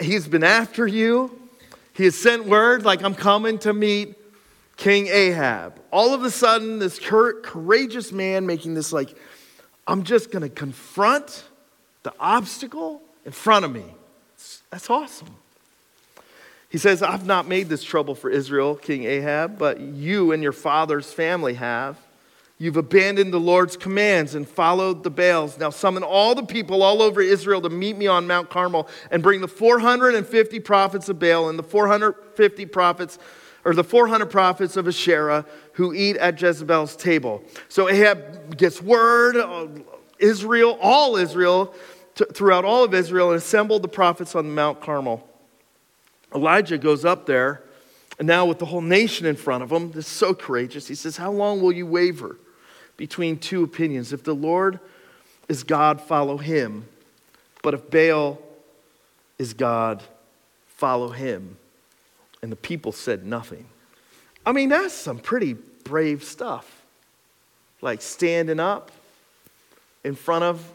he's 0.00 0.26
been 0.26 0.42
after 0.42 0.86
you. 0.86 1.38
He 1.92 2.04
has 2.04 2.16
sent 2.16 2.46
word, 2.46 2.82
like, 2.82 3.02
I'm 3.02 3.14
coming 3.14 3.58
to 3.58 3.74
meet 3.74 4.16
King 4.78 5.08
Ahab. 5.08 5.78
All 5.92 6.14
of 6.14 6.24
a 6.24 6.30
sudden, 6.30 6.78
this 6.78 6.98
courageous 6.98 8.10
man 8.10 8.46
making 8.46 8.72
this, 8.72 8.90
like, 8.90 9.14
I'm 9.86 10.04
just 10.04 10.30
going 10.30 10.44
to 10.44 10.48
confront 10.48 11.44
the 12.02 12.12
obstacle 12.18 13.02
in 13.24 13.32
front 13.32 13.64
of 13.64 13.72
me. 13.72 13.84
That's 14.70 14.88
awesome. 14.88 15.36
He 16.68 16.78
says, 16.78 17.02
I've 17.02 17.26
not 17.26 17.48
made 17.48 17.68
this 17.68 17.82
trouble 17.82 18.14
for 18.14 18.30
Israel, 18.30 18.76
King 18.76 19.04
Ahab, 19.04 19.58
but 19.58 19.80
you 19.80 20.30
and 20.30 20.42
your 20.42 20.52
father's 20.52 21.12
family 21.12 21.54
have. 21.54 21.98
You've 22.58 22.76
abandoned 22.76 23.32
the 23.32 23.40
Lord's 23.40 23.76
commands 23.76 24.34
and 24.34 24.46
followed 24.46 25.02
the 25.02 25.10
Baals. 25.10 25.58
Now 25.58 25.70
summon 25.70 26.02
all 26.02 26.34
the 26.34 26.44
people 26.44 26.82
all 26.82 27.02
over 27.02 27.22
Israel 27.22 27.62
to 27.62 27.70
meet 27.70 27.96
me 27.96 28.06
on 28.06 28.26
Mount 28.26 28.50
Carmel 28.50 28.86
and 29.10 29.22
bring 29.22 29.40
the 29.40 29.48
450 29.48 30.60
prophets 30.60 31.08
of 31.08 31.18
Baal 31.18 31.48
and 31.48 31.58
the 31.58 31.62
450 31.62 32.66
prophets, 32.66 33.18
or 33.64 33.74
the 33.74 33.82
400 33.82 34.26
prophets 34.26 34.76
of 34.76 34.86
Asherah 34.86 35.46
who 35.72 35.92
eat 35.94 36.18
at 36.18 36.40
Jezebel's 36.40 36.96
table. 36.96 37.42
So 37.68 37.88
Ahab 37.88 38.56
gets 38.56 38.80
word, 38.82 39.36
Israel, 40.20 40.78
all 40.80 41.16
Israel, 41.16 41.74
throughout 42.32 42.64
all 42.64 42.84
of 42.84 42.94
Israel, 42.94 43.30
and 43.30 43.38
assembled 43.38 43.82
the 43.82 43.88
prophets 43.88 44.34
on 44.34 44.54
Mount 44.54 44.80
Carmel. 44.80 45.26
Elijah 46.34 46.78
goes 46.78 47.04
up 47.04 47.26
there, 47.26 47.62
and 48.18 48.28
now 48.28 48.46
with 48.46 48.58
the 48.58 48.66
whole 48.66 48.82
nation 48.82 49.26
in 49.26 49.36
front 49.36 49.62
of 49.62 49.72
him, 49.72 49.92
this 49.92 50.06
is 50.06 50.12
so 50.12 50.34
courageous. 50.34 50.86
He 50.86 50.94
says, 50.94 51.16
How 51.16 51.30
long 51.30 51.60
will 51.60 51.72
you 51.72 51.86
waver 51.86 52.36
between 52.96 53.38
two 53.38 53.62
opinions? 53.64 54.12
If 54.12 54.24
the 54.24 54.34
Lord 54.34 54.78
is 55.48 55.64
God, 55.64 56.00
follow 56.00 56.36
him. 56.36 56.86
But 57.62 57.74
if 57.74 57.90
Baal 57.90 58.40
is 59.38 59.54
God, 59.54 60.02
follow 60.68 61.08
him. 61.08 61.56
And 62.42 62.52
the 62.52 62.56
people 62.56 62.92
said 62.92 63.26
nothing. 63.26 63.66
I 64.46 64.52
mean, 64.52 64.68
that's 64.68 64.94
some 64.94 65.18
pretty 65.18 65.54
brave 65.54 66.24
stuff. 66.24 66.82
Like 67.80 68.02
standing 68.02 68.60
up 68.60 68.90
in 70.04 70.14
front 70.14 70.44
of 70.44 70.72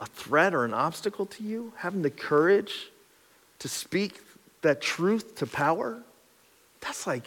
a 0.00 0.06
threat 0.06 0.54
or 0.54 0.64
an 0.64 0.74
obstacle 0.74 1.26
to 1.26 1.42
you, 1.42 1.72
having 1.76 2.02
the 2.02 2.10
courage 2.10 2.90
to 3.60 3.68
speak 3.68 4.20
that 4.62 4.80
truth 4.80 5.36
to 5.36 5.46
power, 5.46 6.02
that's 6.80 7.06
like 7.06 7.26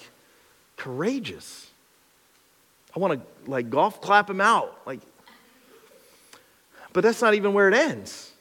courageous. 0.77 1.69
I 2.95 2.99
want 2.99 3.13
to 3.13 3.51
like 3.51 3.69
golf 3.69 4.01
clap 4.01 4.29
him 4.29 4.41
out. 4.41 4.79
Like, 4.85 4.99
but 6.93 7.01
that's 7.01 7.21
not 7.21 7.33
even 7.33 7.53
where 7.53 7.67
it 7.67 7.73
ends. 7.73 8.31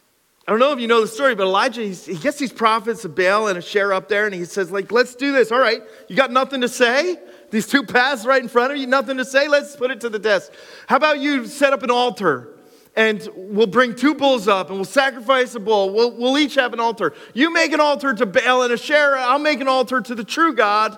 I 0.47 0.51
don't 0.51 0.61
know 0.61 0.73
if 0.73 0.79
you 0.79 0.87
know 0.87 1.01
the 1.01 1.09
story, 1.09 1.35
but 1.35 1.45
Elijah, 1.45 1.83
he 1.83 2.17
gets 2.17 2.39
these 2.39 2.53
prophets 2.53 3.05
of 3.05 3.15
Baal 3.15 3.49
and 3.49 3.57
Asherah 3.57 3.97
up 3.97 4.09
there, 4.09 4.27
and 4.27 4.35
he 4.35 4.45
says, 4.45 4.71
like, 4.71 4.93
let's 4.93 5.15
do 5.15 5.33
this. 5.33 5.51
All 5.51 5.59
right, 5.59 5.83
you 6.07 6.17
got 6.17 6.31
nothing 6.31 6.61
to 6.61 6.69
say? 6.69 7.17
These 7.51 7.67
two 7.67 7.83
paths 7.83 8.27
right 8.27 8.43
in 8.43 8.49
front 8.49 8.73
of 8.73 8.79
you, 8.79 8.87
nothing 8.87 9.17
to 9.17 9.25
say? 9.25 9.49
Let's 9.49 9.75
put 9.75 9.91
it 9.91 10.03
to 10.03 10.11
the 10.11 10.19
test. 10.19 10.53
How 10.87 10.97
about 10.97 11.19
you 11.19 11.47
set 11.47 11.73
up 11.73 11.83
an 11.83 11.91
altar 11.91 12.54
and 12.97 13.29
we'll 13.35 13.67
bring 13.67 13.95
two 13.95 14.15
bulls 14.15 14.47
up 14.47 14.69
and 14.69 14.79
we'll 14.79 14.85
sacrifice 14.85 15.55
a 15.55 15.61
bull. 15.61 15.93
We'll, 15.93 16.13
we'll 16.13 16.39
each 16.39 16.55
have 16.55 16.73
an 16.73 16.81
altar. 16.81 17.13
You 17.33 17.53
make 17.53 17.73
an 17.73 17.81
altar 17.81 18.15
to 18.15 18.27
Baal 18.27 18.63
and 18.63 18.73
Asherah. 18.73 19.21
I'll 19.21 19.39
make 19.39 19.61
an 19.61 19.69
altar 19.69 20.01
to 20.01 20.15
the 20.15 20.25
true 20.25 20.55
God. 20.55 20.97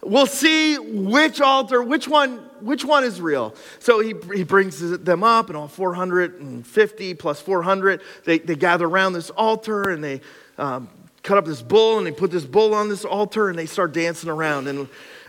We'll 0.00 0.26
see 0.26 0.78
which 0.78 1.40
altar, 1.40 1.82
which 1.82 2.08
one, 2.08 2.38
which 2.60 2.84
one 2.84 3.04
is 3.04 3.20
real. 3.20 3.54
So 3.80 4.00
he, 4.00 4.14
he 4.34 4.42
brings 4.44 4.80
them 4.80 5.22
up, 5.22 5.48
and 5.48 5.56
all 5.56 5.68
450 5.68 7.14
plus 7.14 7.40
400, 7.40 8.00
they, 8.24 8.38
they 8.38 8.56
gather 8.56 8.86
around 8.86 9.12
this 9.12 9.30
altar 9.30 9.90
and 9.90 10.02
they 10.02 10.20
um, 10.56 10.88
cut 11.22 11.36
up 11.36 11.44
this 11.44 11.62
bull 11.62 11.98
and 11.98 12.06
they 12.06 12.12
put 12.12 12.30
this 12.30 12.44
bull 12.44 12.74
on 12.74 12.88
this 12.88 13.04
altar 13.04 13.50
and 13.50 13.58
they 13.58 13.66
start 13.66 13.92
dancing 13.92 14.30
around. 14.30 14.68
And 14.68 14.88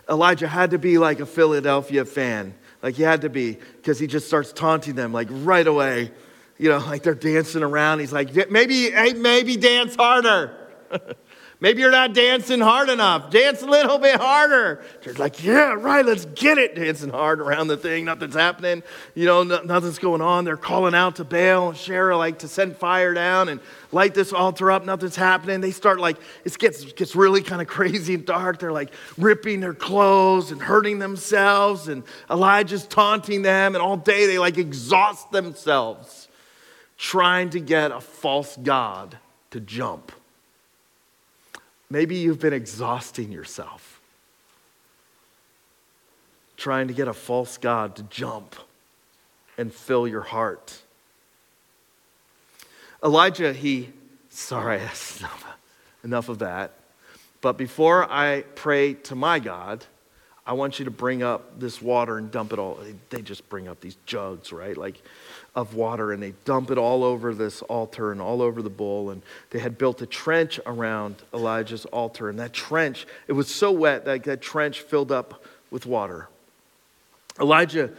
Elijah 0.09 0.47
had 0.47 0.71
to 0.71 0.77
be 0.77 0.97
like 0.97 1.19
a 1.19 1.25
Philadelphia 1.25 2.05
fan 2.05 2.53
like 2.85 2.93
he 2.93 3.01
had 3.01 3.21
to 3.21 3.29
be, 3.29 3.53
because 3.53 3.97
he 3.97 4.05
just 4.05 4.27
starts 4.27 4.53
taunting 4.53 4.93
them 4.93 5.11
like 5.11 5.27
right 5.31 5.65
away. 5.65 6.11
You 6.59 6.69
know, 6.69 6.77
like 6.77 7.01
they're 7.01 7.15
dancing 7.15 7.63
around. 7.63 7.97
He's 7.97 8.13
like, 8.13 8.51
maybe, 8.51 8.91
hey, 8.91 9.13
maybe 9.13 9.57
dance 9.57 9.95
harder. 9.95 10.55
maybe 11.65 11.81
you're 11.81 11.89
not 11.89 12.13
dancing 12.13 12.59
hard 12.59 12.89
enough. 12.89 13.31
Dance 13.31 13.63
a 13.63 13.65
little 13.65 13.97
bit 13.97 14.21
harder. 14.21 14.83
They're 15.01 15.15
like, 15.15 15.43
yeah, 15.43 15.73
right, 15.73 16.05
let's 16.05 16.25
get 16.25 16.59
it. 16.59 16.75
Dancing 16.75 17.09
hard 17.09 17.41
around 17.41 17.69
the 17.69 17.75
thing. 17.75 18.05
Nothing's 18.05 18.35
happening. 18.35 18.83
You 19.15 19.25
know, 19.25 19.41
no, 19.41 19.63
nothing's 19.63 19.97
going 19.97 20.21
on. 20.21 20.45
They're 20.45 20.57
calling 20.57 20.93
out 20.93 21.15
to 21.15 21.23
Baal 21.23 21.69
and 21.69 21.75
Asherah 21.75 22.17
like 22.17 22.37
to 22.39 22.47
send 22.47 22.77
fire 22.77 23.15
down 23.15 23.49
and 23.49 23.59
light 23.91 24.13
this 24.13 24.31
altar 24.31 24.69
up, 24.69 24.85
nothing's 24.85 25.15
happening. 25.15 25.59
They 25.59 25.71
start 25.71 25.99
like, 25.99 26.17
it 26.43 26.55
gets, 26.59 26.93
gets 26.93 27.15
really 27.15 27.41
kind 27.41 27.63
of 27.63 27.67
crazy 27.77 28.13
and 28.13 28.25
dark. 28.27 28.59
They're 28.59 28.71
like 28.71 28.93
ripping 29.17 29.61
their 29.61 29.73
clothes 29.73 30.51
and 30.51 30.61
hurting 30.61 30.99
themselves, 30.99 31.87
and 31.87 32.03
Elijah's 32.29 32.85
taunting 32.85 33.41
them, 33.41 33.73
and 33.73 33.81
all 33.81 33.97
day 33.97 34.27
they 34.27 34.37
like 34.37 34.59
exhaust 34.59 35.31
themselves 35.31 36.27
trying 36.95 37.49
to 37.49 37.59
get 37.59 37.91
a 37.91 37.99
false 37.99 38.55
God 38.57 39.17
to 39.49 39.59
jump. 39.59 40.11
Maybe 41.89 42.15
you've 42.15 42.39
been 42.39 42.53
exhausting 42.53 43.31
yourself 43.31 43.95
trying 46.57 46.87
to 46.87 46.93
get 46.93 47.07
a 47.07 47.13
false 47.13 47.57
God 47.57 47.95
to 47.97 48.03
jump 48.03 48.55
and 49.57 49.73
fill 49.73 50.07
your 50.07 50.21
heart. 50.21 50.81
Elijah, 53.03 53.53
he, 53.53 53.89
sorry, 54.29 54.77
enough, 56.03 56.29
of 56.29 56.39
that. 56.39 56.73
But 57.41 57.57
before 57.57 58.11
I 58.11 58.43
pray 58.55 58.95
to 58.95 59.15
my 59.15 59.39
God, 59.39 59.85
I 60.47 60.53
want 60.53 60.77
you 60.77 60.85
to 60.85 60.91
bring 60.91 61.23
up 61.23 61.59
this 61.59 61.81
water 61.81 62.17
and 62.17 62.29
dump 62.29 62.53
it 62.53 62.59
all. 62.59 62.77
They 63.09 63.21
just 63.21 63.49
bring 63.49 63.67
up 63.67 63.81
these 63.81 63.97
jugs, 64.05 64.53
right? 64.53 64.77
Like 64.77 65.01
of 65.55 65.73
water, 65.73 66.11
and 66.11 66.21
they 66.21 66.33
dump 66.43 66.69
it 66.69 66.77
all 66.77 67.03
over 67.03 67.33
this 67.33 67.61
altar 67.63 68.11
and 68.11 68.21
all 68.21 68.41
over 68.41 68.61
the 68.61 68.69
bull. 68.69 69.09
And 69.09 69.23
they 69.49 69.59
had 69.59 69.77
built 69.77 70.01
a 70.01 70.05
trench 70.05 70.59
around 70.65 71.15
Elijah's 71.33 71.85
altar. 71.85 72.29
And 72.29 72.37
that 72.39 72.53
trench, 72.53 73.07
it 73.27 73.33
was 73.33 73.47
so 73.47 73.71
wet 73.71 74.05
that 74.05 74.23
that 74.25 74.41
trench 74.41 74.81
filled 74.81 75.11
up 75.11 75.43
with 75.71 75.85
water. 75.85 76.27
Elijah 77.39 77.91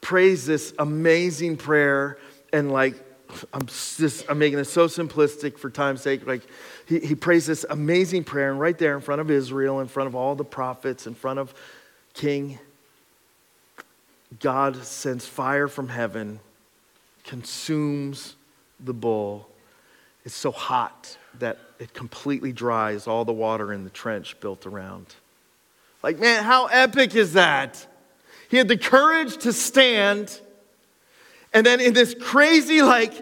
prays 0.00 0.46
this 0.46 0.72
amazing 0.78 1.56
prayer 1.56 2.16
and 2.52 2.72
like 2.72 2.94
I'm 3.52 3.66
just 3.66 4.28
I'm 4.28 4.38
making 4.38 4.58
it 4.58 4.64
so 4.64 4.86
simplistic 4.86 5.58
for 5.58 5.70
time's 5.70 6.00
sake. 6.00 6.26
Like 6.26 6.42
he, 6.86 6.98
he 6.98 7.14
prays 7.14 7.46
this 7.46 7.64
amazing 7.70 8.24
prayer, 8.24 8.50
and 8.50 8.58
right 8.58 8.76
there 8.76 8.96
in 8.96 9.00
front 9.00 9.20
of 9.20 9.30
Israel, 9.30 9.80
in 9.80 9.86
front 9.86 10.08
of 10.08 10.16
all 10.16 10.34
the 10.34 10.44
prophets, 10.44 11.06
in 11.06 11.14
front 11.14 11.38
of 11.38 11.54
King, 12.14 12.58
God 14.38 14.76
sends 14.84 15.26
fire 15.26 15.68
from 15.68 15.88
heaven, 15.88 16.40
consumes 17.24 18.36
the 18.78 18.92
bull. 18.92 19.48
It's 20.24 20.34
so 20.34 20.50
hot 20.50 21.16
that 21.38 21.58
it 21.78 21.94
completely 21.94 22.52
dries 22.52 23.06
all 23.06 23.24
the 23.24 23.32
water 23.32 23.72
in 23.72 23.84
the 23.84 23.90
trench 23.90 24.38
built 24.40 24.66
around. 24.66 25.06
Like, 26.02 26.18
man, 26.18 26.44
how 26.44 26.66
epic 26.66 27.14
is 27.14 27.34
that? 27.34 27.86
He 28.50 28.56
had 28.56 28.68
the 28.68 28.76
courage 28.76 29.38
to 29.38 29.52
stand 29.52 30.40
and 31.52 31.66
then 31.66 31.80
in 31.80 31.92
this 31.94 32.14
crazy, 32.14 32.82
like, 32.82 33.12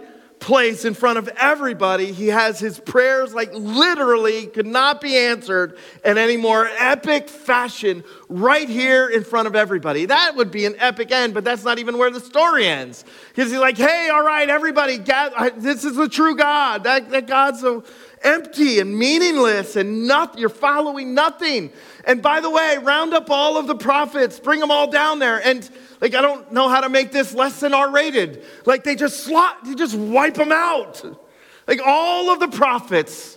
place 0.40 0.84
in 0.84 0.94
front 0.94 1.18
of 1.18 1.28
everybody, 1.36 2.12
he 2.12 2.28
has 2.28 2.58
his 2.58 2.78
prayers, 2.78 3.34
like, 3.34 3.50
literally 3.52 4.46
could 4.46 4.66
not 4.66 5.00
be 5.00 5.16
answered 5.16 5.76
in 6.04 6.18
any 6.18 6.36
more 6.36 6.68
epic 6.78 7.28
fashion 7.28 8.04
right 8.28 8.68
here 8.68 9.08
in 9.08 9.24
front 9.24 9.48
of 9.48 9.56
everybody. 9.56 10.06
That 10.06 10.36
would 10.36 10.50
be 10.50 10.64
an 10.66 10.76
epic 10.78 11.10
end, 11.10 11.34
but 11.34 11.44
that's 11.44 11.64
not 11.64 11.78
even 11.78 11.98
where 11.98 12.10
the 12.10 12.20
story 12.20 12.66
ends. 12.66 13.04
Because 13.28 13.50
he's 13.50 13.60
like, 13.60 13.76
hey, 13.76 14.08
all 14.12 14.22
right, 14.22 14.48
everybody, 14.48 14.98
this 15.56 15.84
is 15.84 15.96
the 15.96 16.08
true 16.08 16.36
God. 16.36 16.84
That, 16.84 17.10
that 17.10 17.26
God's 17.26 17.60
so 17.60 17.84
empty 18.22 18.78
and 18.78 18.98
meaningless 18.98 19.76
and 19.76 20.06
nothing. 20.06 20.40
You're 20.40 20.48
following 20.48 21.14
nothing. 21.14 21.72
And 22.04 22.22
by 22.22 22.40
the 22.40 22.50
way, 22.50 22.78
round 22.78 23.14
up 23.14 23.30
all 23.30 23.56
of 23.56 23.66
the 23.66 23.74
prophets, 23.74 24.40
bring 24.40 24.60
them 24.60 24.70
all 24.70 24.90
down 24.90 25.18
there. 25.18 25.40
And 25.44 25.68
like, 26.00 26.14
I 26.14 26.22
don't 26.22 26.52
know 26.52 26.68
how 26.68 26.80
to 26.80 26.88
make 26.88 27.12
this 27.12 27.34
less 27.34 27.60
than 27.60 27.74
R 27.74 27.90
rated. 27.90 28.44
Like, 28.64 28.84
they 28.84 28.94
just 28.94 29.24
slot, 29.24 29.64
they 29.64 29.74
just 29.74 29.94
wipe 29.94 30.34
them 30.34 30.52
out. 30.52 31.02
Like, 31.66 31.80
all 31.84 32.30
of 32.30 32.40
the 32.40 32.48
prophets, 32.48 33.36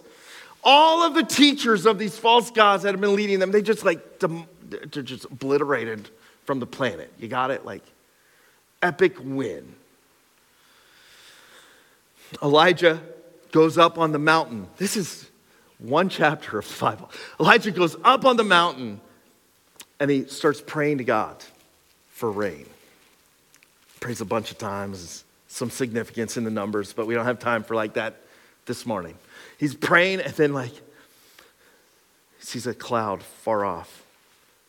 all 0.63 1.03
of 1.03 1.15
the 1.15 1.23
teachers 1.23 1.85
of 1.85 1.97
these 1.97 2.17
false 2.17 2.51
gods 2.51 2.83
that 2.83 2.93
have 2.93 3.01
been 3.01 3.15
leading 3.15 3.39
them, 3.39 3.51
they 3.51 3.61
just 3.61 3.83
like, 3.83 4.19
they're 4.19 5.03
just 5.03 5.25
obliterated 5.25 6.09
from 6.45 6.59
the 6.59 6.67
planet. 6.67 7.11
You 7.19 7.27
got 7.27 7.51
it? 7.51 7.65
Like, 7.65 7.83
epic 8.81 9.15
win. 9.21 9.75
Elijah 12.41 13.01
goes 13.51 13.77
up 13.77 13.97
on 13.97 14.11
the 14.11 14.19
mountain. 14.19 14.67
This 14.77 14.97
is 14.97 15.29
one 15.79 16.09
chapter 16.09 16.59
of 16.59 16.67
the 16.67 16.79
Bible. 16.79 17.11
Elijah 17.39 17.71
goes 17.71 17.95
up 18.03 18.25
on 18.25 18.37
the 18.37 18.43
mountain 18.43 19.01
and 19.99 20.09
he 20.09 20.25
starts 20.25 20.61
praying 20.61 20.99
to 20.99 21.03
God 21.03 21.43
for 22.09 22.31
rain. 22.31 22.65
Prays 23.99 24.21
a 24.21 24.25
bunch 24.25 24.51
of 24.51 24.57
times, 24.57 25.23
some 25.47 25.69
significance 25.69 26.37
in 26.37 26.43
the 26.43 26.51
numbers, 26.51 26.93
but 26.93 27.07
we 27.07 27.13
don't 27.13 27.25
have 27.25 27.39
time 27.39 27.63
for 27.63 27.75
like 27.75 27.93
that 27.93 28.15
this 28.65 28.85
morning. 28.85 29.15
He's 29.57 29.75
praying 29.75 30.21
and 30.21 30.33
then 30.33 30.53
like 30.53 30.73
sees 32.39 32.67
a 32.67 32.73
cloud 32.73 33.21
far 33.21 33.65
off. 33.65 34.03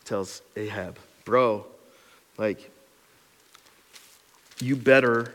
Tells 0.04 0.42
Ahab, 0.56 0.98
bro, 1.24 1.64
like 2.36 2.70
you 4.60 4.76
better 4.76 5.32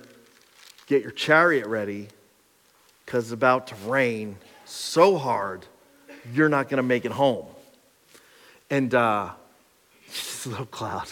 get 0.87 1.01
your 1.01 1.11
chariot 1.11 1.67
ready 1.67 2.09
because 3.07 3.23
it's 3.23 3.31
about 3.31 3.67
to 3.67 3.75
rain 3.85 4.35
so 4.65 5.17
hard, 5.17 5.65
you're 6.33 6.49
not 6.49 6.67
going 6.67 6.77
to 6.77 6.83
make 6.83 7.05
it 7.05 7.11
home. 7.13 7.45
And 8.69 8.93
uh, 8.93 9.29
this 10.07 10.45
little 10.45 10.65
cloud 10.65 11.07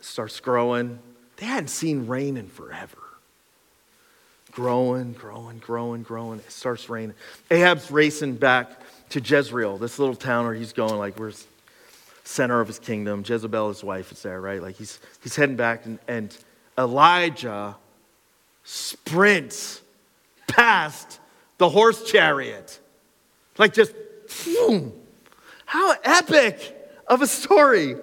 starts 0.00 0.40
growing. 0.40 0.98
They 1.36 1.44
hadn't 1.44 1.68
seen 1.68 2.06
rain 2.06 2.38
in 2.38 2.48
forever. 2.48 2.96
Growing, 4.50 5.12
growing, 5.12 5.58
growing, 5.58 6.04
growing. 6.04 6.38
It 6.38 6.50
starts 6.50 6.88
raining. 6.88 7.14
Ahab's 7.50 7.90
racing 7.90 8.36
back 8.36 8.70
to 9.10 9.20
Jezreel, 9.20 9.76
this 9.76 9.98
little 9.98 10.16
town 10.16 10.46
where 10.46 10.54
he's 10.54 10.72
going, 10.72 10.94
like, 10.94 11.18
where's 11.18 11.46
center 12.24 12.60
of 12.60 12.68
his 12.68 12.78
kingdom. 12.78 13.22
Jezebel, 13.26 13.68
his 13.68 13.84
wife, 13.84 14.10
is 14.10 14.22
there, 14.22 14.40
right? 14.40 14.62
Like, 14.62 14.76
he's, 14.76 14.98
he's 15.22 15.36
heading 15.36 15.56
back, 15.56 15.84
and, 15.84 15.98
and 16.08 16.34
Elijah 16.78 17.76
sprints 18.62 19.82
past 20.46 21.20
the 21.58 21.68
horse 21.68 22.10
chariot. 22.10 22.80
Like, 23.58 23.74
just. 23.74 23.92
How 25.66 25.94
epic 26.02 26.74
of 27.06 27.22
a 27.22 27.26
story. 27.26 27.96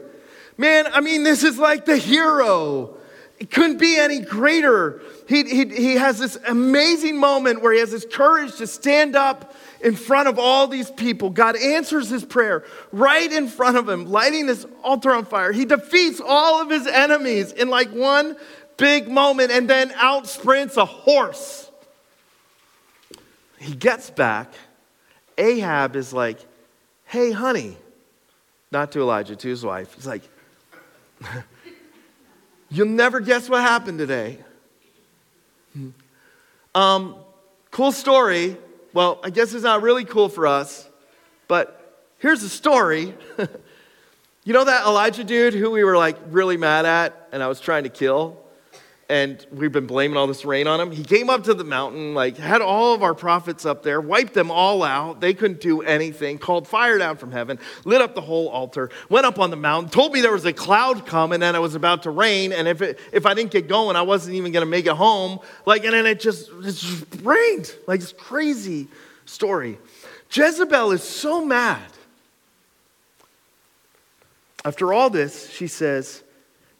Man, 0.57 0.85
I 0.91 1.01
mean, 1.01 1.23
this 1.23 1.43
is 1.43 1.57
like 1.57 1.85
the 1.85 1.97
hero. 1.97 2.97
It 3.39 3.49
couldn't 3.49 3.79
be 3.79 3.97
any 3.97 4.19
greater. 4.19 5.01
He, 5.27 5.43
he, 5.43 5.65
he 5.65 5.93
has 5.95 6.19
this 6.19 6.37
amazing 6.47 7.17
moment 7.17 7.63
where 7.63 7.73
he 7.73 7.79
has 7.79 7.89
this 7.89 8.05
courage 8.05 8.57
to 8.57 8.67
stand 8.67 9.15
up 9.15 9.55
in 9.83 9.95
front 9.95 10.27
of 10.27 10.37
all 10.37 10.67
these 10.67 10.91
people. 10.91 11.31
God 11.31 11.55
answers 11.55 12.09
his 12.09 12.23
prayer 12.23 12.63
right 12.91 13.31
in 13.31 13.47
front 13.47 13.77
of 13.77 13.89
him, 13.89 14.05
lighting 14.05 14.45
this 14.45 14.67
altar 14.83 15.11
on 15.11 15.25
fire. 15.25 15.51
He 15.51 15.65
defeats 15.65 16.21
all 16.23 16.61
of 16.61 16.69
his 16.69 16.85
enemies 16.85 17.51
in 17.51 17.69
like 17.69 17.89
one 17.89 18.35
big 18.77 19.09
moment 19.09 19.51
and 19.51 19.67
then 19.67 19.91
out 19.95 20.27
sprints 20.27 20.77
a 20.77 20.85
horse. 20.85 21.70
He 23.61 23.75
gets 23.75 24.09
back. 24.09 24.53
Ahab 25.37 25.95
is 25.95 26.11
like, 26.11 26.39
hey, 27.05 27.31
honey, 27.31 27.77
not 28.71 28.91
to 28.93 29.01
Elijah, 29.01 29.35
to 29.35 29.47
his 29.47 29.63
wife. 29.63 29.93
He's 29.93 30.07
like, 30.07 30.23
You'll 32.73 32.87
never 32.87 33.19
guess 33.19 33.49
what 33.49 33.61
happened 33.61 33.99
today. 33.99 34.37
Um, 36.73 37.15
cool 37.69 37.91
story. 37.91 38.57
Well, 38.93 39.19
I 39.23 39.29
guess 39.29 39.53
it's 39.53 39.63
not 39.63 39.81
really 39.81 40.05
cool 40.05 40.29
for 40.29 40.47
us, 40.47 40.87
but 41.49 41.99
here's 42.19 42.41
the 42.41 42.47
story. 42.47 43.13
you 44.45 44.53
know 44.53 44.63
that 44.63 44.85
Elijah 44.85 45.25
dude 45.25 45.53
who 45.53 45.69
we 45.69 45.83
were 45.83 45.97
like 45.97 46.17
really 46.29 46.55
mad 46.55 46.85
at 46.85 47.27
and 47.33 47.43
I 47.43 47.47
was 47.47 47.59
trying 47.59 47.83
to 47.83 47.89
kill? 47.89 48.40
And 49.11 49.45
we've 49.51 49.73
been 49.73 49.87
blaming 49.87 50.15
all 50.15 50.25
this 50.25 50.45
rain 50.45 50.67
on 50.67 50.79
him. 50.79 50.89
He 50.89 51.03
came 51.03 51.29
up 51.29 51.43
to 51.43 51.53
the 51.53 51.65
mountain, 51.65 52.13
like 52.13 52.37
had 52.37 52.61
all 52.61 52.93
of 52.93 53.03
our 53.03 53.13
prophets 53.13 53.65
up 53.65 53.83
there, 53.83 53.99
wiped 53.99 54.33
them 54.33 54.49
all 54.49 54.83
out. 54.83 55.19
They 55.19 55.33
couldn't 55.33 55.59
do 55.59 55.81
anything, 55.81 56.37
called 56.37 56.65
fire 56.65 56.97
down 56.97 57.17
from 57.17 57.33
heaven, 57.33 57.59
lit 57.83 57.99
up 57.99 58.15
the 58.15 58.21
whole 58.21 58.47
altar, 58.47 58.89
went 59.09 59.25
up 59.25 59.37
on 59.37 59.49
the 59.49 59.57
mountain, 59.57 59.89
told 59.91 60.13
me 60.13 60.21
there 60.21 60.31
was 60.31 60.45
a 60.45 60.53
cloud 60.53 61.05
coming 61.05 61.43
and 61.43 61.57
it 61.57 61.59
was 61.59 61.75
about 61.75 62.03
to 62.03 62.09
rain. 62.09 62.53
And 62.53 62.69
if, 62.69 62.81
it, 62.81 62.99
if 63.11 63.25
I 63.25 63.33
didn't 63.33 63.51
get 63.51 63.67
going, 63.67 63.97
I 63.97 64.01
wasn't 64.01 64.35
even 64.37 64.53
going 64.53 64.65
to 64.65 64.71
make 64.71 64.85
it 64.85 64.93
home. 64.93 65.39
Like, 65.65 65.83
and 65.83 65.93
then 65.93 66.05
it 66.05 66.21
just, 66.21 66.49
it 66.49 66.71
just 66.71 67.05
rained. 67.21 67.75
Like, 67.87 67.99
it's 67.99 68.13
crazy 68.13 68.87
story. 69.25 69.77
Jezebel 70.31 70.91
is 70.91 71.03
so 71.03 71.43
mad. 71.43 71.91
After 74.63 74.93
all 74.93 75.09
this, 75.09 75.49
she 75.51 75.67
says, 75.67 76.23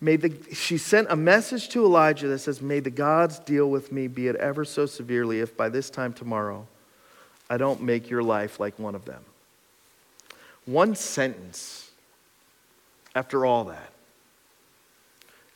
May 0.04 0.16
the, 0.16 0.36
she 0.52 0.80
sent 0.80 1.08
a 1.12 1.16
message 1.16 1.70
to 1.70 1.86
Elijah 1.86 2.28
that 2.28 2.39
says, 2.39 2.60
May 2.60 2.80
the 2.80 2.89
gods 2.89 3.38
deal 3.38 3.70
with 3.70 3.91
me, 3.91 4.08
be 4.08 4.28
it 4.28 4.36
ever 4.38 4.66
so 4.66 4.88
severely, 4.88 5.39
if 5.39 5.56
by 5.56 5.70
this 5.70 5.91
time 5.91 6.12
tomorrow 6.12 6.68
I 7.49 7.58
don't 7.58 7.84
make 7.84 8.10
your 8.10 8.24
life 8.24 8.60
like 8.60 8.80
one 8.80 8.95
of 8.95 9.06
them. 9.06 9.24
One 10.66 10.95
sentence 10.95 11.91
after 13.14 13.45
all 13.45 13.66
that, 13.66 13.91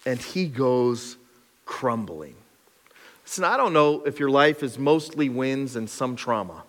and 0.05 0.19
he 0.19 0.45
goes 0.45 1.17
crumbling. 1.65 2.35
Listen, 3.23 3.45
I 3.45 3.57
don't 3.57 3.73
know 3.73 4.03
if 4.03 4.19
your 4.19 4.29
life 4.29 4.61
is 4.61 4.77
mostly 4.77 5.29
wins 5.29 5.75
and 5.75 5.89
some 5.89 6.15
trauma, 6.15 6.63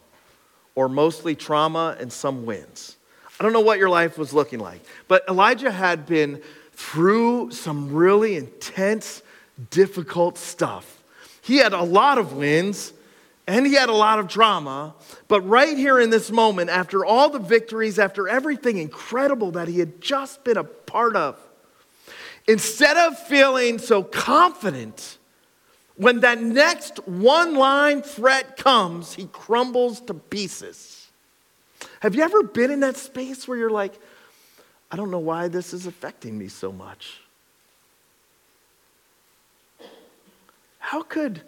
or 0.75 0.89
mostly 0.89 1.35
trauma 1.35 1.97
and 2.01 2.11
some 2.11 2.47
wins. 2.47 2.97
I 3.39 3.43
don't 3.43 3.53
know 3.53 3.61
what 3.61 3.79
your 3.79 3.91
life 3.91 4.17
was 4.17 4.33
looking 4.33 4.61
like, 4.61 4.81
but 5.09 5.25
Elijah 5.29 5.71
had 5.71 6.07
been 6.07 6.41
through 6.77 7.51
some 7.51 7.93
really 7.93 8.37
intense, 8.37 9.23
difficult 9.71 10.37
stuff. 10.37 11.03
He 11.41 11.57
had 11.57 11.73
a 11.73 11.83
lot 11.83 12.19
of 12.19 12.35
wins 12.35 12.93
and 13.47 13.67
he 13.67 13.75
had 13.75 13.89
a 13.89 13.95
lot 13.95 14.19
of 14.19 14.29
drama, 14.29 14.95
but 15.29 15.41
right 15.43 15.77
here 15.77 15.99
in 16.01 16.11
this 16.11 16.31
moment, 16.31 16.69
after 16.69 17.05
all 17.05 17.31
the 17.31 17.39
victories, 17.39 17.99
after 17.99 18.29
everything 18.29 18.77
incredible 18.79 19.53
that 19.53 19.69
he 19.69 19.79
had 19.79 20.01
just 20.01 20.43
been 20.45 20.57
a 20.57 20.65
part 20.65 21.17
of, 21.17 21.39
instead 22.47 22.97
of 22.97 23.19
feeling 23.27 23.79
so 23.79 24.03
confident, 24.03 25.19
when 25.95 26.21
that 26.21 26.43
next 26.43 26.99
one 27.07 27.55
line 27.55 28.03
threat 28.03 28.57
comes, 28.57 29.15
he 29.15 29.27
crumbles 29.27 30.01
to 30.03 30.15
pieces. 30.15 31.07
Have 32.01 32.15
you 32.15 32.23
ever 32.23 32.43
been 32.43 32.71
in 32.71 32.81
that 32.81 32.97
space 32.97 33.49
where 33.49 33.57
you're 33.57 33.71
like, 33.71 33.95
I 34.91 34.97
don't 34.97 35.11
know 35.11 35.19
why 35.19 35.49
this 35.49 35.73
is 35.73 35.87
affecting 35.87 36.39
me 36.39 36.49
so 36.49 36.73
much. 36.73 37.21
How 40.79 41.03
could 41.03 41.43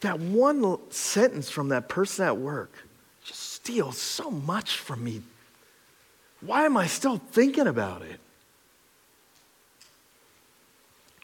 that 0.00 0.20
one 0.20 0.78
sentence 0.90 1.48
from 1.48 1.68
that 1.68 1.88
person 1.88 2.26
at 2.26 2.36
work 2.36 2.72
just 3.24 3.40
steal 3.40 3.92
so 3.92 4.30
much 4.30 4.78
from 4.78 5.02
me? 5.02 5.22
Why 6.40 6.64
am 6.66 6.76
I 6.76 6.86
still 6.86 7.18
thinking 7.18 7.66
about 7.66 8.02
it? 8.02 8.20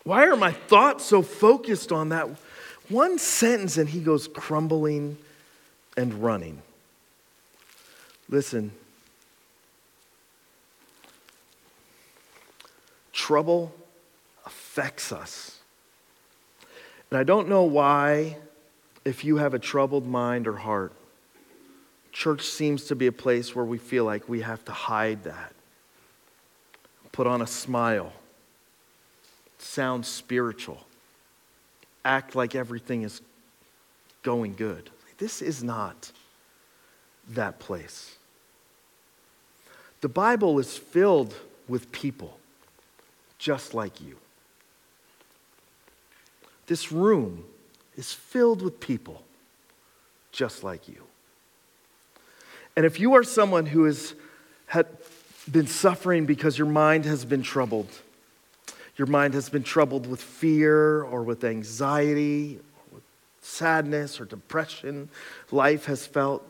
Why 0.04 0.26
are 0.26 0.36
my 0.36 0.52
thoughts 0.52 1.04
so 1.04 1.20
focused 1.20 1.90
on 1.90 2.10
that 2.10 2.28
one 2.88 3.18
sentence 3.18 3.76
and 3.76 3.88
he 3.88 4.00
goes 4.00 4.28
crumbling 4.28 5.18
and 5.96 6.14
running? 6.22 6.62
Listen, 8.28 8.72
trouble 13.16 13.74
affects 14.44 15.10
us. 15.10 15.58
And 17.10 17.18
I 17.18 17.24
don't 17.24 17.48
know 17.48 17.62
why, 17.62 18.36
if 19.06 19.24
you 19.24 19.38
have 19.38 19.54
a 19.54 19.58
troubled 19.58 20.06
mind 20.06 20.46
or 20.46 20.56
heart, 20.56 20.92
church 22.12 22.42
seems 22.42 22.84
to 22.84 22.94
be 22.94 23.06
a 23.06 23.12
place 23.12 23.56
where 23.56 23.64
we 23.64 23.78
feel 23.78 24.04
like 24.04 24.28
we 24.28 24.42
have 24.42 24.62
to 24.66 24.72
hide 24.72 25.24
that, 25.24 25.54
put 27.10 27.26
on 27.26 27.40
a 27.40 27.46
smile, 27.46 28.12
sound 29.58 30.04
spiritual, 30.04 30.86
act 32.04 32.36
like 32.36 32.54
everything 32.54 33.02
is 33.02 33.22
going 34.22 34.54
good. 34.54 34.90
This 35.16 35.40
is 35.40 35.64
not 35.64 36.12
that 37.30 37.58
place. 37.60 38.16
The 40.02 40.08
Bible 40.10 40.58
is 40.58 40.76
filled 40.76 41.34
with 41.66 41.90
people 41.92 42.38
just 43.38 43.74
like 43.74 44.00
you. 44.00 44.16
This 46.66 46.90
room 46.90 47.44
is 47.96 48.12
filled 48.12 48.62
with 48.62 48.80
people 48.80 49.22
just 50.32 50.64
like 50.64 50.88
you. 50.88 51.02
And 52.76 52.84
if 52.84 53.00
you 53.00 53.14
are 53.14 53.22
someone 53.22 53.66
who 53.66 53.84
has 53.84 54.14
been 55.50 55.66
suffering 55.66 56.26
because 56.26 56.58
your 56.58 56.66
mind 56.66 57.04
has 57.04 57.24
been 57.24 57.42
troubled, 57.42 57.88
your 58.96 59.06
mind 59.06 59.34
has 59.34 59.48
been 59.48 59.62
troubled 59.62 60.06
with 60.06 60.20
fear 60.20 61.02
or 61.02 61.22
with 61.22 61.44
anxiety, 61.44 62.58
or 62.58 62.96
with 62.96 63.02
sadness 63.40 64.20
or 64.20 64.24
depression, 64.24 65.08
life 65.50 65.86
has 65.86 66.06
felt 66.06 66.46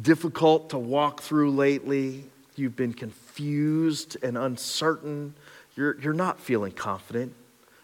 difficult 0.00 0.70
to 0.70 0.78
walk 0.78 1.20
through 1.20 1.50
lately, 1.50 2.24
you've 2.56 2.76
been 2.76 2.92
confused 2.92 4.16
and 4.22 4.38
uncertain, 4.38 5.34
you're, 5.76 6.00
you're 6.00 6.12
not 6.12 6.40
feeling 6.40 6.72
confident. 6.72 7.34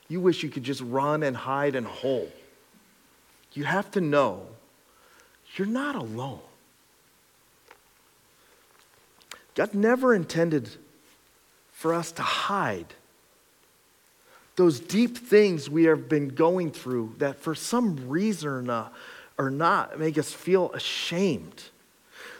You 0.08 0.20
wish 0.20 0.42
you 0.42 0.48
could 0.48 0.62
just 0.62 0.80
run 0.80 1.22
and 1.22 1.36
hide 1.36 1.74
and 1.74 1.86
hole. 1.86 2.30
You 3.52 3.64
have 3.64 3.90
to 3.92 4.00
know 4.00 4.46
you're 5.56 5.66
not 5.66 5.96
alone. 5.96 6.40
God 9.54 9.72
never 9.74 10.14
intended 10.14 10.68
for 11.72 11.94
us 11.94 12.12
to 12.12 12.22
hide 12.22 12.94
those 14.56 14.80
deep 14.80 15.16
things 15.16 15.68
we 15.68 15.84
have 15.84 16.08
been 16.08 16.28
going 16.28 16.70
through 16.70 17.14
that 17.18 17.38
for 17.38 17.54
some 17.54 18.08
reason 18.08 18.70
or 19.38 19.50
not 19.50 19.98
make 19.98 20.18
us 20.18 20.32
feel 20.32 20.72
ashamed. 20.72 21.62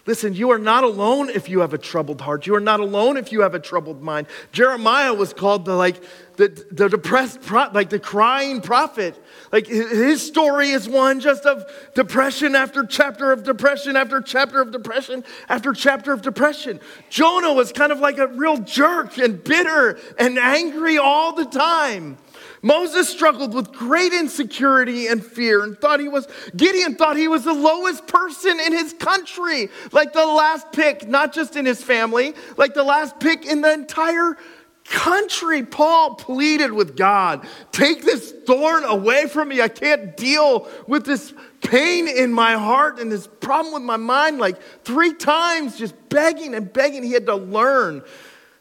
Listen, 0.07 0.35
you 0.35 0.51
are 0.51 0.59
not 0.59 0.85
alone 0.85 1.31
if 1.31 1.49
you 1.49 1.61
have 1.61 1.75
a 1.75 1.79
troubled 1.79 2.21
heart. 2.21 2.47
You 2.47 2.55
are 2.55 2.61
not 2.61 2.79
alone 2.79 3.17
if 3.17 3.33
you 3.33 3.41
have 3.41 3.55
a 3.55 3.59
troubled 3.59 4.03
mind. 4.03 4.29
Jeremiah 4.53 5.13
was 5.13 5.33
called 5.33 5.65
the 5.65 5.75
like 5.75 6.01
the, 6.37 6.49
the 6.71 6.89
depressed 6.89 7.43
pro- 7.43 7.71
like 7.73 7.91
the 7.91 7.99
crying 7.99 8.61
prophet. 8.61 9.21
Like 9.51 9.67
his 9.67 10.25
story 10.25 10.71
is 10.71 10.89
one 10.89 11.19
just 11.19 11.45
of 11.45 11.65
depression 11.95 12.55
after 12.55 12.85
chapter 12.85 13.33
of 13.33 13.43
depression 13.43 13.97
after 13.97 14.21
chapter 14.21 14.61
of 14.61 14.71
depression 14.71 15.25
after 15.49 15.73
chapter 15.73 16.13
of 16.13 16.23
depression. 16.23 16.79
Jonah 17.11 17.53
was 17.53 17.73
kind 17.73 17.91
of 17.91 17.99
like 17.99 18.19
a 18.19 18.29
real 18.29 18.59
jerk 18.59 19.19
and 19.19 19.43
bitter 19.43 19.99
and 20.19 20.39
angry 20.39 20.99
all 20.99 21.33
the 21.33 21.47
time. 21.47 22.17
Moses 22.63 23.09
struggled 23.09 23.55
with 23.55 23.73
great 23.73 24.13
insecurity 24.13 25.07
and 25.07 25.25
fear 25.25 25.63
and 25.63 25.79
thought 25.79 26.01
he 26.01 26.09
was, 26.09 26.27
Gideon 26.57 26.95
thought 26.95 27.17
he 27.17 27.29
was 27.29 27.45
the 27.45 27.55
lowest 27.55 28.07
person 28.07 28.59
in 28.61 28.73
his 28.73 28.93
country, 28.93 29.69
like 29.93 30.13
the 30.13 30.27
last 30.27 30.73
pick, 30.73 31.09
not 31.09 31.33
just 31.33 31.57
in 31.57 31.67
his 31.67 31.83
family, 31.83 32.35
like 32.57 32.75
the 32.75 32.83
last 32.83 33.21
pick 33.21 33.47
in 33.47 33.61
the 33.61 33.73
entire 33.73 34.37
country. 34.85 35.63
Paul 35.63 36.15
pleaded 36.15 36.73
with 36.73 36.97
God, 36.97 37.47
take 37.73 38.05
this 38.05 38.33
thorn 38.47 38.85
away 38.85 39.27
from 39.27 39.49
me. 39.49 39.61
I 39.61 39.69
can't 39.69 40.17
deal 40.17 40.69
with 40.87 41.05
this 41.05 41.35
pain 41.63 42.09
in 42.09 42.33
my 42.33 42.55
heart 42.55 42.99
and 42.99 43.11
this 43.11 43.27
problem 43.27 43.75
with 43.75 43.83
my 43.83 43.97
mind. 43.97 44.39
Like 44.39 44.61
three 44.85 45.15
times, 45.15 45.79
just 45.79 45.95
begging 46.09 46.55
and 46.55 46.73
begging. 46.73 47.03
He 47.03 47.13
had 47.13 47.27
to 47.27 47.37
learn 47.37 48.03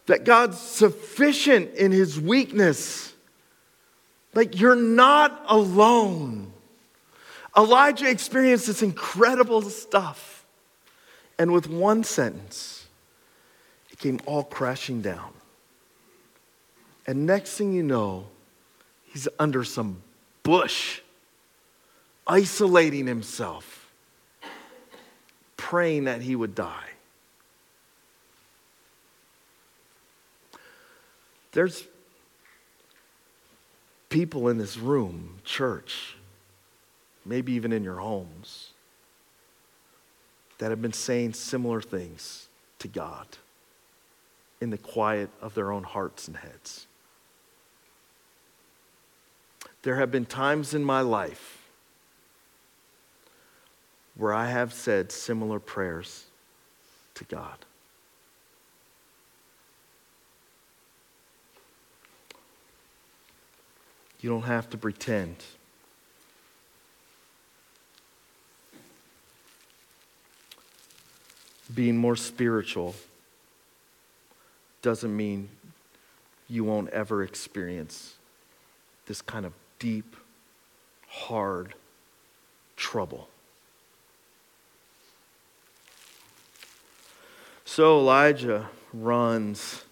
that 0.08 0.24
God's 0.24 0.60
sufficient 0.60 1.74
in 1.76 1.92
his 1.92 2.20
weakness. 2.20 3.15
Like, 4.36 4.60
you're 4.60 4.76
not 4.76 5.46
alone. 5.48 6.52
Elijah 7.58 8.10
experienced 8.10 8.68
this 8.68 8.84
incredible 8.84 9.62
stuff. 9.62 10.46
And 11.40 11.54
with 11.54 11.70
one 11.70 12.04
sentence, 12.04 12.86
it 13.92 13.98
came 13.98 14.20
all 14.26 14.44
crashing 14.44 15.02
down. 15.02 15.32
And 17.08 17.26
next 17.26 17.56
thing 17.58 17.74
you 17.74 17.84
know, 17.84 18.26
he's 19.06 19.28
under 19.40 19.64
some 19.64 20.02
bush, 20.44 21.00
isolating 22.28 23.08
himself, 23.08 23.90
praying 25.56 26.06
that 26.06 26.22
he 26.22 26.36
would 26.36 26.56
die. 26.56 26.90
There's 31.54 31.88
people 34.10 34.48
in 34.48 34.58
this 34.58 34.78
room, 34.78 35.40
church, 35.44 36.16
maybe 37.26 37.54
even 37.54 37.72
in 37.72 37.84
your 37.84 37.98
homes, 37.98 38.72
that 40.58 40.70
have 40.70 40.82
been 40.82 40.94
saying 40.94 41.34
similar 41.34 41.82
things 41.82 42.48
to 42.80 42.88
God 42.88 43.28
in 44.62 44.70
the 44.70 44.78
quiet 44.78 45.30
of 45.42 45.54
their 45.54 45.72
own 45.72 45.84
hearts 45.84 46.28
and 46.28 46.38
heads. 46.38 46.88
There 49.84 49.98
have 49.98 50.12
been 50.12 50.26
times 50.26 50.74
in 50.74 50.84
my 50.84 51.02
life 51.02 51.62
where 54.16 54.34
I 54.34 54.48
have 54.48 54.74
said 54.74 55.12
similar 55.12 55.60
prayers 55.60 56.26
to 57.16 57.24
God. 57.26 57.66
You 64.26 64.32
don't 64.32 64.42
have 64.42 64.72
to 64.72 64.78
pretend. 64.80 65.36
Being 71.76 71.96
more 71.96 72.16
spiritual 72.16 72.96
doesn't 74.82 75.16
mean 75.16 75.50
you 76.50 76.64
won't 76.64 76.90
ever 76.90 77.22
experience 77.22 78.16
this 79.06 79.22
kind 79.22 79.46
of 79.46 79.54
deep, 79.78 80.16
hard 81.08 81.76
trouble. 82.76 83.30
So 87.64 88.00
Elijah 88.00 88.72
runs. 88.92 89.84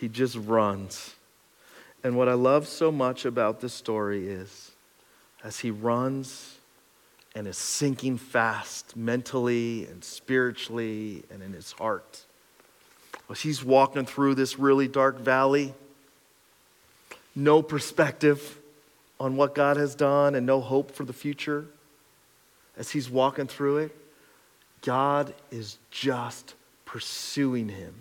He 0.00 0.08
just 0.08 0.34
runs. 0.34 1.14
And 2.04 2.16
what 2.16 2.28
I 2.28 2.34
love 2.34 2.68
so 2.68 2.92
much 2.92 3.24
about 3.24 3.60
this 3.60 3.72
story 3.72 4.28
is 4.28 4.70
as 5.42 5.60
he 5.60 5.70
runs 5.70 6.58
and 7.34 7.46
is 7.46 7.58
sinking 7.58 8.18
fast 8.18 8.96
mentally 8.96 9.86
and 9.86 10.02
spiritually 10.02 11.24
and 11.30 11.42
in 11.42 11.52
his 11.52 11.72
heart, 11.72 12.24
as 13.30 13.40
he's 13.40 13.64
walking 13.64 14.06
through 14.06 14.34
this 14.34 14.58
really 14.58 14.88
dark 14.88 15.18
valley, 15.18 15.74
no 17.34 17.62
perspective 17.62 18.58
on 19.20 19.36
what 19.36 19.54
God 19.54 19.76
has 19.76 19.94
done 19.94 20.34
and 20.34 20.46
no 20.46 20.60
hope 20.60 20.92
for 20.92 21.04
the 21.04 21.12
future, 21.12 21.66
as 22.76 22.90
he's 22.90 23.10
walking 23.10 23.48
through 23.48 23.78
it, 23.78 23.96
God 24.82 25.34
is 25.50 25.78
just 25.90 26.54
pursuing 26.84 27.68
him 27.68 27.94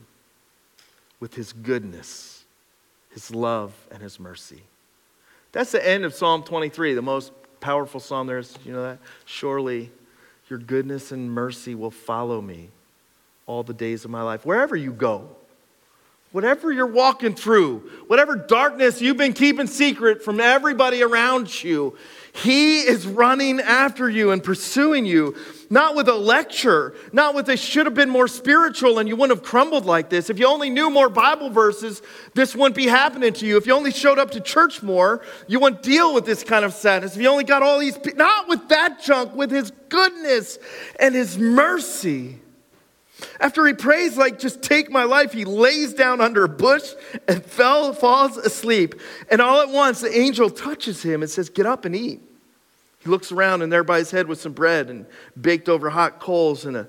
with 1.20 1.34
his 1.34 1.52
goodness 1.52 2.37
his 3.18 3.34
love 3.34 3.74
and 3.90 4.00
his 4.04 4.20
mercy. 4.20 4.62
That's 5.52 5.72
the 5.72 5.84
end 5.84 6.06
of 6.06 6.14
Psalm 6.14 6.44
23, 6.44 6.94
the 6.94 7.02
most 7.02 7.32
powerful 7.60 8.00
psalm 8.00 8.28
there 8.28 8.38
is. 8.38 8.56
You 8.64 8.74
know 8.74 8.84
that? 8.84 9.00
Surely 9.26 9.90
your 10.52 10.60
goodness 10.60 11.12
and 11.12 11.32
mercy 11.32 11.74
will 11.74 11.90
follow 11.90 12.42
me 12.42 12.70
all 13.48 13.64
the 13.64 13.74
days 13.74 14.06
of 14.06 14.12
my 14.12 14.22
life. 14.22 14.46
Wherever 14.46 14.76
you 14.76 14.92
go, 14.92 15.36
whatever 16.32 16.72
you're 16.72 16.86
walking 16.86 17.34
through, 17.34 17.80
whatever 18.08 18.36
darkness 18.36 19.02
you've 19.02 19.18
been 19.18 19.34
keeping 19.34 19.68
secret 19.68 20.24
from 20.24 20.40
everybody 20.40 21.02
around 21.02 21.64
you, 21.64 21.98
he 22.34 22.82
is 22.82 23.08
running 23.08 23.60
after 23.60 24.08
you 24.08 24.32
and 24.32 24.44
pursuing 24.44 25.06
you, 25.06 25.36
not 25.72 25.96
with 25.96 26.08
a 26.08 26.14
lecture, 26.14 26.94
not 27.12 27.34
with 27.34 27.50
a 27.50 27.58
should 27.58 27.88
have 27.88 27.96
been 27.96 28.10
more 28.10 28.28
spiritual 28.28 29.00
and 29.00 29.10
you 29.10 29.16
wouldn't 29.16 29.40
have 29.40 29.46
crumbled 29.46 29.86
like 29.86 30.10
this. 30.10 30.30
If 30.30 30.38
you 30.38 30.46
only 30.46 30.70
knew 30.70 30.92
more 30.92 31.10
Bible 31.10 31.50
verses, 31.50 32.02
this 32.36 32.56
wouldn't 32.56 32.76
be 32.76 32.86
happening 32.86 33.34
to 33.34 33.46
you. 33.48 33.58
If 33.58 33.66
you 33.66 33.74
only 33.74 33.92
showed 33.92 34.20
up 34.20 34.32
to 34.32 34.40
church 34.40 34.84
more, 34.84 35.24
you 35.48 35.60
wouldn't 35.60 35.82
deal 35.82 36.14
with 36.14 36.26
this 36.26 36.44
kind 36.44 36.64
of 36.64 36.74
sadness. 36.74 37.16
If 37.16 37.22
you 37.22 37.30
only 37.30 37.44
got 37.44 37.64
all 37.64 37.80
these, 37.80 37.98
not 38.16 38.48
with 38.48 38.70
that 38.70 39.02
junk, 39.02 39.34
with 39.34 39.50
his 39.50 39.72
goodness 39.90 40.60
and 41.00 41.16
his 41.16 41.40
mercy. 41.40 42.40
After 43.40 43.66
he 43.66 43.74
prays, 43.74 44.18
like, 44.18 44.40
just 44.40 44.62
take 44.62 44.92
my 44.92 45.04
life, 45.04 45.32
he 45.32 45.46
lays 45.46 45.94
down 45.94 46.22
under 46.22 46.44
a 46.44 46.50
bush 46.50 46.94
and 47.28 47.44
fell, 47.44 47.94
falls 47.94 48.38
asleep. 48.38 48.96
And 49.32 49.42
all 49.42 49.62
at 49.62 49.70
once, 49.70 50.02
the 50.02 50.16
angel 50.16 50.50
touches 50.50 51.02
him 51.02 51.22
and 51.22 51.30
says, 51.30 51.50
Get 51.50 51.66
up 51.66 51.86
and 51.86 51.96
eat. 51.96 52.22
He 53.00 53.10
looks 53.10 53.32
around, 53.32 53.62
and 53.62 53.72
there 53.72 53.84
by 53.84 54.00
his 54.00 54.12
head 54.12 54.28
was 54.28 54.42
some 54.42 54.54
bread 54.54 54.90
and 54.90 55.06
baked 55.40 55.70
over 55.70 55.90
hot 55.90 56.20
coals 56.20 56.66
and 56.66 56.78
a, 56.78 56.88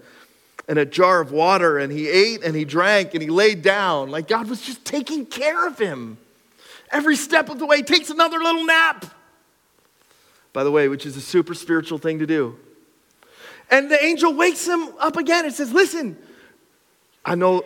and 0.68 0.78
a 0.78 0.84
jar 0.84 1.20
of 1.20 1.32
water. 1.32 1.78
And 1.78 1.92
he 1.92 2.08
ate 2.08 2.42
and 2.42 2.54
he 2.54 2.64
drank 2.64 3.14
and 3.14 3.22
he 3.22 3.28
laid 3.28 3.62
down. 3.62 4.10
Like 4.10 4.28
God 4.28 4.48
was 4.48 4.60
just 4.60 4.84
taking 4.84 5.26
care 5.26 5.66
of 5.66 5.78
him. 5.78 6.18
Every 6.90 7.16
step 7.16 7.50
of 7.50 7.58
the 7.58 7.66
way, 7.66 7.82
takes 7.82 8.10
another 8.10 8.38
little 8.38 8.64
nap. 8.64 9.06
By 10.52 10.64
the 10.64 10.70
way, 10.70 10.88
which 10.88 11.06
is 11.06 11.16
a 11.16 11.20
super 11.20 11.54
spiritual 11.54 11.98
thing 11.98 12.18
to 12.18 12.26
do. 12.26 12.58
And 13.70 13.90
the 13.90 14.02
angel 14.02 14.32
wakes 14.34 14.66
him 14.66 14.88
up 14.98 15.16
again 15.16 15.44
and 15.44 15.54
says, 15.54 15.72
Listen, 15.72 16.16
I 17.24 17.34
know 17.34 17.64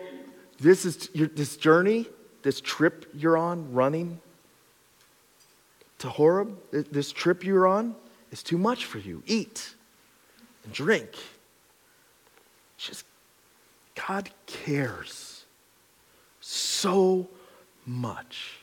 this 0.59 0.85
is 0.85 1.09
your, 1.13 1.27
this 1.27 1.57
journey, 1.57 2.07
this 2.41 2.61
trip 2.61 3.09
you're 3.13 3.37
on, 3.37 3.73
running 3.73 4.19
to 5.99 6.09
Horeb, 6.09 6.57
this 6.71 7.13
trip 7.13 7.45
you're 7.45 7.65
on 7.65 7.95
is 8.31 8.43
too 8.43 8.57
much 8.57 8.83
for 8.83 8.97
you. 8.97 9.23
Eat 9.25 9.73
and 10.65 10.73
drink. 10.73 11.15
Just, 12.77 13.05
God 13.95 14.29
cares 14.45 15.45
so 16.41 17.29
much. 17.85 18.59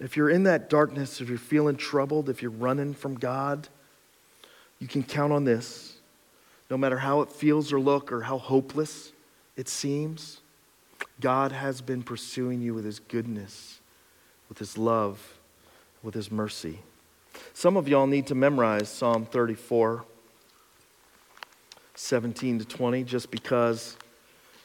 If 0.00 0.16
you're 0.16 0.30
in 0.30 0.44
that 0.44 0.70
darkness, 0.70 1.20
if 1.20 1.28
you're 1.28 1.36
feeling 1.36 1.76
troubled, 1.76 2.28
if 2.28 2.40
you're 2.40 2.50
running 2.50 2.94
from 2.94 3.14
God, 3.16 3.68
you 4.82 4.88
can 4.88 5.04
count 5.04 5.32
on 5.32 5.44
this. 5.44 5.94
No 6.68 6.76
matter 6.76 6.98
how 6.98 7.20
it 7.20 7.30
feels 7.30 7.72
or 7.72 7.78
look 7.78 8.10
or 8.10 8.22
how 8.22 8.36
hopeless 8.36 9.12
it 9.56 9.68
seems, 9.68 10.40
God 11.20 11.52
has 11.52 11.80
been 11.80 12.02
pursuing 12.02 12.60
you 12.60 12.74
with 12.74 12.84
his 12.84 12.98
goodness, 12.98 13.78
with 14.48 14.58
his 14.58 14.76
love, 14.76 15.38
with 16.02 16.14
his 16.14 16.32
mercy. 16.32 16.80
Some 17.54 17.76
of 17.76 17.86
y'all 17.86 18.08
need 18.08 18.26
to 18.26 18.34
memorize 18.34 18.88
Psalm 18.88 19.24
34, 19.24 20.04
17 21.94 22.58
to 22.58 22.64
20, 22.64 23.04
just 23.04 23.30
because 23.30 23.96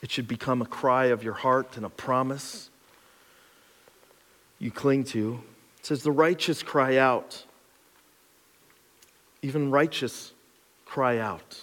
it 0.01 0.09
should 0.09 0.27
become 0.27 0.63
a 0.63 0.65
cry 0.65 1.05
of 1.05 1.23
your 1.23 1.35
heart 1.35 1.77
and 1.77 1.85
a 1.85 1.89
promise 1.89 2.71
you 4.57 4.71
cling 4.71 5.03
to. 5.03 5.39
It 5.77 5.85
says, 5.85 6.01
The 6.01 6.11
righteous 6.11 6.63
cry 6.63 6.97
out 6.97 7.45
even 9.47 9.71
righteous 9.71 10.33
cry 10.85 11.17
out. 11.17 11.61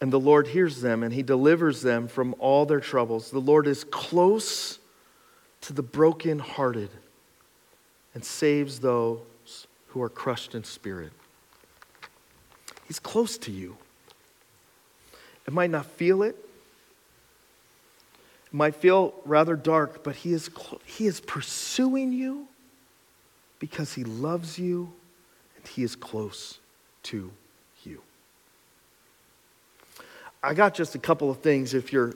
And 0.00 0.12
the 0.12 0.20
Lord 0.20 0.48
hears 0.48 0.80
them 0.80 1.02
and 1.02 1.12
he 1.12 1.22
delivers 1.22 1.82
them 1.82 2.08
from 2.08 2.34
all 2.38 2.64
their 2.64 2.80
troubles. 2.80 3.30
The 3.30 3.40
Lord 3.40 3.66
is 3.66 3.84
close 3.84 4.78
to 5.62 5.72
the 5.72 5.82
brokenhearted 5.82 6.90
and 8.14 8.24
saves 8.24 8.80
those 8.80 9.66
who 9.88 10.00
are 10.00 10.08
crushed 10.08 10.54
in 10.54 10.64
spirit. 10.64 11.12
He's 12.86 13.00
close 13.00 13.36
to 13.38 13.50
you. 13.50 13.76
It 15.46 15.52
might 15.52 15.70
not 15.70 15.84
feel 15.86 16.22
it. 16.22 16.36
It 18.46 18.54
might 18.54 18.76
feel 18.76 19.14
rather 19.24 19.56
dark, 19.56 20.02
but 20.02 20.16
he 20.16 20.32
is, 20.32 20.48
he 20.86 21.06
is 21.06 21.20
pursuing 21.20 22.12
you 22.12 22.46
because 23.58 23.92
he 23.92 24.04
loves 24.04 24.58
you 24.58 24.92
and 25.58 25.66
he 25.68 25.82
is 25.82 25.94
close 25.94 26.58
to 27.04 27.30
you. 27.84 28.00
I 30.42 30.54
got 30.54 30.74
just 30.74 30.94
a 30.94 30.98
couple 30.98 31.30
of 31.30 31.38
things 31.38 31.74
if 31.74 31.92
you're 31.92 32.14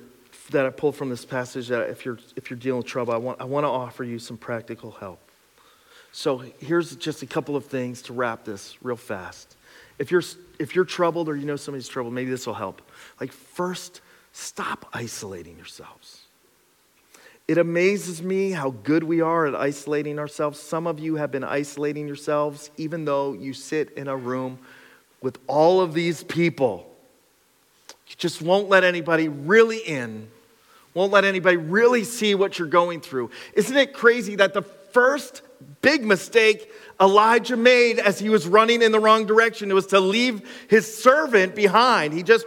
that 0.50 0.66
I 0.66 0.70
pulled 0.70 0.96
from 0.96 1.08
this 1.08 1.24
passage 1.24 1.68
that 1.68 1.88
if 1.88 2.04
you're 2.04 2.18
if 2.36 2.50
you're 2.50 2.58
dealing 2.58 2.78
with 2.78 2.86
trouble, 2.86 3.12
I 3.12 3.16
want 3.16 3.40
I 3.40 3.44
want 3.44 3.64
to 3.64 3.68
offer 3.68 4.04
you 4.04 4.18
some 4.18 4.36
practical 4.36 4.90
help. 4.90 5.20
So 6.12 6.44
here's 6.60 6.94
just 6.96 7.22
a 7.22 7.26
couple 7.26 7.56
of 7.56 7.66
things 7.66 8.02
to 8.02 8.12
wrap 8.12 8.44
this 8.44 8.76
real 8.82 8.96
fast. 8.96 9.56
If 9.98 10.10
you're 10.10 10.22
if 10.58 10.74
you're 10.74 10.84
troubled 10.84 11.28
or 11.28 11.36
you 11.36 11.46
know 11.46 11.56
somebody's 11.56 11.88
troubled, 11.88 12.14
maybe 12.14 12.30
this 12.30 12.46
will 12.46 12.54
help. 12.54 12.82
Like 13.20 13.32
first, 13.32 14.00
stop 14.32 14.88
isolating 14.92 15.56
yourselves. 15.56 16.21
It 17.48 17.58
amazes 17.58 18.22
me 18.22 18.52
how 18.52 18.70
good 18.70 19.02
we 19.02 19.20
are 19.20 19.46
at 19.46 19.54
isolating 19.54 20.18
ourselves. 20.18 20.60
Some 20.60 20.86
of 20.86 21.00
you 21.00 21.16
have 21.16 21.30
been 21.30 21.44
isolating 21.44 22.06
yourselves 22.06 22.70
even 22.76 23.04
though 23.04 23.32
you 23.32 23.52
sit 23.52 23.90
in 23.92 24.08
a 24.08 24.16
room 24.16 24.58
with 25.20 25.38
all 25.46 25.80
of 25.80 25.94
these 25.94 26.22
people. 26.22 26.88
You 28.08 28.14
just 28.16 28.42
won't 28.42 28.68
let 28.68 28.84
anybody 28.84 29.28
really 29.28 29.78
in, 29.78 30.28
won't 30.94 31.12
let 31.12 31.24
anybody 31.24 31.56
really 31.56 32.04
see 32.04 32.34
what 32.34 32.58
you're 32.58 32.68
going 32.68 33.00
through. 33.00 33.30
Isn't 33.54 33.76
it 33.76 33.92
crazy 33.92 34.36
that 34.36 34.54
the 34.54 34.62
first 34.62 35.42
big 35.82 36.04
mistake 36.04 36.70
Elijah 37.00 37.56
made 37.56 37.98
as 37.98 38.18
he 38.20 38.28
was 38.28 38.46
running 38.46 38.80
in 38.80 38.92
the 38.92 39.00
wrong 39.00 39.26
direction 39.26 39.70
It 39.70 39.74
was 39.74 39.88
to 39.88 39.98
leave 39.98 40.66
his 40.68 41.02
servant 41.02 41.56
behind? 41.56 42.14
He 42.14 42.22
just 42.22 42.46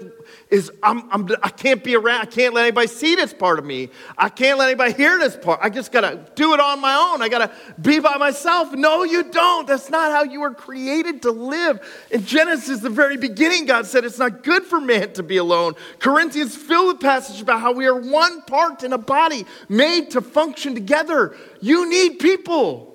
is, 0.49 0.71
I'm, 0.81 1.09
I'm, 1.11 1.27
I 1.43 1.49
can't 1.49 1.83
be 1.83 1.95
around, 1.95 2.21
I 2.21 2.25
can't 2.25 2.53
let 2.53 2.63
anybody 2.63 2.87
see 2.87 3.15
this 3.15 3.33
part 3.33 3.59
of 3.59 3.65
me. 3.65 3.89
I 4.17 4.29
can't 4.29 4.57
let 4.57 4.67
anybody 4.67 4.93
hear 4.93 5.19
this 5.19 5.35
part. 5.35 5.59
I 5.61 5.69
just 5.69 5.91
gotta 5.91 6.25
do 6.35 6.53
it 6.53 6.59
on 6.59 6.79
my 6.79 6.93
own. 6.93 7.21
I 7.21 7.29
gotta 7.29 7.51
be 7.81 7.99
by 7.99 8.17
myself. 8.17 8.71
No, 8.71 9.03
you 9.03 9.23
don't. 9.23 9.67
That's 9.67 9.89
not 9.89 10.11
how 10.11 10.23
you 10.23 10.39
were 10.39 10.53
created 10.53 11.23
to 11.23 11.31
live. 11.31 12.07
In 12.11 12.25
Genesis, 12.25 12.79
the 12.79 12.89
very 12.89 13.17
beginning, 13.17 13.65
God 13.65 13.85
said 13.85 14.05
it's 14.05 14.19
not 14.19 14.43
good 14.43 14.63
for 14.63 14.79
man 14.79 15.13
to 15.13 15.23
be 15.23 15.37
alone. 15.37 15.73
Corinthians 15.99 16.55
fill 16.55 16.87
the 16.87 16.99
passage 16.99 17.41
about 17.41 17.59
how 17.59 17.73
we 17.73 17.87
are 17.87 17.99
one 17.99 18.41
part 18.43 18.83
in 18.83 18.93
a 18.93 18.97
body 18.97 19.45
made 19.67 20.11
to 20.11 20.21
function 20.21 20.75
together. 20.75 21.35
You 21.59 21.89
need 21.89 22.19
people. 22.19 22.93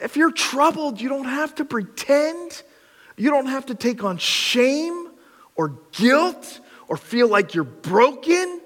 If 0.00 0.16
you're 0.16 0.30
troubled, 0.30 1.00
you 1.00 1.08
don't 1.08 1.26
have 1.26 1.54
to 1.56 1.64
pretend. 1.64 2.62
You 3.16 3.30
don't 3.30 3.46
have 3.46 3.66
to 3.66 3.74
take 3.74 4.04
on 4.04 4.18
shame 4.18 5.08
or 5.56 5.74
guilt 5.92 6.60
or 6.86 6.96
feel 6.96 7.28
like 7.28 7.54
you're 7.54 7.64
broken. 7.64 8.60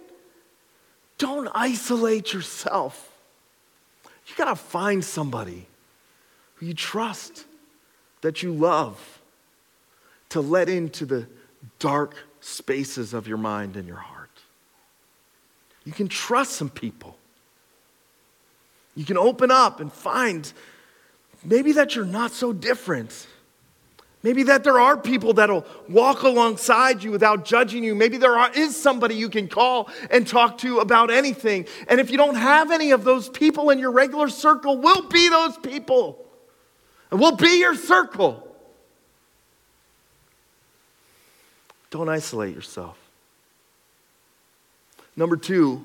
Don't 1.18 1.48
isolate 1.54 2.32
yourself. 2.32 3.10
You 4.26 4.34
got 4.36 4.50
to 4.50 4.56
find 4.56 5.04
somebody 5.04 5.66
who 6.56 6.66
you 6.66 6.74
trust, 6.74 7.44
that 8.20 8.42
you 8.42 8.52
love, 8.52 9.20
to 10.30 10.40
let 10.40 10.68
into 10.68 11.04
the 11.04 11.26
dark 11.78 12.14
spaces 12.40 13.14
of 13.14 13.26
your 13.26 13.38
mind 13.38 13.76
and 13.76 13.86
your 13.86 13.96
heart. 13.96 14.30
You 15.84 15.92
can 15.92 16.08
trust 16.08 16.52
some 16.52 16.70
people. 16.70 17.16
You 18.94 19.04
can 19.04 19.16
open 19.16 19.50
up 19.50 19.80
and 19.80 19.92
find 19.92 20.50
maybe 21.44 21.72
that 21.72 21.94
you're 21.94 22.04
not 22.04 22.32
so 22.32 22.52
different. 22.52 23.26
Maybe 24.22 24.44
that 24.44 24.62
there 24.62 24.78
are 24.78 24.96
people 24.96 25.34
that'll 25.34 25.66
walk 25.88 26.22
alongside 26.22 27.02
you 27.02 27.10
without 27.10 27.44
judging 27.44 27.82
you. 27.82 27.94
Maybe 27.94 28.18
there 28.18 28.38
are, 28.38 28.52
is 28.54 28.80
somebody 28.80 29.16
you 29.16 29.28
can 29.28 29.48
call 29.48 29.90
and 30.10 30.26
talk 30.26 30.58
to 30.58 30.78
about 30.78 31.10
anything. 31.10 31.66
And 31.88 31.98
if 31.98 32.10
you 32.10 32.16
don't 32.16 32.36
have 32.36 32.70
any 32.70 32.92
of 32.92 33.02
those 33.02 33.28
people 33.28 33.70
in 33.70 33.80
your 33.80 33.90
regular 33.90 34.28
circle, 34.28 34.78
we'll 34.78 35.08
be 35.08 35.28
those 35.28 35.56
people. 35.56 36.24
And 37.10 37.18
we'll 37.18 37.36
be 37.36 37.58
your 37.58 37.74
circle. 37.74 38.48
Don't 41.90 42.08
isolate 42.08 42.54
yourself. 42.54 42.96
Number 45.16 45.36
two, 45.36 45.82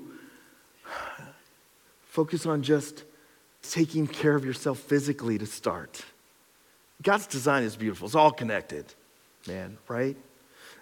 focus 2.05 2.45
on 2.45 2.62
just 2.62 3.03
taking 3.72 4.07
care 4.07 4.36
of 4.36 4.45
yourself 4.45 4.80
physically 4.80 5.38
to 5.38 5.45
start. 5.45 6.03
God's 7.01 7.28
design 7.28 7.63
is 7.63 7.76
beautiful. 7.76 8.07
It's 8.07 8.15
all 8.15 8.32
connected, 8.32 8.86
man, 9.47 9.78
right? 9.88 10.18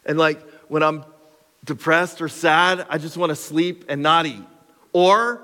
And 0.06 0.18
like 0.18 0.42
when 0.70 0.84
I'm 0.84 1.04
depressed 1.64 2.22
or 2.22 2.30
sad, 2.30 2.86
I 2.90 2.98
just 2.98 3.18
want 3.18 3.32
to 3.32 3.36
sleep 3.36 3.86
and 3.90 4.02
not 4.02 4.26
eat. 4.26 4.44
Or 4.94 5.42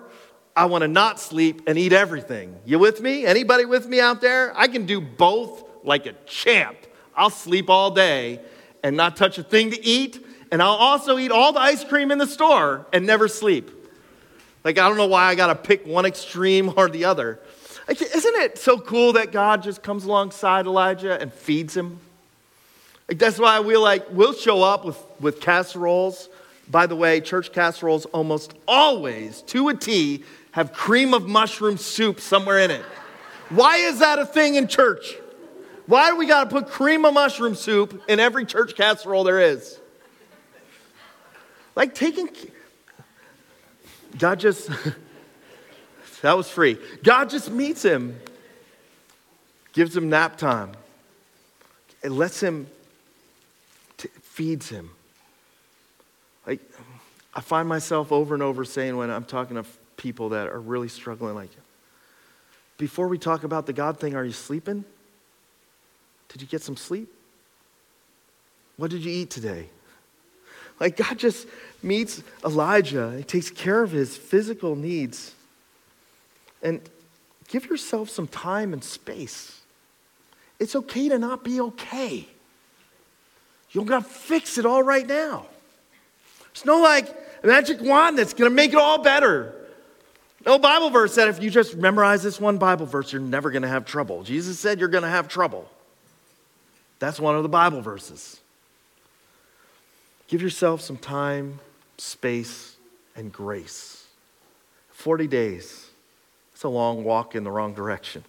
I 0.56 0.66
want 0.66 0.84
to 0.84 0.88
not 0.88 1.20
sleep 1.20 1.64
and 1.68 1.78
eat 1.78 1.94
everything. 1.94 2.56
You 2.66 2.80
with 2.80 3.02
me? 3.02 3.26
Anybody 3.26 3.66
with 3.66 3.88
me 3.88 4.00
out 4.00 4.22
there? 4.22 4.58
I 4.58 4.68
can 4.68 4.86
do 4.86 5.02
both 5.02 5.64
like 5.84 6.06
a 6.06 6.14
champ. 6.26 6.78
I'll 7.16 7.30
sleep 7.30 7.70
all 7.70 7.92
day 7.92 8.40
and 8.84 8.96
not 8.96 9.18
touch 9.18 9.38
a 9.38 9.44
thing 9.44 9.72
to 9.72 9.86
eat, 9.86 10.26
and 10.52 10.62
I'll 10.62 10.70
also 10.70 11.18
eat 11.18 11.32
all 11.32 11.54
the 11.54 11.60
ice 11.60 11.84
cream 11.84 12.12
in 12.12 12.18
the 12.18 12.28
store 12.28 12.86
and 12.94 13.06
never 13.06 13.28
sleep. 13.28 13.72
Like, 14.64 14.78
I 14.78 14.88
don't 14.88 14.98
know 14.98 15.08
why 15.08 15.26
I 15.26 15.36
got 15.36 15.48
to 15.48 15.56
pick 15.56 15.86
one 15.86 16.06
extreme 16.06 16.74
or 16.78 16.90
the 16.90 17.06
other. 17.06 17.40
Like, 17.88 18.02
isn't 18.02 18.36
it 18.36 18.58
so 18.58 18.80
cool 18.80 19.14
that 19.14 19.32
God 19.32 19.64
just 19.64 19.82
comes 19.82 20.06
alongside 20.06 20.66
Elijah 20.66 21.20
and 21.20 21.34
feeds 21.34 21.76
him? 21.76 22.00
Like, 23.08 23.18
that's 23.18 23.40
why 23.40 23.60
we 23.60 23.76
like, 23.76 24.06
we'll 24.12 24.34
show 24.34 24.64
up 24.64 24.86
with, 24.86 24.98
with 25.20 25.42
casseroles. 25.42 26.30
By 26.70 26.86
the 26.86 26.96
way, 26.96 27.20
church 27.20 27.52
casseroles 27.52 28.06
almost 28.06 28.54
always, 28.68 29.42
to 29.44 29.70
a 29.70 29.74
T, 29.74 30.24
have 30.52 30.72
cream 30.72 31.14
of 31.14 31.28
mushroom 31.28 31.78
soup 31.78 32.20
somewhere 32.20 32.60
in 32.60 32.72
it. 32.72 32.86
Why 33.50 33.78
is 33.78 34.00
that 34.00 34.20
a 34.20 34.26
thing 34.26 34.56
in 34.56 34.68
church? 34.68 35.16
Why 35.88 36.12
do 36.12 36.16
we 36.16 36.28
got 36.28 36.46
to 36.46 36.50
put 36.50 36.70
cream 36.70 37.04
of 37.04 37.14
mushroom 37.14 37.56
soup 37.56 38.02
in 38.08 38.20
every 38.20 38.46
church 38.46 38.76
casserole 38.76 39.26
there 39.26 39.42
is? 39.42 39.78
Like 41.76 41.96
taking, 41.96 42.30
God 44.18 44.40
just, 44.40 44.70
that 46.22 46.38
was 46.38 46.50
free. 46.50 46.78
God 47.04 47.30
just 47.30 47.52
meets 47.52 47.84
him, 47.84 48.20
gives 49.74 49.96
him 49.96 50.10
nap 50.10 50.38
time, 50.38 50.74
and 52.04 52.18
lets 52.18 52.42
him, 52.42 52.68
t- 53.98 54.10
feeds 54.22 54.70
him. 54.70 54.92
Like, 56.46 56.60
I 57.34 57.42
find 57.42 57.68
myself 57.68 58.12
over 58.12 58.34
and 58.34 58.44
over 58.44 58.66
saying 58.66 58.98
when 58.98 59.10
I'm 59.10 59.26
talking 59.26 59.56
to 59.56 59.66
people 59.98 60.30
that 60.30 60.48
are 60.48 60.60
really 60.60 60.90
struggling, 60.90 61.36
like, 61.36 61.52
before 62.78 63.08
we 63.08 63.18
talk 63.20 63.44
about 63.44 63.68
the 63.68 63.74
God 63.74 64.00
thing, 64.00 64.16
are 64.16 64.26
you 64.26 64.32
sleeping? 64.32 64.84
Did 66.30 66.42
you 66.42 66.48
get 66.48 66.64
some 66.64 66.76
sleep? 66.76 67.14
What 68.78 68.90
did 68.90 69.06
you 69.06 69.12
eat 69.12 69.30
today? 69.30 69.70
Like 70.80 70.98
God 70.98 71.20
just 71.20 71.48
meets 71.84 72.22
Elijah, 72.46 73.16
he 73.18 73.24
takes 73.24 73.50
care 73.50 73.82
of 73.84 73.92
his 73.92 74.16
physical 74.16 74.76
needs. 74.76 75.34
And 76.62 76.82
give 77.48 77.66
yourself 77.66 78.10
some 78.10 78.28
time 78.28 78.74
and 78.74 78.84
space. 78.84 79.62
It's 80.60 80.76
okay 80.76 81.10
to 81.10 81.18
not 81.18 81.44
be 81.44 81.60
okay. 81.62 82.28
You 83.72 83.80
don't 83.80 83.86
got 83.86 84.04
to 84.04 84.10
fix 84.10 84.58
it 84.58 84.66
all 84.66 84.84
right 84.84 85.08
now. 85.08 85.46
There's 86.54 86.66
no 86.66 86.82
like 86.82 87.44
magic 87.44 87.82
wand 87.82 88.18
that's 88.18 88.34
going 88.34 88.52
to 88.52 88.56
make 88.56 88.74
it 88.74 88.78
all 88.78 89.02
better. 89.02 89.56
No 90.46 90.60
Bible 90.60 90.90
verse 90.90 91.14
said 91.14 91.30
if 91.30 91.42
you 91.42 91.50
just 91.50 91.78
memorize 91.78 92.24
this 92.24 92.40
one 92.40 92.58
Bible 92.58 92.86
verse, 92.86 93.12
you're 93.12 93.22
never 93.22 93.52
going 93.52 93.62
to 93.62 93.68
have 93.68 93.86
trouble. 93.86 94.24
Jesus 94.24 94.60
said 94.60 94.80
you're 94.80 94.90
going 94.90 95.04
to 95.04 95.10
have 95.10 95.28
trouble. 95.28 95.70
That's 97.00 97.20
one 97.20 97.36
of 97.36 97.44
the 97.44 97.50
Bible 97.50 97.82
verses. 97.82 98.40
Give 100.28 100.42
yourself 100.42 100.82
some 100.82 100.98
time, 100.98 101.60
space, 102.02 102.78
and 103.16 103.32
grace. 103.32 104.06
40 104.90 105.28
days. 105.28 105.90
It's 106.54 106.64
a 106.64 106.70
long 106.70 107.04
walk 107.04 107.36
in 107.36 107.44
the 107.44 107.52
wrong 107.52 107.76
direction. 107.76 108.24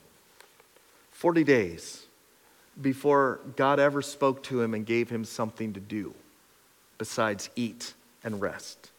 40 1.12 1.42
days 1.42 2.06
before 2.80 3.40
God 3.56 3.80
ever 3.80 4.02
spoke 4.02 4.42
to 4.44 4.60
him 4.60 4.74
and 4.74 4.84
gave 4.84 5.08
him 5.08 5.24
something 5.24 5.72
to 5.72 5.80
do 5.80 6.14
besides 6.98 7.48
eat 7.56 7.94
and 8.22 8.40
rest. 8.40 8.90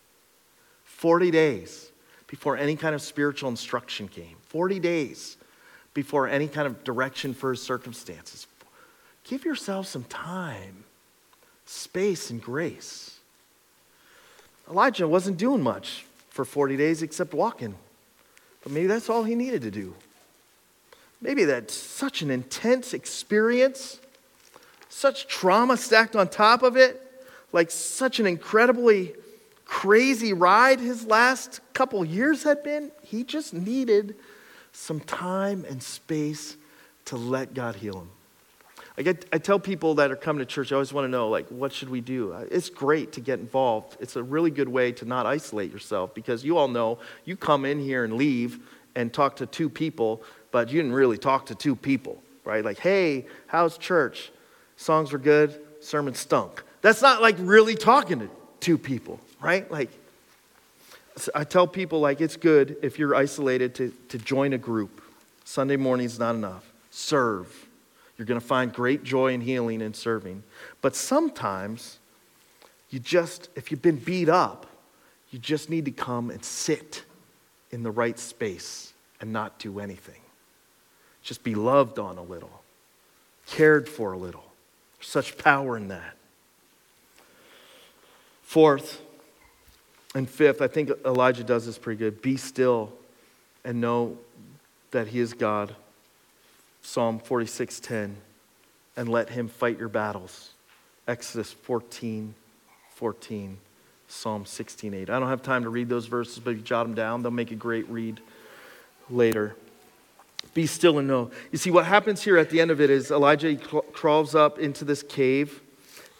40 0.85 1.29
days 1.29 1.91
before 2.25 2.57
any 2.57 2.75
kind 2.75 2.95
of 2.95 3.01
spiritual 3.01 3.49
instruction 3.49 4.07
came. 4.07 4.37
40 4.47 4.79
days 4.79 5.37
before 5.93 6.27
any 6.27 6.47
kind 6.47 6.65
of 6.65 6.83
direction 6.83 7.35
for 7.35 7.51
his 7.51 7.61
circumstances. 7.61 8.47
Give 9.23 9.45
yourself 9.45 9.85
some 9.85 10.03
time 10.05 10.83
space 11.65 12.31
and 12.31 12.41
grace. 12.41 13.12
Elijah 14.69 15.07
wasn't 15.07 15.37
doing 15.37 15.61
much 15.61 16.05
for 16.29 16.45
40 16.45 16.77
days 16.77 17.01
except 17.01 17.33
walking. 17.33 17.75
But 18.63 18.71
maybe 18.71 18.87
that's 18.87 19.09
all 19.09 19.23
he 19.23 19.35
needed 19.35 19.61
to 19.63 19.71
do. 19.71 19.93
Maybe 21.21 21.45
that's 21.45 21.73
such 21.73 22.21
an 22.21 22.29
intense 22.29 22.93
experience, 22.93 23.99
such 24.89 25.27
trauma 25.27 25.77
stacked 25.77 26.15
on 26.15 26.27
top 26.27 26.63
of 26.63 26.75
it, 26.75 27.01
like 27.51 27.71
such 27.71 28.19
an 28.19 28.27
incredibly 28.27 29.13
crazy 29.65 30.33
ride 30.33 30.79
his 30.79 31.05
last 31.05 31.61
couple 31.73 32.03
years 32.03 32.43
had 32.43 32.63
been. 32.63 32.91
He 33.03 33.23
just 33.23 33.53
needed 33.53 34.15
some 34.73 34.99
time 34.99 35.65
and 35.69 35.81
space 35.81 36.57
to 37.05 37.15
let 37.15 37.53
God 37.53 37.75
heal 37.75 38.01
him. 38.01 38.09
I, 38.97 39.01
get, 39.01 39.25
I 39.33 39.39
tell 39.39 39.59
people 39.59 39.95
that 39.95 40.11
are 40.11 40.15
coming 40.15 40.39
to 40.39 40.45
church, 40.45 40.71
I 40.71 40.75
always 40.75 40.93
want 40.93 41.05
to 41.05 41.09
know, 41.09 41.29
like, 41.29 41.47
what 41.49 41.73
should 41.73 41.89
we 41.89 41.99
do? 41.99 42.33
Uh, 42.33 42.45
It's 42.51 42.69
great 42.69 43.13
to 43.13 43.21
get 43.21 43.39
involved. 43.39 43.97
It's 43.99 44.15
a 44.15 44.23
really 44.23 44.51
good 44.51 44.69
way 44.69 44.91
to 44.93 45.05
not 45.05 45.25
isolate 45.25 45.71
yourself 45.71 46.13
because 46.13 46.45
you 46.45 46.57
all 46.57 46.67
know 46.67 46.99
you 47.25 47.35
come 47.35 47.65
in 47.65 47.79
here 47.79 48.03
and 48.03 48.13
leave 48.13 48.59
and 48.95 49.11
talk 49.11 49.37
to 49.37 49.47
two 49.47 49.69
people, 49.69 50.21
but 50.51 50.69
you 50.69 50.79
didn't 50.79 50.93
really 50.93 51.17
talk 51.17 51.47
to 51.47 51.55
two 51.55 51.75
people, 51.75 52.21
right? 52.45 52.63
Like, 52.63 52.77
hey, 52.77 53.25
how's 53.47 53.79
church? 53.79 54.31
Songs 54.77 55.11
were 55.11 55.17
good, 55.17 55.59
sermon 55.79 56.13
stunk. 56.13 56.63
That's 56.81 57.01
not 57.01 57.21
like 57.21 57.35
really 57.39 57.75
talking 57.75 58.19
to 58.19 58.29
two 58.59 58.77
people, 58.77 59.19
right? 59.41 59.69
Like, 59.71 59.89
I 61.33 61.43
tell 61.43 61.67
people, 61.67 61.99
like, 61.99 62.21
it's 62.21 62.37
good 62.37 62.77
if 62.81 62.97
you're 62.97 63.15
isolated 63.15 63.75
to, 63.75 63.93
to 64.09 64.17
join 64.17 64.53
a 64.53 64.57
group. 64.57 65.01
Sunday 65.45 65.77
morning's 65.77 66.19
not 66.19 66.35
enough. 66.35 66.71
Serve. 66.89 67.62
You're 68.23 68.27
going 68.27 68.39
to 68.39 68.47
find 68.47 68.71
great 68.71 69.03
joy 69.03 69.33
and 69.33 69.43
healing 69.43 69.81
in 69.81 69.93
serving. 69.93 70.43
But 70.79 70.95
sometimes, 70.95 71.99
you 72.89 72.97
just, 72.97 73.49
if 73.57 73.69
you've 73.69 73.81
been 73.81 73.97
beat 73.97 74.29
up, 74.29 74.65
you 75.31 75.39
just 75.39 75.69
need 75.69 75.83
to 75.83 75.91
come 75.91 76.29
and 76.29 76.41
sit 76.45 77.03
in 77.69 77.83
the 77.83 77.91
right 77.91 78.17
space 78.17 78.93
and 79.19 79.33
not 79.33 79.59
do 79.59 79.77
anything. 79.81 80.21
Just 81.21 81.43
be 81.43 81.53
loved 81.53 81.99
on 81.99 82.17
a 82.17 82.23
little, 82.23 82.61
cared 83.45 83.89
for 83.89 84.13
a 84.13 84.17
little. 84.17 84.53
There's 84.97 85.09
such 85.09 85.37
power 85.37 85.75
in 85.75 85.89
that. 85.89 86.15
Fourth 88.41 89.01
and 90.15 90.29
fifth, 90.29 90.61
I 90.61 90.69
think 90.69 90.91
Elijah 91.05 91.43
does 91.43 91.65
this 91.65 91.77
pretty 91.77 91.99
good. 91.99 92.21
Be 92.21 92.37
still 92.37 92.93
and 93.65 93.81
know 93.81 94.17
that 94.91 95.09
he 95.09 95.19
is 95.19 95.33
God. 95.33 95.75
Psalm 96.83 97.19
46:10 97.19 98.17
and 98.95 99.09
let 99.09 99.29
him 99.29 99.47
fight 99.47 99.79
your 99.79 99.89
battles. 99.89 100.51
Exodus 101.07 101.51
14 101.51 102.35
14. 102.93 103.57
Psalm 104.07 104.45
16:8. 104.45 105.09
I 105.09 105.19
don't 105.19 105.29
have 105.29 105.41
time 105.41 105.63
to 105.63 105.69
read 105.69 105.89
those 105.89 106.05
verses, 106.05 106.37
but 106.39 106.51
if 106.51 106.57
you 106.57 106.63
jot 106.63 106.83
them 106.83 106.93
down, 106.93 107.23
they'll 107.23 107.31
make 107.31 107.51
a 107.51 107.55
great 107.55 107.89
read 107.89 108.21
later. 109.09 109.55
Be 110.53 110.67
still 110.67 110.99
and 110.99 111.07
know. 111.07 111.31
You 111.51 111.57
see, 111.57 111.71
what 111.71 111.85
happens 111.85 112.21
here 112.21 112.37
at 112.37 112.51
the 112.51 112.61
end 112.61 112.69
of 112.69 112.79
it 112.79 112.91
is 112.91 113.09
Elijah 113.09 113.55
crawls 113.55 114.35
up 114.35 114.59
into 114.59 114.85
this 114.85 115.01
cave 115.01 115.61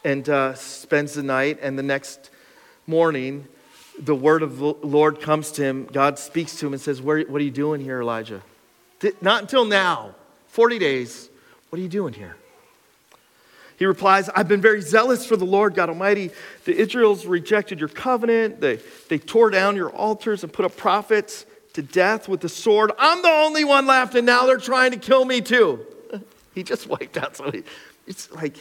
and 0.02 0.28
uh, 0.28 0.54
spends 0.54 1.14
the 1.14 1.22
night, 1.22 1.58
and 1.62 1.78
the 1.78 1.82
next 1.84 2.30
morning, 2.86 3.46
the 3.98 4.14
word 4.14 4.42
of 4.42 4.58
the 4.58 4.74
Lord 4.82 5.20
comes 5.20 5.52
to 5.52 5.62
him. 5.62 5.86
God 5.92 6.18
speaks 6.18 6.56
to 6.56 6.66
him 6.66 6.72
and 6.72 6.82
says, 6.82 7.00
What 7.00 7.28
are 7.28 7.38
you 7.38 7.50
doing 7.50 7.80
here, 7.80 8.00
Elijah? 8.00 8.42
Not 9.20 9.42
until 9.42 9.64
now, 9.64 10.14
40 10.54 10.78
days. 10.78 11.28
What 11.68 11.80
are 11.80 11.82
you 11.82 11.88
doing 11.88 12.14
here? 12.14 12.36
He 13.76 13.86
replies, 13.86 14.28
I've 14.28 14.46
been 14.46 14.60
very 14.60 14.80
zealous 14.80 15.26
for 15.26 15.36
the 15.36 15.44
Lord 15.44 15.74
God 15.74 15.88
Almighty. 15.88 16.30
The 16.64 16.76
Israels 16.76 17.26
rejected 17.26 17.80
your 17.80 17.88
covenant. 17.88 18.60
They, 18.60 18.78
they 19.08 19.18
tore 19.18 19.50
down 19.50 19.74
your 19.74 19.90
altars 19.90 20.44
and 20.44 20.52
put 20.52 20.64
up 20.64 20.76
prophets 20.76 21.44
to 21.72 21.82
death 21.82 22.28
with 22.28 22.40
the 22.40 22.48
sword. 22.48 22.92
I'm 23.00 23.20
the 23.20 23.30
only 23.30 23.64
one 23.64 23.86
left, 23.86 24.14
and 24.14 24.24
now 24.24 24.46
they're 24.46 24.58
trying 24.58 24.92
to 24.92 24.96
kill 24.96 25.24
me 25.24 25.40
too. 25.40 25.84
He 26.54 26.62
just 26.62 26.86
wiped 26.86 27.16
out 27.16 27.34
somebody. 27.34 27.64
It's 28.06 28.30
like, 28.30 28.56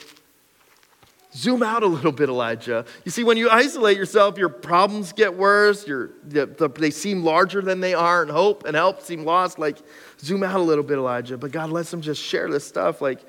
zoom 1.35 1.63
out 1.63 1.83
a 1.83 1.87
little 1.87 2.11
bit, 2.11 2.29
Elijah. 2.29 2.85
You 3.05 3.11
see, 3.11 3.23
when 3.23 3.37
you 3.37 3.49
isolate 3.49 3.97
yourself, 3.97 4.37
your 4.37 4.49
problems 4.49 5.13
get 5.13 5.35
worse. 5.35 5.87
Your, 5.87 6.11
the, 6.23 6.45
the, 6.45 6.69
they 6.69 6.91
seem 6.91 7.23
larger 7.23 7.61
than 7.61 7.79
they 7.79 7.93
are, 7.93 8.21
and 8.21 8.31
hope 8.31 8.65
and 8.65 8.75
help 8.75 9.01
seem 9.01 9.25
lost. 9.25 9.59
Like, 9.59 9.77
zoom 10.19 10.43
out 10.43 10.55
a 10.55 10.63
little 10.63 10.83
bit, 10.83 10.97
Elijah. 10.97 11.37
But 11.37 11.51
God 11.51 11.69
lets 11.69 11.91
them 11.91 12.01
just 12.01 12.21
share 12.21 12.49
this 12.49 12.65
stuff. 12.65 13.01
Like, 13.01 13.19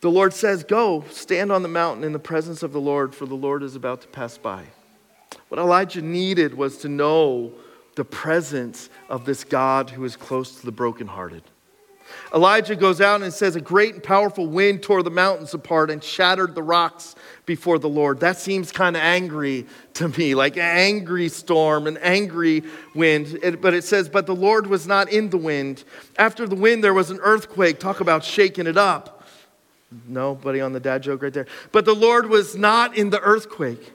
the 0.00 0.10
Lord 0.10 0.32
says, 0.32 0.64
Go, 0.64 1.04
stand 1.10 1.50
on 1.50 1.62
the 1.62 1.68
mountain 1.68 2.04
in 2.04 2.12
the 2.12 2.18
presence 2.18 2.62
of 2.62 2.72
the 2.72 2.80
Lord, 2.80 3.14
for 3.14 3.26
the 3.26 3.34
Lord 3.34 3.62
is 3.62 3.76
about 3.76 4.02
to 4.02 4.08
pass 4.08 4.38
by. 4.38 4.64
What 5.48 5.58
Elijah 5.58 6.02
needed 6.02 6.54
was 6.54 6.78
to 6.78 6.88
know 6.88 7.52
the 7.94 8.04
presence 8.04 8.88
of 9.08 9.24
this 9.24 9.44
God 9.44 9.90
who 9.90 10.04
is 10.04 10.16
close 10.16 10.60
to 10.60 10.66
the 10.66 10.72
brokenhearted. 10.72 11.42
Elijah 12.34 12.76
goes 12.76 13.00
out 13.00 13.22
and 13.22 13.32
says, 13.32 13.56
A 13.56 13.60
great 13.60 13.94
and 13.94 14.02
powerful 14.02 14.46
wind 14.46 14.82
tore 14.82 15.02
the 15.02 15.10
mountains 15.10 15.54
apart 15.54 15.90
and 15.90 16.02
shattered 16.02 16.54
the 16.54 16.62
rocks 16.62 17.14
before 17.46 17.78
the 17.78 17.88
Lord. 17.88 18.20
That 18.20 18.38
seems 18.38 18.72
kind 18.72 18.96
of 18.96 19.02
angry 19.02 19.66
to 19.94 20.08
me, 20.08 20.34
like 20.34 20.56
an 20.56 20.62
angry 20.62 21.28
storm, 21.28 21.86
an 21.86 21.98
angry 21.98 22.62
wind. 22.94 23.38
It- 23.42 23.60
but 23.60 23.74
it 23.74 23.84
says, 23.84 24.08
But 24.08 24.26
the 24.26 24.34
Lord 24.34 24.66
was 24.66 24.86
not 24.86 25.10
in 25.10 25.30
the 25.30 25.38
wind. 25.38 25.84
After 26.16 26.46
the 26.46 26.54
wind, 26.56 26.82
there 26.82 26.94
was 26.94 27.10
an 27.10 27.20
earthquake. 27.22 27.78
Talk 27.78 28.00
about 28.00 28.24
shaking 28.24 28.66
it 28.66 28.76
up. 28.76 29.24
Nobody 30.08 30.60
on 30.60 30.72
the 30.72 30.80
dad 30.80 31.02
joke 31.02 31.22
right 31.22 31.32
there. 31.32 31.46
But 31.70 31.84
the 31.84 31.94
Lord 31.94 32.28
was 32.28 32.56
not 32.56 32.96
in 32.96 33.10
the 33.10 33.20
earthquake. 33.20 33.92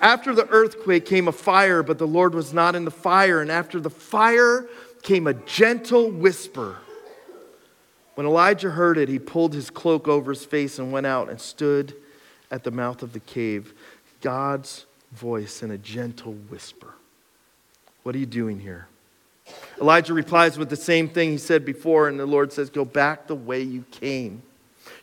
After 0.00 0.34
the 0.34 0.46
earthquake 0.48 1.06
came 1.06 1.28
a 1.28 1.32
fire, 1.32 1.82
but 1.82 1.98
the 1.98 2.06
Lord 2.06 2.34
was 2.34 2.52
not 2.52 2.74
in 2.74 2.84
the 2.84 2.90
fire. 2.90 3.40
And 3.40 3.50
after 3.50 3.80
the 3.80 3.90
fire 3.90 4.66
came 5.02 5.26
a 5.26 5.34
gentle 5.34 6.10
whisper. 6.10 6.76
When 8.14 8.26
Elijah 8.26 8.70
heard 8.70 8.96
it, 8.96 9.08
he 9.08 9.18
pulled 9.18 9.54
his 9.54 9.70
cloak 9.70 10.06
over 10.06 10.32
his 10.32 10.44
face 10.44 10.78
and 10.78 10.92
went 10.92 11.06
out 11.06 11.28
and 11.28 11.40
stood 11.40 11.94
at 12.50 12.62
the 12.64 12.70
mouth 12.70 13.02
of 13.02 13.12
the 13.12 13.20
cave. 13.20 13.74
God's 14.20 14.86
voice 15.12 15.62
in 15.62 15.70
a 15.70 15.78
gentle 15.78 16.32
whisper. 16.32 16.94
What 18.02 18.14
are 18.14 18.18
you 18.18 18.26
doing 18.26 18.60
here? 18.60 18.86
Elijah 19.80 20.14
replies 20.14 20.56
with 20.56 20.70
the 20.70 20.76
same 20.76 21.08
thing 21.08 21.30
he 21.30 21.38
said 21.38 21.64
before, 21.64 22.08
and 22.08 22.18
the 22.18 22.26
Lord 22.26 22.52
says, 22.52 22.70
Go 22.70 22.84
back 22.84 23.26
the 23.26 23.34
way 23.34 23.62
you 23.62 23.84
came. 23.90 24.42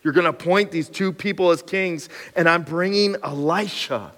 You're 0.04 0.14
going 0.14 0.24
to 0.24 0.32
appoint 0.32 0.72
these 0.72 0.90
two 0.90 1.12
people 1.12 1.52
as 1.52 1.62
kings, 1.62 2.10
and 2.36 2.48
I'm 2.50 2.64
bringing 2.64 3.16
Elisha 3.24 4.14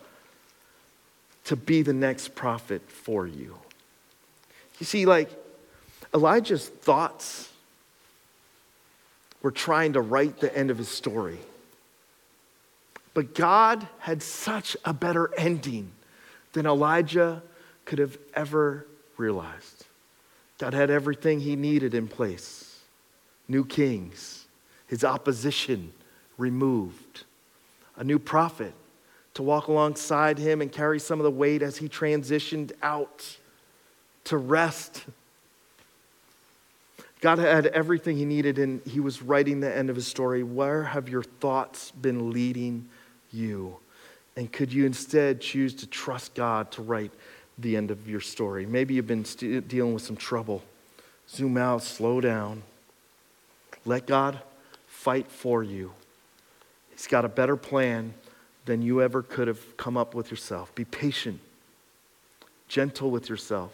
to 1.46 1.56
be 1.56 1.82
the 1.82 1.94
next 1.94 2.36
prophet 2.36 2.90
for 2.90 3.28
you. 3.28 3.58
You 4.80 4.86
see, 4.86 5.06
like 5.06 5.30
Elijah's 6.14 6.70
thoughts 6.70 7.50
were 9.44 9.52
trying 9.52 9.94
to 9.94 10.02
write 10.02 10.40
the 10.40 10.56
end 10.58 10.72
of 10.72 10.80
his 10.80 10.90
story. 10.90 11.38
But 13.14 13.36
God 13.36 13.88
had 14.00 14.24
such 14.24 14.76
a 14.84 14.94
better 14.94 15.30
ending 15.38 15.92
than 16.54 16.66
Elijah 16.66 17.44
could 17.86 18.00
have 18.00 18.18
ever 18.34 18.88
realized. 19.18 19.86
God 20.58 20.74
had 20.74 20.90
everything 20.90 21.42
he 21.42 21.56
needed 21.56 21.94
in 21.94 22.08
place 22.08 22.80
new 23.48 23.66
kings, 23.66 24.46
his 24.88 25.04
opposition 25.04 25.92
removed, 26.38 27.26
a 27.98 28.04
new 28.04 28.18
prophet 28.18 28.74
to 29.34 29.44
walk 29.44 29.68
alongside 29.68 30.38
him 30.38 30.62
and 30.62 30.72
carry 30.72 31.00
some 31.00 31.20
of 31.20 31.24
the 31.24 31.32
weight 31.32 31.62
as 31.62 31.78
he 31.78 31.90
transitioned 31.90 32.72
out 32.82 33.38
to 34.24 34.38
rest. 34.38 35.04
God 37.24 37.40
had 37.40 37.68
everything 37.68 38.18
he 38.18 38.26
needed, 38.26 38.60
and 38.60 38.82
he 38.86 39.00
was 39.00 39.22
writing 39.22 39.62
the 39.62 39.74
end 39.74 39.90
of 39.90 39.96
his 39.96 40.06
story. 40.06 40.44
Where 40.44 40.84
have 40.84 41.08
your 41.08 41.24
thoughts 41.24 41.90
been 41.92 42.32
leading 42.32 42.90
you? 43.32 43.78
And 44.36 44.52
could 44.52 44.74
you 44.74 44.86
instead 44.86 45.40
choose 45.40 45.74
to 45.76 45.88
trust 45.88 46.36
God 46.36 46.70
to 46.74 46.82
write 46.82 47.12
the 47.58 47.78
end 47.78 47.92
of 47.92 48.10
your 48.10 48.20
story? 48.20 48.66
Maybe 48.66 48.96
you've 48.96 49.08
been 49.08 49.24
st- 49.24 49.70
dealing 49.70 49.94
with 49.94 50.04
some 50.04 50.18
trouble. 50.18 50.64
Zoom 51.30 51.56
out, 51.56 51.82
slow 51.82 52.20
down. 52.20 52.62
Let 53.86 54.06
God 54.06 54.40
fight 54.88 55.32
for 55.32 55.64
you. 55.64 55.94
He's 56.92 57.08
got 57.08 57.24
a 57.24 57.30
better 57.30 57.56
plan 57.56 58.16
than 58.66 58.82
you 58.82 59.02
ever 59.02 59.22
could 59.22 59.48
have 59.48 59.78
come 59.78 59.96
up 59.96 60.14
with 60.14 60.30
yourself. 60.30 60.76
Be 60.76 60.84
patient, 60.84 61.40
gentle 62.68 63.12
with 63.12 63.30
yourself. 63.30 63.72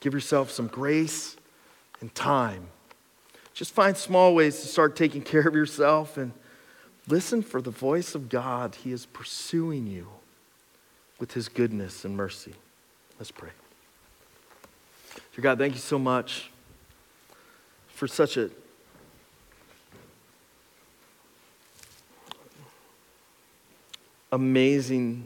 Give 0.00 0.14
yourself 0.14 0.50
some 0.50 0.68
grace 0.68 1.36
and 2.02 2.14
time. 2.14 2.66
Just 3.54 3.72
find 3.72 3.96
small 3.96 4.34
ways 4.34 4.60
to 4.60 4.66
start 4.66 4.96
taking 4.96 5.22
care 5.22 5.46
of 5.48 5.54
yourself 5.54 6.18
and 6.18 6.32
listen 7.08 7.42
for 7.42 7.62
the 7.62 7.70
voice 7.70 8.14
of 8.14 8.28
God. 8.28 8.74
He 8.74 8.92
is 8.92 9.06
pursuing 9.06 9.86
you 9.86 10.08
with 11.18 11.32
his 11.32 11.48
goodness 11.48 12.04
and 12.04 12.16
mercy. 12.16 12.54
Let's 13.18 13.30
pray. 13.30 13.50
Dear 15.34 15.42
God, 15.42 15.58
thank 15.58 15.74
you 15.74 15.80
so 15.80 15.98
much 15.98 16.50
for 17.88 18.08
such 18.08 18.36
a 18.36 18.50
amazing 24.32 25.24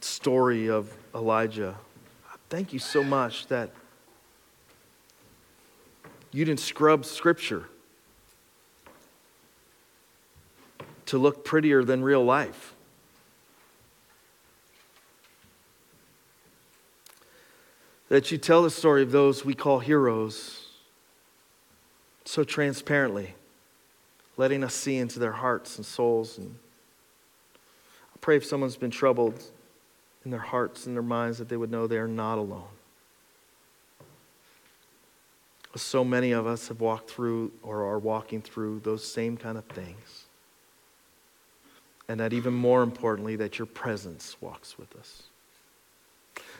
story 0.00 0.68
of 0.68 0.92
Elijah. 1.14 1.74
Thank 2.50 2.72
you 2.72 2.78
so 2.78 3.02
much 3.02 3.46
that 3.46 3.70
you 6.32 6.44
didn't 6.44 6.60
scrub 6.60 7.04
scripture 7.04 7.66
to 11.06 11.18
look 11.18 11.44
prettier 11.44 11.84
than 11.84 12.02
real 12.02 12.24
life. 12.24 12.74
That 18.08 18.30
you 18.30 18.38
tell 18.38 18.62
the 18.62 18.70
story 18.70 19.02
of 19.02 19.12
those 19.12 19.44
we 19.44 19.54
call 19.54 19.78
heroes 19.78 20.68
so 22.24 22.44
transparently, 22.44 23.34
letting 24.36 24.64
us 24.64 24.74
see 24.74 24.96
into 24.96 25.18
their 25.18 25.32
hearts 25.32 25.76
and 25.76 25.84
souls. 25.84 26.38
And 26.38 26.56
I 28.14 28.18
pray 28.20 28.36
if 28.36 28.44
someone's 28.44 28.76
been 28.76 28.90
troubled 28.90 29.42
in 30.24 30.30
their 30.30 30.40
hearts 30.40 30.86
and 30.86 30.94
their 30.94 31.02
minds 31.02 31.38
that 31.38 31.48
they 31.48 31.56
would 31.56 31.70
know 31.70 31.86
they 31.86 31.98
are 31.98 32.08
not 32.08 32.38
alone. 32.38 32.68
So 35.74 36.04
many 36.04 36.32
of 36.32 36.46
us 36.46 36.68
have 36.68 36.80
walked 36.80 37.10
through 37.10 37.52
or 37.62 37.86
are 37.86 37.98
walking 37.98 38.42
through 38.42 38.80
those 38.80 39.04
same 39.04 39.36
kind 39.36 39.56
of 39.56 39.64
things. 39.64 40.24
And 42.08 42.20
that 42.20 42.32
even 42.32 42.52
more 42.52 42.82
importantly, 42.82 43.36
that 43.36 43.58
your 43.58 43.66
presence 43.66 44.36
walks 44.40 44.78
with 44.78 44.94
us. 44.96 45.22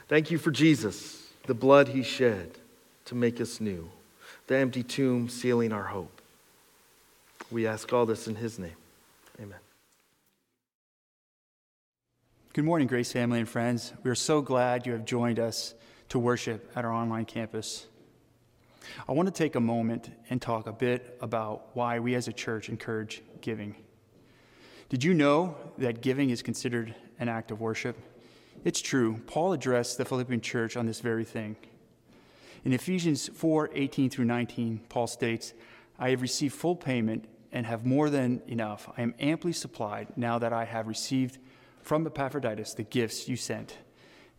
Thank 0.07 0.31
you 0.31 0.37
for 0.37 0.51
Jesus, 0.51 1.27
the 1.45 1.53
blood 1.53 1.89
he 1.89 2.01
shed 2.01 2.57
to 3.05 3.15
make 3.15 3.39
us 3.39 3.61
new, 3.61 3.89
the 4.47 4.57
empty 4.57 4.83
tomb 4.83 5.29
sealing 5.29 5.71
our 5.71 5.83
hope. 5.83 6.21
We 7.51 7.67
ask 7.67 7.93
all 7.93 8.05
this 8.05 8.27
in 8.27 8.35
his 8.35 8.57
name. 8.57 8.75
Amen. 9.39 9.59
Good 12.53 12.65
morning, 12.65 12.87
Grace 12.87 13.11
family 13.11 13.39
and 13.39 13.49
friends. 13.49 13.93
We 14.03 14.09
are 14.11 14.15
so 14.15 14.41
glad 14.41 14.85
you 14.85 14.93
have 14.93 15.05
joined 15.05 15.39
us 15.39 15.73
to 16.09 16.19
worship 16.19 16.71
at 16.75 16.85
our 16.85 16.91
online 16.91 17.25
campus. 17.25 17.87
I 19.07 19.11
want 19.11 19.27
to 19.27 19.33
take 19.33 19.55
a 19.55 19.59
moment 19.59 20.11
and 20.29 20.41
talk 20.41 20.67
a 20.67 20.71
bit 20.71 21.17
about 21.21 21.75
why 21.75 21.99
we 21.99 22.15
as 22.15 22.27
a 22.27 22.33
church 22.33 22.69
encourage 22.69 23.21
giving. 23.41 23.75
Did 24.89 25.03
you 25.03 25.13
know 25.13 25.55
that 25.77 26.01
giving 26.01 26.29
is 26.29 26.41
considered 26.41 26.93
an 27.19 27.29
act 27.29 27.51
of 27.51 27.61
worship? 27.61 27.97
It's 28.63 28.81
true. 28.81 29.21
Paul 29.27 29.53
addressed 29.53 29.97
the 29.97 30.05
Philippian 30.05 30.41
church 30.41 30.77
on 30.77 30.85
this 30.85 30.99
very 30.99 31.25
thing. 31.25 31.55
In 32.63 32.71
Ephesians 32.71 33.29
4 33.33 33.71
18 33.73 34.09
through 34.09 34.25
19, 34.25 34.81
Paul 34.89 35.07
states, 35.07 35.53
I 35.99 36.11
have 36.11 36.21
received 36.21 36.55
full 36.55 36.75
payment 36.75 37.25
and 37.51 37.65
have 37.65 37.85
more 37.85 38.09
than 38.09 38.41
enough. 38.47 38.89
I 38.97 39.01
am 39.01 39.13
amply 39.19 39.53
supplied 39.53 40.15
now 40.15 40.39
that 40.39 40.53
I 40.53 40.65
have 40.65 40.87
received 40.87 41.39
from 41.81 42.05
Epaphroditus 42.05 42.73
the 42.73 42.83
gifts 42.83 43.27
you 43.27 43.35
sent. 43.35 43.77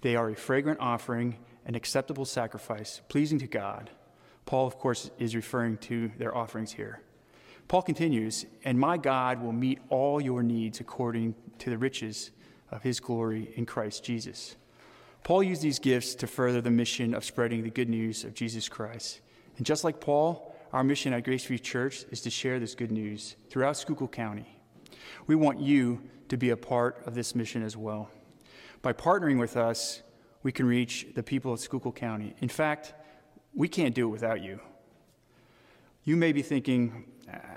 They 0.01 0.17
are 0.17 0.31
a 0.31 0.37
fragrant 0.37 0.81
offering, 0.81 1.39
an 1.67 1.75
acceptable 1.75 2.25
sacrifice, 2.25 3.01
pleasing 3.09 3.39
to 3.39 3.47
God. 3.47 3.91
Paul, 4.47 4.67
of 4.67 4.79
course, 4.79 5.11
is 5.19 5.35
referring 5.35 5.79
to 5.79 6.11
their 6.19 6.37
offerings 6.37 6.73
here. 6.73 7.01
Paul 7.69 7.83
continues, 7.83 8.45
and 8.65 8.79
my 8.79 8.99
God 8.99 9.43
will 9.43 9.53
meet 9.53 9.81
all 9.89 10.21
your 10.21 10.43
needs 10.43 10.81
according 10.81 11.35
to 11.59 11.71
the 11.71 11.79
riches 11.79 12.31
of 12.71 12.83
his 12.83 13.01
glory 13.01 13.53
in 13.57 13.65
Christ 13.65 14.05
Jesus. 14.05 14.57
Paul 15.23 15.43
used 15.43 15.63
these 15.63 15.79
gifts 15.79 16.15
to 16.17 16.27
further 16.27 16.61
the 16.61 16.71
mission 16.71 17.15
of 17.15 17.25
spreading 17.25 17.63
the 17.63 17.71
good 17.71 17.89
news 17.89 18.25
of 18.25 18.35
Jesus 18.35 18.69
Christ. 18.69 19.21
And 19.57 19.65
just 19.65 19.83
like 19.83 20.01
Paul, 20.01 20.55
our 20.73 20.85
mission 20.85 21.15
at 21.15 21.25
Grace 21.25 21.47
Graceview 21.47 21.63
Church 21.63 22.05
is 22.11 22.21
to 22.23 22.31
share 22.31 22.59
this 22.59 22.75
good 22.75 22.91
news 22.91 23.37
throughout 23.49 23.77
Schuylkill 23.79 24.09
County. 24.09 24.59
We 25.27 25.35
want 25.35 25.61
you 25.61 26.03
to 26.29 26.37
be 26.37 26.51
a 26.51 26.57
part 26.57 27.03
of 27.07 27.15
this 27.15 27.35
mission 27.35 27.63
as 27.63 27.77
well. 27.77 28.11
By 28.83 28.93
partnering 28.93 29.39
with 29.39 29.57
us, 29.57 30.03
we 30.43 30.53
can 30.53 30.67
reach 30.67 31.07
the 31.15 31.23
people 31.23 31.55
of 31.55 31.61
Schuylkill 31.61 31.93
County. 31.93 32.35
In 32.41 32.49
fact, 32.49 32.93
we 33.55 33.69
can't 33.69 33.95
do 33.95 34.09
it 34.09 34.11
without 34.11 34.43
you. 34.43 34.61
You 36.05 36.17
may 36.17 36.33
be 36.33 36.43
thinking, 36.43 37.07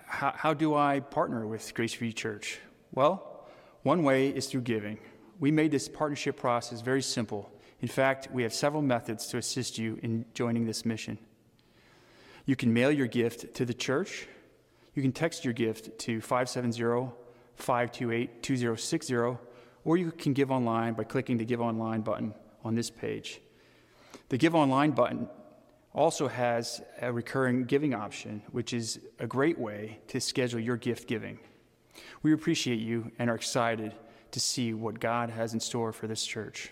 how, 0.05 0.33
how 0.35 0.53
do 0.53 0.75
I 0.75 0.99
partner 0.99 1.45
with 1.45 1.73
Grace 1.73 1.95
Graceview 1.95 2.15
Church? 2.15 2.59
Well, 2.93 3.45
one 3.83 4.03
way 4.03 4.29
is 4.29 4.47
through 4.47 4.61
giving. 4.61 4.99
We 5.39 5.51
made 5.51 5.71
this 5.71 5.87
partnership 5.87 6.37
process 6.37 6.81
very 6.81 7.01
simple. 7.01 7.51
In 7.81 7.87
fact, 7.87 8.29
we 8.31 8.43
have 8.43 8.53
several 8.53 8.81
methods 8.81 9.27
to 9.27 9.37
assist 9.37 9.77
you 9.77 9.99
in 10.01 10.25
joining 10.33 10.65
this 10.65 10.85
mission. 10.85 11.17
You 12.45 12.55
can 12.55 12.73
mail 12.73 12.91
your 12.91 13.07
gift 13.07 13.53
to 13.55 13.65
the 13.65 13.73
church. 13.73 14.27
You 14.95 15.01
can 15.01 15.11
text 15.11 15.43
your 15.43 15.53
gift 15.53 15.99
to 15.99 16.21
570 16.21 17.11
528 17.55 18.41
2060, 18.41 19.15
or 19.83 19.97
you 19.97 20.11
can 20.11 20.33
give 20.33 20.51
online 20.51 20.93
by 20.93 21.03
clicking 21.03 21.37
the 21.37 21.45
Give 21.45 21.61
Online 21.61 22.01
button 22.01 22.33
on 22.63 22.75
this 22.75 22.89
page. 22.89 23.41
The 24.29 24.37
Give 24.37 24.55
Online 24.55 24.91
button 24.91 25.27
also 25.97 26.27
has 26.27 26.79
a 27.01 27.11
recurring 27.11 27.63
giving 27.63 27.95
option, 27.95 28.43
which 28.51 28.71
is 28.71 28.99
a 29.17 29.25
great 29.25 29.57
way 29.57 29.99
to 30.07 30.21
schedule 30.21 30.59
your 30.59 30.77
gift 30.77 31.07
giving. 31.07 31.39
We 32.21 32.33
appreciate 32.33 32.79
you 32.79 33.11
and 33.17 33.31
are 33.31 33.35
excited 33.35 33.93
to 34.29 34.39
see 34.39 34.75
what 34.75 34.99
God 34.99 35.31
has 35.31 35.55
in 35.55 35.59
store 35.59 35.91
for 35.91 36.05
this 36.05 36.23
church. 36.23 36.71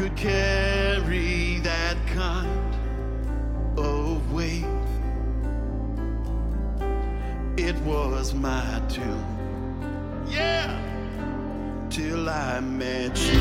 could 0.00 0.16
carry 0.16 1.58
that 1.58 1.94
kind 2.06 2.74
of 3.76 4.32
weight. 4.32 4.64
It 7.58 7.76
was 7.80 8.32
my 8.32 8.80
doom. 8.88 9.22
Yeah! 10.26 10.70
Till 11.90 12.30
I 12.30 12.60
met 12.60 13.14
you. 13.30 13.40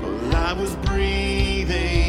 Well, 0.00 0.36
I 0.36 0.54
was 0.54 0.74
breathing. 0.76 2.01